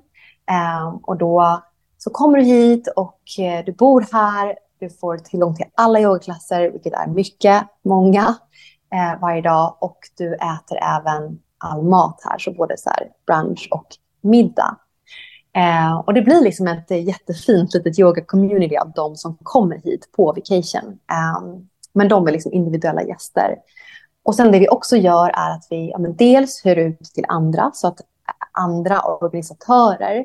Eh, 0.49 0.95
och 1.03 1.17
då 1.17 1.61
så 1.97 2.09
kommer 2.09 2.38
du 2.38 2.43
hit 2.43 2.88
och 2.95 3.21
eh, 3.39 3.65
du 3.65 3.71
bor 3.71 4.05
här. 4.11 4.57
Du 4.80 4.89
får 4.89 5.17
tillgång 5.17 5.55
till 5.55 5.65
alla 5.75 5.99
yogaklasser, 5.99 6.71
vilket 6.71 6.93
är 6.93 7.07
mycket, 7.07 7.63
många, 7.84 8.36
eh, 8.93 9.21
varje 9.21 9.41
dag. 9.41 9.78
Och 9.80 9.97
du 10.17 10.34
äter 10.34 10.78
även 10.97 11.39
all 11.58 11.84
mat 11.84 12.22
här, 12.24 12.38
så 12.38 12.51
både 12.51 12.78
så 12.78 12.89
här 12.89 13.10
brunch 13.26 13.68
och 13.72 13.88
middag. 14.22 14.78
Eh, 15.55 15.97
och 15.97 16.14
det 16.14 16.22
blir 16.22 16.41
liksom 16.41 16.68
ett 16.68 16.91
eh, 16.91 17.03
jättefint 17.03 17.74
litet 17.74 17.99
yoga-community 17.99 18.78
av 18.78 18.91
de 18.91 19.16
som 19.16 19.38
kommer 19.43 19.78
hit 19.78 20.12
på 20.12 20.26
vacation. 20.26 20.99
Eh, 21.12 21.60
men 21.93 22.08
de 22.08 22.28
är 22.28 22.32
liksom 22.32 22.53
individuella 22.53 23.03
gäster. 23.03 23.55
Och 24.24 24.36
sen 24.36 24.51
det 24.51 24.60
vi 24.60 24.70
också 24.70 24.97
gör 24.97 25.30
är 25.30 25.51
att 25.51 25.68
vi 25.70 25.89
ja, 25.89 25.99
dels 25.99 26.66
hyr 26.66 26.78
ut 26.78 27.03
till 27.03 27.26
andra 27.28 27.72
så 27.74 27.88
att 27.88 28.01
andra 28.51 29.01
organisatörer 29.01 30.18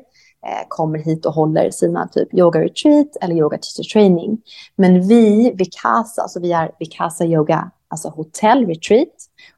eh, 0.45 0.67
kommer 0.67 0.99
hit 0.99 1.25
och 1.25 1.33
håller 1.33 1.71
sina 1.71 2.07
typ 2.07 2.33
yoga 2.33 2.61
retreat 2.61 3.07
eller 3.21 3.35
yoga 3.35 3.57
teacher 3.57 3.89
training. 3.93 4.41
Men 4.75 5.07
vi, 5.07 5.51
Vikasa, 5.55 6.21
alltså 6.21 6.39
vi 6.39 6.51
är 6.51 6.71
Vikasa 6.79 7.25
yoga, 7.25 7.71
alltså 7.87 8.09
hotell 8.09 8.65
retreat 8.65 9.13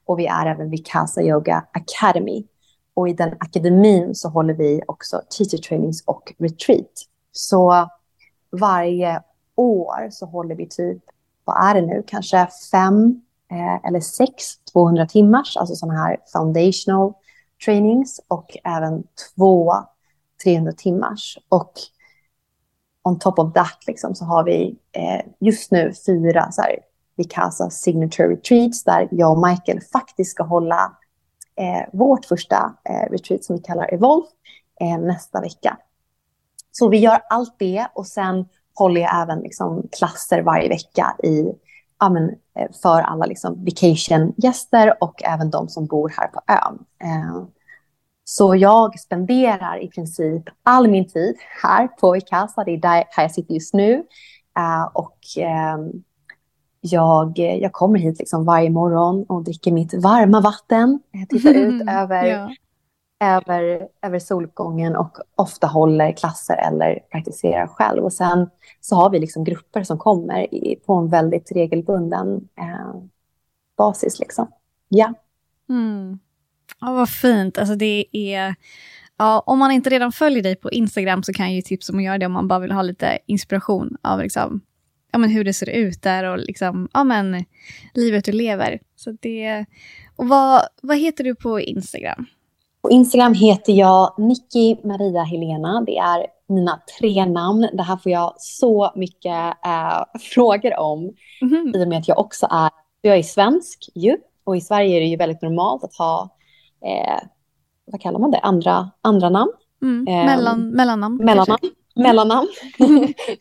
och 0.06 0.20
vi 0.20 0.26
är 0.26 0.46
även 0.46 0.70
Vikasa 0.70 1.22
yoga 1.22 1.66
academy. 1.72 2.46
Och 2.94 3.10
i 3.10 3.14
den 3.14 3.34
akademin 3.40 4.16
så 4.16 4.30
håller 4.30 4.54
vi 4.54 4.82
också 4.88 5.22
teacher 5.30 5.58
trainings 5.58 6.04
och 6.06 6.34
retreat. 6.38 7.06
Så 7.32 7.90
varje 8.52 9.22
år 9.56 10.10
så 10.12 10.26
håller 10.26 10.56
vi 10.56 10.70
typ, 10.70 11.04
vad 11.44 11.70
är 11.70 11.76
det 11.76 11.88
nu, 11.88 12.04
kanske 12.08 12.48
fem 12.72 13.22
eh, 13.52 13.88
eller 13.88 14.00
sex 14.00 14.58
200 14.74 15.06
timmars, 15.06 15.58
alltså 15.58 15.76
sådana 15.76 16.00
här 16.00 16.18
foundational 16.34 17.14
trainings 17.66 18.22
och 18.28 18.58
även 18.64 19.04
två 19.36 19.74
300 20.44 20.72
timmars. 20.72 21.38
Och 21.50 21.72
on 23.04 23.20
top 23.20 23.40
of 23.40 23.54
that 23.54 23.78
liksom, 23.88 24.16
så 24.16 24.26
har 24.26 24.44
vi 24.44 24.78
eh, 24.92 25.26
just 25.40 25.72
nu 25.72 25.94
fyra 26.06 26.52
så 26.52 26.62
här, 26.62 26.80
Vikasa 27.18 27.70
Signature 27.70 28.28
Retreats 28.28 28.84
där 28.84 29.08
jag 29.12 29.32
och 29.32 29.48
Michael 29.48 29.82
faktiskt 29.82 30.32
ska 30.32 30.44
hålla 30.44 30.98
eh, 31.56 31.90
vårt 31.94 32.26
första 32.26 32.74
eh, 32.90 33.12
retreat 33.12 33.44
som 33.44 33.56
vi 33.56 33.62
kallar 33.62 33.94
Evolve 33.94 34.28
eh, 34.82 34.98
nästa 34.98 35.42
vecka. 35.42 35.78
Så 36.72 36.90
vi 36.90 36.98
gör 36.98 37.20
allt 37.30 37.56
det 37.60 37.88
och 37.94 38.08
sen 38.08 38.46
håller 38.76 39.02
jag 39.02 39.22
även 39.22 39.40
liksom, 39.40 39.88
klasser 40.00 40.42
varje 40.42 40.70
vecka 40.70 41.16
i, 41.24 41.52
ja, 42.00 42.10
men, 42.10 42.30
eh, 42.30 42.72
för 42.82 43.02
alla 43.02 43.26
liksom, 43.26 43.66
vacation-gäster 43.66 45.04
och 45.04 45.24
även 45.24 45.50
de 45.50 45.70
som 45.70 45.86
bor 45.86 46.14
här 46.18 46.28
på 46.28 46.42
ön. 46.48 46.86
Eh, 47.04 47.46
så 48.24 48.56
jag 48.56 49.00
spenderar 49.00 49.84
i 49.84 49.88
princip 49.88 50.44
all 50.64 50.88
min 50.88 51.08
tid 51.08 51.36
här 51.64 51.88
på 51.88 52.18
Icasa. 52.18 52.64
Det 52.64 52.72
är 52.72 52.78
där 52.78 53.04
här 53.10 53.24
jag 53.24 53.32
sitter 53.32 53.54
just 53.54 53.74
nu. 53.74 54.04
Eh, 54.58 54.86
och 54.94 55.18
ehm, 55.38 56.04
jag, 56.92 57.38
jag 57.38 57.74
kommer 57.74 58.00
hit 58.00 58.20
liksom 58.20 58.46
varje 58.46 58.70
morgon 58.70 59.24
och 59.24 59.44
dricker 59.44 59.72
mitt 59.72 59.94
varma 59.94 60.42
vatten. 60.42 61.00
Jag 61.12 61.30
tittar 61.30 61.54
ut 61.54 61.82
över, 61.90 62.26
ja. 62.26 62.56
över, 63.24 63.88
över 64.02 64.20
soluppgången 64.20 64.96
och 64.96 65.18
ofta 65.36 65.68
håller 65.68 66.12
klasser 66.12 66.56
eller 66.68 67.00
praktiserar 67.12 67.68
själv. 67.68 68.04
Och 68.04 68.14
sen 68.14 68.50
så 68.82 68.96
har 68.96 69.10
vi 69.10 69.20
liksom 69.20 69.44
grupper 69.44 69.84
som 69.84 69.98
kommer 69.98 70.54
i, 70.56 70.76
på 70.86 70.94
en 70.94 71.10
väldigt 71.10 71.52
regelbunden 71.52 72.28
uh, 72.36 73.02
basis. 73.78 74.20
Liksom. 74.20 74.48
Ja. 74.90 75.14
Mm. 75.70 76.20
Ja, 76.82 76.94
vad 76.94 77.10
fint. 77.10 77.58
Alltså 77.58 77.76
det 77.76 78.06
är... 78.12 78.56
Ja, 79.18 79.44
om 79.46 79.60
man 79.60 79.72
inte 79.72 79.90
redan 79.90 80.12
följer 80.12 80.44
dig 80.44 80.56
på 80.56 80.72
Instagram 80.72 81.24
så 81.24 81.34
kan 81.34 81.46
jag 81.46 81.56
ju 81.56 81.62
tipsa 81.62 81.94
om 81.94 82.00
att 82.00 82.06
göra 82.06 82.18
det 82.18 82.26
om 82.26 82.32
man 82.32 82.48
bara 82.48 82.60
vill 82.60 82.72
ha 82.72 82.82
lite 82.82 83.20
inspiration 83.26 83.98
av 84.02 84.20
liksom, 84.20 84.62
ja, 85.16 85.20
men 85.20 85.30
hur 85.30 85.44
det 85.44 85.54
ser 85.54 85.70
ut 85.70 86.02
där 86.02 86.24
och 86.24 86.38
liksom, 86.38 86.90
ja, 86.94 87.04
men, 87.04 87.46
livet 87.94 88.26
du 88.26 88.32
lever. 88.32 88.80
Så 88.96 89.12
det, 89.12 89.66
och 90.16 90.28
vad, 90.28 90.62
vad 90.82 90.98
heter 90.98 91.24
du 91.24 91.36
på 91.36 91.60
Instagram? 91.60 92.26
På 92.82 92.92
Instagram 92.92 93.34
heter 93.34 93.74
jag 93.74 94.14
Nicky 94.18 94.76
Maria 94.84 95.24
Helena. 95.24 95.84
Det 95.86 95.98
är 95.98 96.28
mina 96.48 96.82
tre 97.00 97.26
namn. 97.26 97.70
Det 97.74 97.84
här 97.84 97.98
får 97.98 98.12
jag 98.12 98.34
så 98.38 98.92
mycket 98.96 99.54
äh, 99.66 100.04
frågor 100.20 100.80
om. 100.80 101.14
Mm. 101.42 101.76
I 101.76 101.84
och 101.84 101.88
med 101.88 102.00
att 102.00 102.08
jag 102.08 102.20
också 102.20 102.48
är, 102.52 102.70
jag 103.02 103.18
är 103.18 103.24
svensk 103.24 103.90
ju. 103.96 104.18
Och 104.44 104.58
i 104.58 104.62
Sverige 104.62 104.98
är 104.98 105.00
det 105.00 105.08
ju 105.08 105.18
väldigt 105.18 105.42
normalt 105.42 105.84
att 105.84 105.96
ha 105.96 106.30
eh, 106.86 107.28
vad 107.86 108.02
kallar 108.02 108.20
man 108.20 108.32
det, 108.32 108.40
andra, 108.40 108.92
andra 109.02 109.30
namn. 109.30 109.52
Mm, 109.82 110.08
eh, 110.08 110.26
mellan, 110.26 110.70
mellannamn. 110.70 111.18
Mellannamn. 111.18 111.60
Mellannamn. 111.96 112.48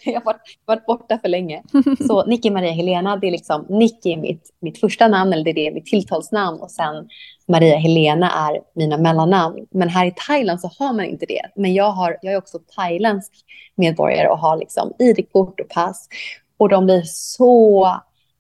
jag 0.05 0.15
har 0.15 0.25
varit, 0.25 0.59
varit, 0.67 0.87
borta 0.87 1.19
för 1.19 1.29
länge. 1.29 1.63
Så 2.07 2.27
Nicky 2.27 2.51
Maria 2.51 2.73
Helena, 2.73 3.17
det 3.17 3.27
är 3.27 3.31
liksom 3.31 3.67
Nicky 3.69 4.17
mitt, 4.17 4.51
mitt 4.61 4.81
första 4.81 5.09
namn, 5.09 5.33
eller 5.33 5.45
det 5.45 5.67
är 5.67 5.73
mitt 5.73 5.87
tilltalsnamn. 5.87 6.61
Och 6.61 6.71
sen 6.71 7.09
Maria 7.49 7.77
Helena 7.77 8.31
är 8.31 8.61
mina 8.75 8.97
mellannamn. 8.97 9.67
Men 9.71 9.89
här 9.89 10.07
i 10.07 10.15
Thailand 10.27 10.61
så 10.61 10.71
har 10.79 10.93
man 10.93 11.05
inte 11.05 11.27
det. 11.27 11.43
Men 11.57 11.75
jag, 11.75 11.91
har, 11.91 12.17
jag 12.23 12.33
är 12.35 12.39
också 12.39 12.59
thailändsk 12.77 13.33
medborgare 13.75 14.29
och 14.29 14.39
har 14.39 14.57
liksom 14.57 14.93
ID-kort 14.99 15.61
och 15.61 15.69
pass. 15.69 16.09
Och 16.57 16.69
de 16.69 16.85
blir 16.85 17.03
så 17.05 17.89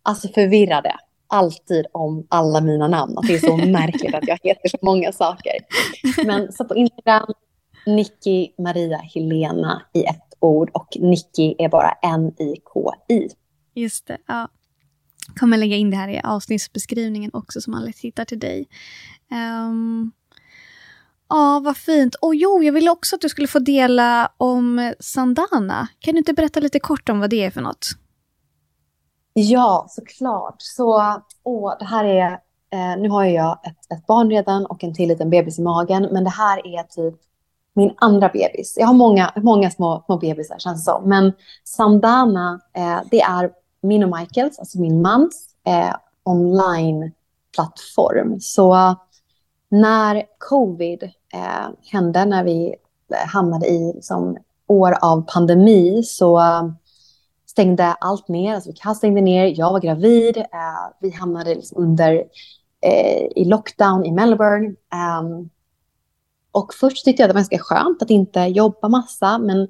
alltså 0.02 0.28
förvirrade 0.28 0.96
alltid 1.26 1.86
om 1.92 2.26
alla 2.28 2.60
mina 2.60 2.88
namn. 2.88 3.18
Att 3.18 3.26
det 3.26 3.34
är 3.34 3.38
så 3.38 3.56
märkligt 3.56 4.14
att 4.14 4.28
jag 4.28 4.38
heter 4.42 4.68
så 4.68 4.78
många 4.82 5.12
saker. 5.12 5.52
Men 6.24 6.52
så 6.52 6.64
på 6.64 6.76
Instagram, 6.76 7.26
Nicky 7.86 8.48
Maria 8.58 8.98
Helena 8.98 9.82
i 9.92 10.04
ett 10.04 10.34
ord 10.40 10.70
och 10.74 10.88
Nicky 11.00 11.54
är 11.58 11.68
bara 11.68 11.92
N-I-K-I. 11.92 13.28
Just 13.74 14.06
det, 14.06 14.18
ja. 14.26 14.48
kommer 15.40 15.56
lägga 15.56 15.76
in 15.76 15.90
det 15.90 15.96
här 15.96 16.08
i 16.08 16.20
avsnittsbeskrivningen 16.24 17.30
också 17.34 17.60
så 17.60 17.70
man 17.70 17.84
lätt 17.84 17.98
hittar 17.98 18.24
till 18.24 18.38
dig. 18.38 18.68
Um, 19.30 20.12
ja, 21.28 21.60
vad 21.64 21.76
fint. 21.76 22.14
Och 22.14 22.34
jo, 22.34 22.62
jag 22.62 22.72
ville 22.72 22.90
också 22.90 23.16
att 23.16 23.20
du 23.20 23.28
skulle 23.28 23.48
få 23.48 23.58
dela 23.58 24.32
om 24.36 24.94
Sandana. 25.00 25.88
Kan 25.98 26.14
du 26.14 26.18
inte 26.18 26.32
berätta 26.32 26.60
lite 26.60 26.80
kort 26.80 27.08
om 27.08 27.20
vad 27.20 27.30
det 27.30 27.44
är 27.44 27.50
för 27.50 27.60
något? 27.60 27.86
Ja, 29.32 29.86
såklart. 29.88 30.56
Så 30.58 31.22
åh, 31.42 31.74
det 31.78 31.84
här 31.84 32.04
är, 32.04 32.32
eh, 32.70 33.00
nu 33.02 33.08
har 33.08 33.24
jag 33.24 33.60
ett, 33.66 33.98
ett 33.98 34.06
barn 34.06 34.30
redan 34.30 34.66
och 34.66 34.84
en 34.84 34.94
till 34.94 35.08
liten 35.08 35.30
bebis 35.30 35.58
i 35.58 35.62
magen, 35.62 36.08
men 36.12 36.24
det 36.24 36.30
här 36.30 36.66
är 36.66 36.82
typ 36.82 37.20
min 37.74 37.94
andra 37.96 38.28
bebis. 38.28 38.76
Jag 38.78 38.86
har 38.86 38.94
många, 38.94 39.32
många 39.36 39.70
små, 39.70 40.02
små 40.06 40.16
bebisar 40.16 40.58
känns 40.58 40.80
det 40.80 40.84
som. 40.92 41.08
Men 41.08 41.32
Sandana, 41.64 42.60
eh, 42.72 43.00
det 43.10 43.20
är 43.20 43.50
min 43.82 44.04
och 44.04 44.18
Michaels, 44.18 44.58
alltså 44.58 44.80
min 44.80 45.02
mans, 45.02 45.46
eh, 45.66 45.94
online-plattform. 46.24 48.40
Så 48.40 48.96
när 49.68 50.22
covid 50.38 51.02
eh, 51.34 51.68
hände, 51.92 52.24
när 52.24 52.44
vi 52.44 52.74
eh, 53.14 53.28
hamnade 53.28 53.66
i 53.66 53.92
liksom, 53.94 54.36
år 54.66 54.96
av 55.02 55.24
pandemi, 55.26 56.02
så 56.02 56.38
eh, 56.38 56.68
stängde 57.46 57.96
allt 58.00 58.28
ner. 58.28 58.54
Alltså 58.54 58.70
vi 58.70 58.76
stängde 58.94 59.20
ner, 59.20 59.54
jag 59.58 59.72
var 59.72 59.80
gravid, 59.80 60.36
eh, 60.36 60.44
vi 61.00 61.10
hamnade 61.10 61.54
liksom 61.54 61.82
under 61.82 62.24
eh, 62.80 63.26
i 63.36 63.44
lockdown 63.44 64.04
i 64.04 64.12
Melbourne. 64.12 64.74
Um, 65.20 65.50
och 66.54 66.74
först 66.74 67.04
tyckte 67.04 67.22
jag 67.22 67.30
det 67.30 67.34
var 67.34 67.40
ganska 67.40 67.58
skönt 67.58 68.02
att 68.02 68.10
inte 68.10 68.40
jobba 68.40 68.88
massa, 68.88 69.38
men 69.38 69.68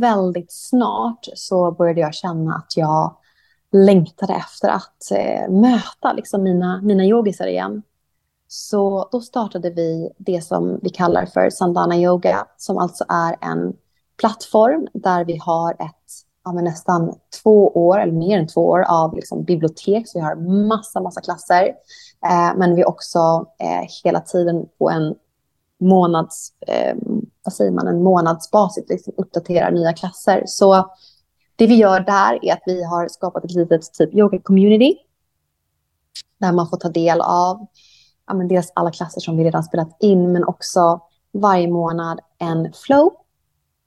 väldigt 0.00 0.52
snart 0.52 1.26
så 1.34 1.72
började 1.72 2.00
jag 2.00 2.14
känna 2.14 2.54
att 2.54 2.76
jag 2.76 3.16
längtade 3.72 4.34
efter 4.34 4.68
att 4.68 5.10
eh, 5.10 5.50
möta 5.50 6.12
liksom, 6.12 6.42
mina, 6.42 6.80
mina 6.82 7.04
yogisar 7.04 7.46
igen. 7.46 7.82
Så 8.48 9.08
då 9.12 9.20
startade 9.20 9.70
vi 9.70 10.10
det 10.18 10.44
som 10.44 10.78
vi 10.82 10.90
kallar 10.90 11.26
för 11.26 11.50
Sandana 11.50 11.96
Yoga, 11.96 12.46
som 12.56 12.78
alltså 12.78 13.04
är 13.08 13.36
en 13.40 13.72
plattform 14.16 14.88
där 14.92 15.24
vi 15.24 15.36
har 15.36 15.72
ett 15.72 15.94
ja, 16.44 16.52
men 16.52 16.64
nästan 16.64 17.14
två 17.42 17.68
år, 17.68 18.00
eller 18.00 18.12
mer 18.12 18.38
än 18.38 18.46
två 18.46 18.68
år, 18.68 18.84
av 18.88 19.14
liksom 19.14 19.44
bibliotek. 19.44 20.08
Så 20.08 20.18
vi 20.18 20.24
har 20.24 20.66
massa, 20.68 21.00
massa 21.00 21.20
klasser. 21.20 21.64
Eh, 22.24 22.56
men 22.56 22.74
vi 22.74 22.82
är 22.82 22.88
också 22.88 23.46
eh, 23.58 23.88
hela 24.04 24.20
tiden 24.20 24.66
på 24.78 24.90
en 24.90 25.14
månads, 25.80 26.52
eh, 26.66 26.96
vad 27.44 27.52
säger 27.52 27.70
man, 27.70 27.88
en 27.88 28.02
månadsbasis 28.02 28.84
liksom 28.88 29.12
uppdaterar 29.16 29.70
nya 29.70 29.92
klasser. 29.92 30.42
Så 30.46 30.90
det 31.56 31.66
vi 31.66 31.74
gör 31.74 32.00
där 32.00 32.38
är 32.42 32.52
att 32.52 32.62
vi 32.66 32.84
har 32.84 33.08
skapat 33.08 33.44
ett 33.44 33.54
litet 33.54 33.92
typ 33.92 34.14
yoga-community 34.14 34.94
där 36.38 36.52
man 36.52 36.68
får 36.68 36.76
ta 36.76 36.88
del 36.88 37.20
av 37.20 37.66
ja, 38.26 38.34
men 38.34 38.48
dels 38.48 38.72
alla 38.74 38.90
klasser 38.90 39.20
som 39.20 39.36
vi 39.36 39.44
redan 39.44 39.64
spelat 39.64 39.96
in, 40.00 40.32
men 40.32 40.44
också 40.44 41.00
varje 41.32 41.68
månad 41.68 42.20
en 42.38 42.72
flow, 42.72 43.12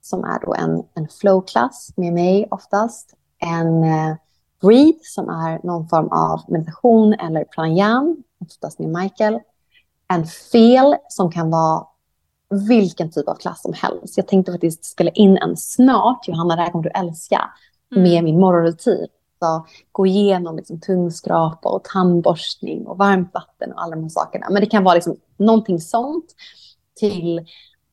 som 0.02 0.24
är 0.24 0.40
då 0.46 0.54
en, 0.54 0.84
en 0.94 1.08
flow-klass 1.08 1.94
med 1.96 2.14
mig 2.14 2.48
oftast. 2.52 3.14
En 3.40 3.84
eh, 3.84 4.16
breathe, 4.62 5.00
som 5.02 5.30
är 5.30 5.60
någon 5.64 5.90
form 5.90 6.08
av 6.08 6.42
meditation 6.48 7.14
eller 7.14 7.44
pranayam, 7.44 8.24
oftast 8.40 8.80
med 8.80 8.90
Michael. 8.90 9.40
En 10.12 10.26
feel, 10.26 10.96
som 11.10 11.32
kan 11.32 11.50
vara 11.50 11.86
vilken 12.68 13.12
typ 13.12 13.28
av 13.28 13.36
klass 13.36 13.62
som 13.62 13.74
helst. 13.74 14.18
Jag 14.18 14.28
tänkte 14.28 14.52
faktiskt 14.52 14.86
spela 14.86 15.12
in 15.12 15.38
en 15.38 15.58
snart, 15.58 16.28
Johanna, 16.28 16.56
det 16.56 16.62
här 16.62 16.72
kommer 16.72 16.84
du 16.84 16.90
älska, 16.90 17.50
mm. 17.92 18.04
med 18.04 18.24
min 18.24 18.40
morgonrutin. 18.40 19.08
Så 19.40 19.66
gå 19.92 20.06
igenom 20.06 20.56
liksom 20.56 20.80
tungskrapa 20.80 21.70
och 21.70 21.84
tandborstning 21.84 22.88
och 22.88 22.98
varmt 22.98 23.34
vatten 23.34 23.74
och 23.74 23.82
alla 23.82 23.96
de 23.96 24.02
här 24.02 24.10
sakerna. 24.10 24.48
Men 24.50 24.62
det 24.62 24.70
kan 24.70 24.84
vara 24.84 24.96
liksom 24.96 25.16
någonting 25.38 25.80
sånt 25.80 26.26
till 26.96 27.46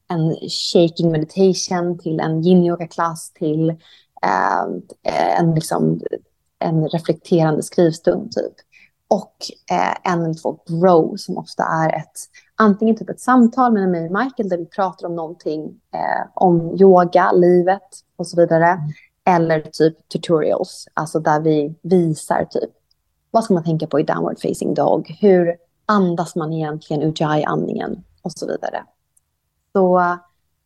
en 0.08 0.36
shaking 0.48 1.10
meditation, 1.12 1.98
till 1.98 2.20
en 2.20 2.44
yin-yoga-klass, 2.44 3.32
till 3.32 3.70
eh, 4.22 5.38
en, 5.38 5.54
liksom, 5.54 6.00
en 6.58 6.88
reflekterande 6.88 7.62
skrivstund 7.62 8.32
typ. 8.32 8.54
Och 9.08 9.34
eh, 9.70 10.12
en 10.12 10.24
eller 10.24 10.34
två 10.34 10.58
grow 10.66 11.16
som 11.16 11.38
ofta 11.38 11.62
är 11.62 11.96
ett 11.96 12.18
antingen 12.56 12.96
typ 12.96 13.10
ett 13.10 13.20
samtal 13.20 13.72
med 13.72 13.88
mig 13.88 14.04
och 14.06 14.12
Michael 14.12 14.48
där 14.48 14.58
vi 14.58 14.66
pratar 14.66 15.06
om 15.06 15.14
någonting 15.14 15.80
eh, 15.94 16.30
om 16.34 16.76
yoga, 16.80 17.32
livet 17.32 17.88
och 18.16 18.26
så 18.26 18.36
vidare. 18.36 18.68
Mm. 18.68 18.92
Eller 19.24 19.60
typ 19.60 20.08
tutorials, 20.08 20.88
alltså 20.94 21.20
där 21.20 21.40
vi 21.40 21.74
visar 21.82 22.44
typ 22.44 22.70
vad 23.30 23.44
ska 23.44 23.54
man 23.54 23.64
tänka 23.64 23.86
på 23.86 24.00
i 24.00 24.02
downward 24.02 24.40
facing 24.40 24.74
dog? 24.74 25.16
Hur 25.20 25.56
andas 25.86 26.36
man 26.36 26.52
egentligen 26.52 27.02
ujjayi-andningen 27.02 28.04
och 28.22 28.32
så 28.32 28.46
vidare. 28.46 28.84
Så 29.72 30.18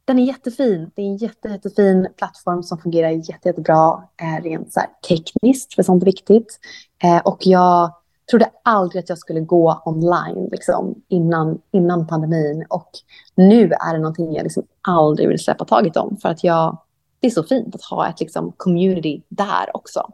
den 0.05 0.19
är 0.19 0.25
jättefin. 0.25 0.91
Det 0.95 1.03
är 1.03 1.07
en 1.07 1.17
jätte, 1.17 1.49
jättefin 1.49 2.09
plattform 2.17 2.63
som 2.63 2.79
fungerar 2.79 3.11
jätte, 3.11 3.49
jättebra 3.49 4.03
eh, 4.23 4.43
rent 4.43 4.73
så 4.73 4.81
tekniskt, 5.09 5.75
för 5.75 5.83
sånt 5.83 6.03
är 6.03 6.07
viktigt. 6.07 6.59
Eh, 7.03 7.19
och 7.19 7.39
jag 7.41 7.93
trodde 8.33 8.51
aldrig 8.63 9.03
att 9.03 9.09
jag 9.09 9.19
skulle 9.19 9.41
gå 9.41 9.83
online 9.85 10.49
liksom, 10.53 11.03
innan, 11.09 11.59
innan 11.73 12.07
pandemin. 12.07 12.67
Och 12.69 12.91
nu 13.35 13.65
är 13.65 13.93
det 13.93 13.99
någonting 13.99 14.33
jag 14.33 14.43
liksom 14.45 14.67
aldrig 14.83 15.29
vill 15.29 15.39
släppa 15.39 15.65
taget 15.65 15.97
om. 15.97 16.17
För 16.17 16.29
att 16.29 16.45
jag, 16.45 16.79
det 17.21 17.27
är 17.27 17.31
så 17.31 17.43
fint 17.43 17.75
att 17.75 17.83
ha 17.83 18.09
ett 18.09 18.21
liksom, 18.21 18.53
community 18.57 19.23
där 19.29 19.77
också. 19.77 20.13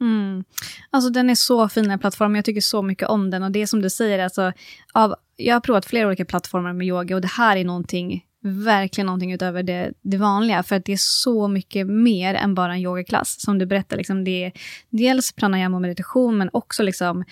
Mm. 0.00 0.44
Alltså 0.90 1.10
den 1.10 1.30
är 1.30 1.34
så 1.34 1.68
fin 1.68 1.88
den 1.88 1.98
plattformen, 1.98 2.36
jag 2.36 2.44
tycker 2.44 2.60
så 2.60 2.82
mycket 2.82 3.08
om 3.08 3.30
den. 3.30 3.42
Och 3.42 3.50
det 3.50 3.62
är 3.62 3.66
som 3.66 3.82
du 3.82 3.90
säger, 3.90 4.18
alltså, 4.18 4.52
av, 4.92 5.14
jag 5.36 5.54
har 5.54 5.60
provat 5.60 5.86
flera 5.86 6.06
olika 6.06 6.24
plattformar 6.24 6.72
med 6.72 6.86
yoga 6.86 7.14
och 7.14 7.20
det 7.20 7.28
här 7.28 7.56
är 7.56 7.64
någonting 7.64 8.25
verkligen 8.46 9.06
någonting 9.06 9.32
utöver 9.32 9.62
det, 9.62 9.92
det 10.02 10.16
vanliga, 10.16 10.62
för 10.62 10.76
att 10.76 10.84
det 10.84 10.92
är 10.92 10.98
så 11.00 11.48
mycket 11.48 11.86
mer 11.86 12.34
än 12.34 12.54
bara 12.54 12.74
en 12.74 12.80
yogaklass. 12.80 13.40
Som 13.40 13.58
du 13.58 13.66
berättar, 13.66 13.96
liksom, 13.96 14.24
det 14.24 14.44
är 14.44 14.52
dels 14.90 15.32
pranayama 15.32 15.76
och 15.76 15.82
meditation, 15.82 16.38
men 16.38 16.50
också 16.52 16.82
liksom 16.82 17.24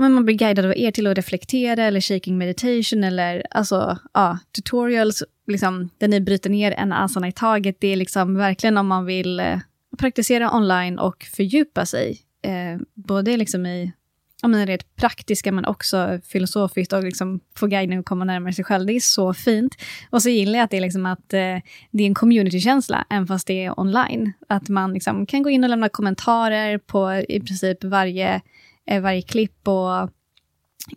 men 0.00 0.12
man 0.12 0.24
blir 0.24 0.34
guidad 0.34 0.64
av 0.64 0.76
er 0.76 0.90
till 0.90 1.06
att 1.06 1.16
reflektera 1.16 1.84
eller 1.84 2.00
shaking 2.00 2.38
meditation 2.38 3.04
eller 3.04 3.46
alltså, 3.50 3.98
ja, 4.14 4.38
tutorials 4.56 5.22
liksom, 5.46 5.90
där 5.98 6.08
ni 6.08 6.20
bryter 6.20 6.50
ner 6.50 6.72
en 6.72 6.92
asana 6.92 7.28
i 7.28 7.32
taget. 7.32 7.76
Det 7.80 7.88
är 7.88 7.96
liksom 7.96 8.34
verkligen 8.34 8.78
om 8.78 8.86
man 8.86 9.06
vill 9.06 9.40
eh, 9.40 9.58
praktisera 9.98 10.56
online 10.56 10.98
och 10.98 11.24
fördjupa 11.36 11.86
sig. 11.86 12.20
Eh, 12.42 12.80
både 12.94 13.36
liksom 13.36 13.66
i 13.66 13.92
ja, 14.42 14.48
men 14.48 14.66
rent 14.66 14.96
praktiska 14.96 15.52
men 15.52 15.64
också 15.64 16.20
filosofiskt 16.24 16.92
och 16.92 17.04
liksom 17.04 17.40
få 17.56 17.66
guiden 17.66 17.98
att 17.98 18.04
komma 18.04 18.24
närmare 18.24 18.52
sig 18.52 18.64
själv. 18.64 18.86
Det 18.86 18.92
är 18.92 19.00
så 19.00 19.34
fint. 19.34 19.74
Och 20.10 20.22
så 20.22 20.28
gillar 20.28 20.58
jag 20.58 20.64
att 20.64 20.70
det 20.70 20.76
är, 20.76 20.80
liksom 20.80 21.06
att, 21.06 21.32
eh, 21.32 21.56
det 21.90 22.02
är 22.02 22.06
en 22.06 22.14
communitykänsla, 22.14 23.06
även 23.10 23.26
fast 23.26 23.46
det 23.46 23.64
är 23.64 23.80
online. 23.80 24.32
Att 24.48 24.68
man 24.68 24.92
liksom 24.92 25.26
kan 25.26 25.42
gå 25.42 25.50
in 25.50 25.64
och 25.64 25.70
lämna 25.70 25.88
kommentarer 25.88 26.78
på 26.78 27.24
i 27.28 27.40
princip 27.40 27.84
varje, 27.84 28.40
eh, 28.86 29.02
varje 29.02 29.22
klipp 29.22 29.68
och 29.68 30.10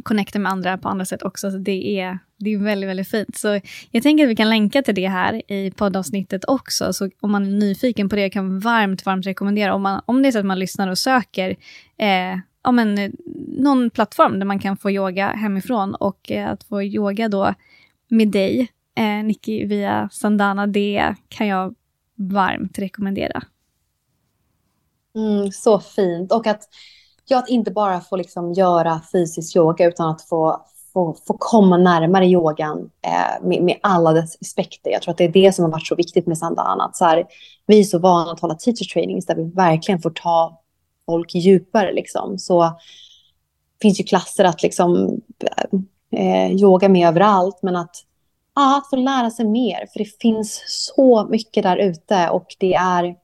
connecta 0.03 0.39
med 0.39 0.51
andra 0.51 0.77
på 0.77 0.89
andra 0.89 1.05
sätt 1.05 1.23
också. 1.23 1.51
Så 1.51 1.57
det 1.57 1.99
är, 1.99 2.19
det 2.39 2.53
är 2.53 2.57
väldigt, 2.57 2.89
väldigt 2.89 3.09
fint. 3.09 3.37
Så 3.37 3.59
jag 3.91 4.03
tänker 4.03 4.23
att 4.23 4.29
vi 4.29 4.35
kan 4.35 4.49
länka 4.49 4.81
till 4.81 4.95
det 4.95 5.07
här 5.07 5.51
i 5.51 5.71
poddavsnittet 5.71 6.45
också. 6.45 6.93
Så 6.93 7.09
om 7.19 7.31
man 7.31 7.45
är 7.45 7.51
nyfiken 7.51 8.09
på 8.09 8.15
det 8.15 8.29
kan 8.29 8.51
jag 8.51 8.61
varmt, 8.61 9.05
varmt 9.05 9.25
rekommendera. 9.25 9.73
Om, 9.73 9.81
man, 9.81 10.01
om 10.05 10.21
det 10.21 10.27
är 10.27 10.31
så 10.31 10.39
att 10.39 10.45
man 10.45 10.59
lyssnar 10.59 10.87
och 10.87 10.97
söker 10.97 11.49
eh, 11.97 12.37
ja, 12.63 12.71
men, 12.71 12.97
eh, 12.97 13.11
någon 13.47 13.89
plattform 13.89 14.39
där 14.39 14.45
man 14.45 14.59
kan 14.59 14.77
få 14.77 14.91
yoga 14.91 15.27
hemifrån 15.27 15.95
och 15.95 16.31
eh, 16.31 16.49
att 16.49 16.63
få 16.63 16.83
yoga 16.83 17.29
då 17.29 17.53
med 18.07 18.27
dig, 18.27 18.71
eh, 18.95 19.23
Nicky, 19.23 19.65
via 19.65 20.09
Sandana, 20.11 20.67
det 20.67 21.15
kan 21.29 21.47
jag 21.47 21.75
varmt 22.15 22.79
rekommendera. 22.79 23.43
Mm, 25.15 25.51
så 25.51 25.79
fint. 25.79 26.31
Och 26.31 26.47
att, 26.47 26.61
ja, 27.25 27.39
att 27.39 27.49
inte 27.49 27.71
bara 27.71 28.01
få 28.01 28.15
liksom 28.15 28.53
göra 28.53 29.01
fysisk 29.11 29.55
yoga 29.55 29.87
utan 29.87 30.09
att 30.09 30.21
få, 30.21 30.65
få, 30.93 31.15
få 31.27 31.35
komma 31.39 31.77
närmare 31.77 32.27
yogan 32.27 32.89
eh, 33.05 33.47
med, 33.47 33.63
med, 33.63 33.77
alla 33.83 34.13
dess 34.13 34.37
aspekter. 34.41 34.91
Jag 34.91 35.01
tror 35.01 35.11
att 35.11 35.17
det 35.17 35.23
är 35.23 35.31
det 35.31 35.55
som 35.55 35.65
har 35.65 35.71
varit 35.71 35.87
så 35.87 35.95
viktigt 35.95 36.27
med 36.27 36.37
Sandana. 36.37 36.83
Att 36.83 36.95
så 36.95 37.05
här, 37.05 37.25
vi 37.65 37.79
är 37.79 37.83
så 37.83 37.99
vana 37.99 38.31
att 38.31 38.39
hålla 38.39 38.55
teacher 38.55 38.93
trainings 38.93 39.25
där 39.25 39.35
vi 39.35 39.43
verkligen 39.43 40.01
får 40.01 40.09
ta 40.09 40.61
folk 41.09 41.35
djupare. 41.35 41.93
Liksom. 41.93 42.37
Så 42.37 42.79
finns 43.81 43.99
ju 43.99 44.03
klasser 44.03 44.43
att 44.43 44.63
liksom, 44.63 45.21
eh, 46.15 46.51
yoga 46.51 46.89
med 46.89 47.07
överallt, 47.07 47.59
men 47.61 47.75
att, 47.75 47.95
ja, 48.55 48.77
att 48.77 48.89
få 48.89 48.95
lära 48.95 49.29
sig 49.29 49.45
mer. 49.45 49.87
För 49.93 49.99
det 49.99 50.19
finns 50.21 50.63
så 50.67 51.27
mycket 51.29 51.63
där 51.63 51.77
ute 51.77 52.29
och 52.29 52.47
det 52.59 52.73
är, 52.73 53.15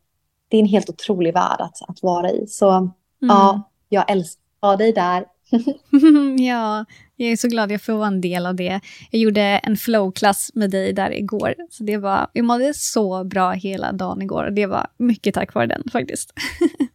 det 0.48 0.58
är 0.58 0.62
en 0.62 0.68
helt 0.68 0.90
otrolig 0.90 1.34
värld 1.34 1.58
att, 1.60 1.90
att 1.90 2.04
vara 2.04 2.32
i. 2.32 2.48
Så 2.48 2.70
mm. 2.70 2.92
ja, 3.20 3.72
jag 3.90 4.12
älskar 4.12 4.78
dig 4.78 4.94
där. 4.94 5.26
ja, 6.48 6.86
jag 7.16 7.32
är 7.32 7.36
så 7.36 7.48
glad 7.48 7.72
jag 7.72 7.82
får 7.82 7.94
vara 7.94 8.08
en 8.08 8.22
del 8.22 8.46
av 8.46 8.56
det. 8.56 8.82
Jag 9.12 9.22
gjorde 9.22 9.42
en 9.42 9.78
flow-klass 9.78 10.52
med 10.54 10.72
dig 10.72 10.94
där 10.94 11.14
igår. 11.14 11.56
Så 11.70 11.84
det 11.84 11.98
var, 11.98 12.28
jag 12.34 12.46
mådde 12.46 12.74
så 12.74 13.24
bra 13.24 13.52
hela 13.52 13.92
dagen 13.92 14.22
igår. 14.22 14.50
Det 14.52 14.66
var 14.66 14.88
mycket 14.98 15.34
tack 15.36 15.54
vare 15.54 15.68
den 15.68 15.84
faktiskt. 15.92 16.34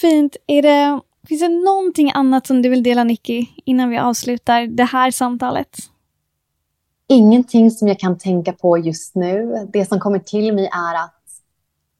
Fint. 0.00 0.36
Är 0.46 0.62
det, 0.62 1.00
finns 1.28 1.40
det 1.40 1.48
någonting 1.48 2.12
annat 2.14 2.46
som 2.46 2.62
du 2.62 2.68
vill 2.68 2.82
dela, 2.82 3.04
Nicky, 3.04 3.46
innan 3.64 3.90
vi 3.90 3.98
avslutar 3.98 4.66
det 4.66 4.84
här 4.84 5.10
samtalet? 5.10 5.76
Ingenting 7.08 7.70
som 7.70 7.88
jag 7.88 7.98
kan 7.98 8.18
tänka 8.18 8.52
på 8.52 8.78
just 8.78 9.14
nu. 9.14 9.66
Det 9.72 9.86
som 9.86 10.00
kommer 10.00 10.18
till 10.18 10.54
mig 10.54 10.66
är 10.66 11.04
att 11.04 11.24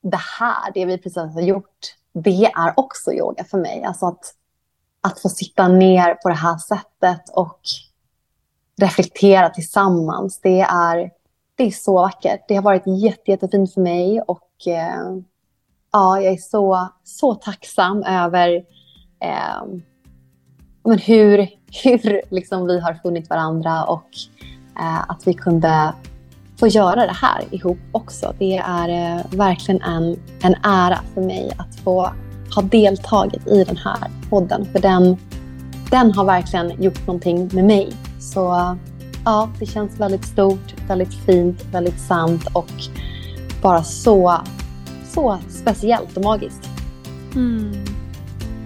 det 0.02 0.20
här, 0.40 0.72
det 0.74 0.86
vi 0.86 0.98
precis 0.98 1.34
har 1.34 1.40
gjort, 1.40 1.94
det 2.12 2.44
är 2.44 2.72
också 2.76 3.12
yoga 3.12 3.44
för 3.44 3.58
mig. 3.58 3.84
Alltså 3.84 4.06
att, 4.06 4.34
att 5.00 5.20
få 5.20 5.28
sitta 5.28 5.68
ner 5.68 6.14
på 6.14 6.28
det 6.28 6.34
här 6.34 6.58
sättet 6.58 7.28
och 7.32 7.60
reflektera 8.76 9.50
tillsammans, 9.50 10.40
det 10.42 10.60
är, 10.60 11.10
det 11.54 11.64
är 11.64 11.70
så 11.70 11.94
vackert. 11.94 12.44
Det 12.48 12.54
har 12.54 12.62
varit 12.62 12.86
jätte, 12.86 13.30
jättefint 13.30 13.74
för 13.74 13.80
mig 13.80 14.20
och 14.20 14.66
eh, 14.66 15.16
ja, 15.94 16.20
jag 16.20 16.32
är 16.32 16.36
så, 16.36 16.88
så 17.04 17.34
tacksam 17.34 18.02
över 18.02 18.54
eh, 19.20 19.64
men 20.84 20.98
hur, 20.98 21.48
hur 21.84 22.22
liksom 22.30 22.66
vi 22.66 22.80
har 22.80 22.94
funnit 22.94 23.30
varandra 23.30 23.84
och 23.84 24.08
eh, 24.78 25.10
att 25.10 25.26
vi 25.26 25.34
kunde 25.34 25.92
få 26.60 26.66
göra 26.66 27.06
det 27.06 27.12
här 27.12 27.44
ihop 27.50 27.78
också. 27.92 28.34
Det 28.38 28.56
är 28.56 28.88
eh, 28.88 29.24
verkligen 29.30 29.82
en, 29.82 30.20
en 30.42 30.54
ära 30.62 30.98
för 31.14 31.20
mig 31.20 31.52
att 31.58 31.76
få 31.76 32.12
ha 32.54 32.62
deltagit 32.62 33.46
i 33.46 33.64
den 33.64 33.76
här 33.76 34.10
podden. 34.30 34.64
För 34.72 34.78
den, 34.78 35.16
den 35.90 36.12
har 36.12 36.24
verkligen 36.24 36.82
gjort 36.82 37.06
någonting 37.06 37.50
med 37.52 37.64
mig. 37.64 37.92
Så 38.20 38.76
ja, 39.24 39.48
det 39.58 39.66
känns 39.66 40.00
väldigt 40.00 40.24
stort, 40.24 40.88
väldigt 40.88 41.14
fint, 41.14 41.64
väldigt 41.72 42.00
sant 42.00 42.46
och 42.52 42.72
bara 43.62 43.82
så 43.82 44.40
så 45.14 45.38
speciellt 45.48 46.16
och 46.16 46.24
magiskt. 46.24 46.68
Mm. 47.34 47.84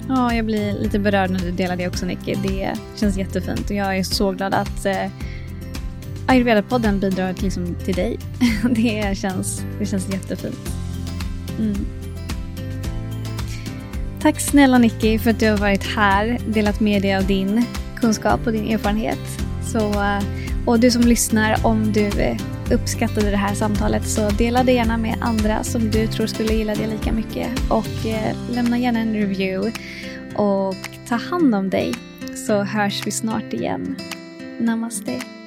Ja, 0.09 0.35
jag 0.35 0.45
blir 0.45 0.73
lite 0.73 0.99
berörd 0.99 1.31
när 1.31 1.39
du 1.39 1.51
delar 1.51 1.77
det 1.77 1.89
också 1.89 2.07
Nicky. 2.07 2.35
Det 2.35 2.73
känns 2.97 3.17
jättefint 3.17 3.71
och 3.71 3.77
jag 3.77 3.99
är 3.99 4.03
så 4.03 4.33
glad 4.33 4.55
att 4.55 4.87
eh, 4.87 5.11
Ayurveda-podden 6.27 7.01
bidrar 7.01 7.35
liksom 7.39 7.75
till 7.85 7.95
dig. 7.95 8.19
det, 8.71 9.19
känns, 9.19 9.63
det 9.79 9.87
känns 9.87 10.09
jättefint. 10.09 10.71
Mm. 11.59 11.87
Tack 14.21 14.41
snälla 14.41 14.79
Nicky 14.79 15.19
för 15.19 15.31
att 15.31 15.41
du 15.41 15.51
har 15.51 15.57
varit 15.57 15.85
här, 15.85 16.39
delat 16.49 16.81
med 16.81 17.03
dig 17.03 17.17
av 17.17 17.27
din 17.27 17.65
kunskap 17.97 18.47
och 18.47 18.53
din 18.53 18.69
erfarenhet. 18.69 19.41
Så, 19.63 19.79
eh, 19.79 20.23
och 20.67 20.81
du 20.81 20.91
som 20.91 21.03
lyssnar, 21.03 21.67
om 21.67 21.93
du 21.93 22.07
eh, 22.07 22.37
uppskattade 22.71 23.31
det 23.31 23.37
här 23.37 23.55
samtalet 23.55 24.09
så 24.09 24.31
dela 24.31 24.63
det 24.65 24.73
gärna 24.73 24.97
med 24.97 25.19
andra 25.21 25.65
som 25.65 25.91
du 25.91 26.07
tror 26.07 26.27
skulle 26.27 26.53
gilla 26.53 26.75
det 26.75 26.87
lika 26.87 27.13
mycket 27.13 27.49
och 27.71 28.07
eh, 28.07 28.37
lämna 28.51 28.79
gärna 28.79 28.99
en 28.99 29.15
review. 29.15 29.73
och 30.35 30.77
ta 31.09 31.15
hand 31.15 31.55
om 31.55 31.71
dig 31.71 31.95
så 32.47 32.63
hörs 32.63 33.07
vi 33.07 33.11
snart 33.11 33.53
igen. 33.53 33.97
Namaste. 34.61 35.38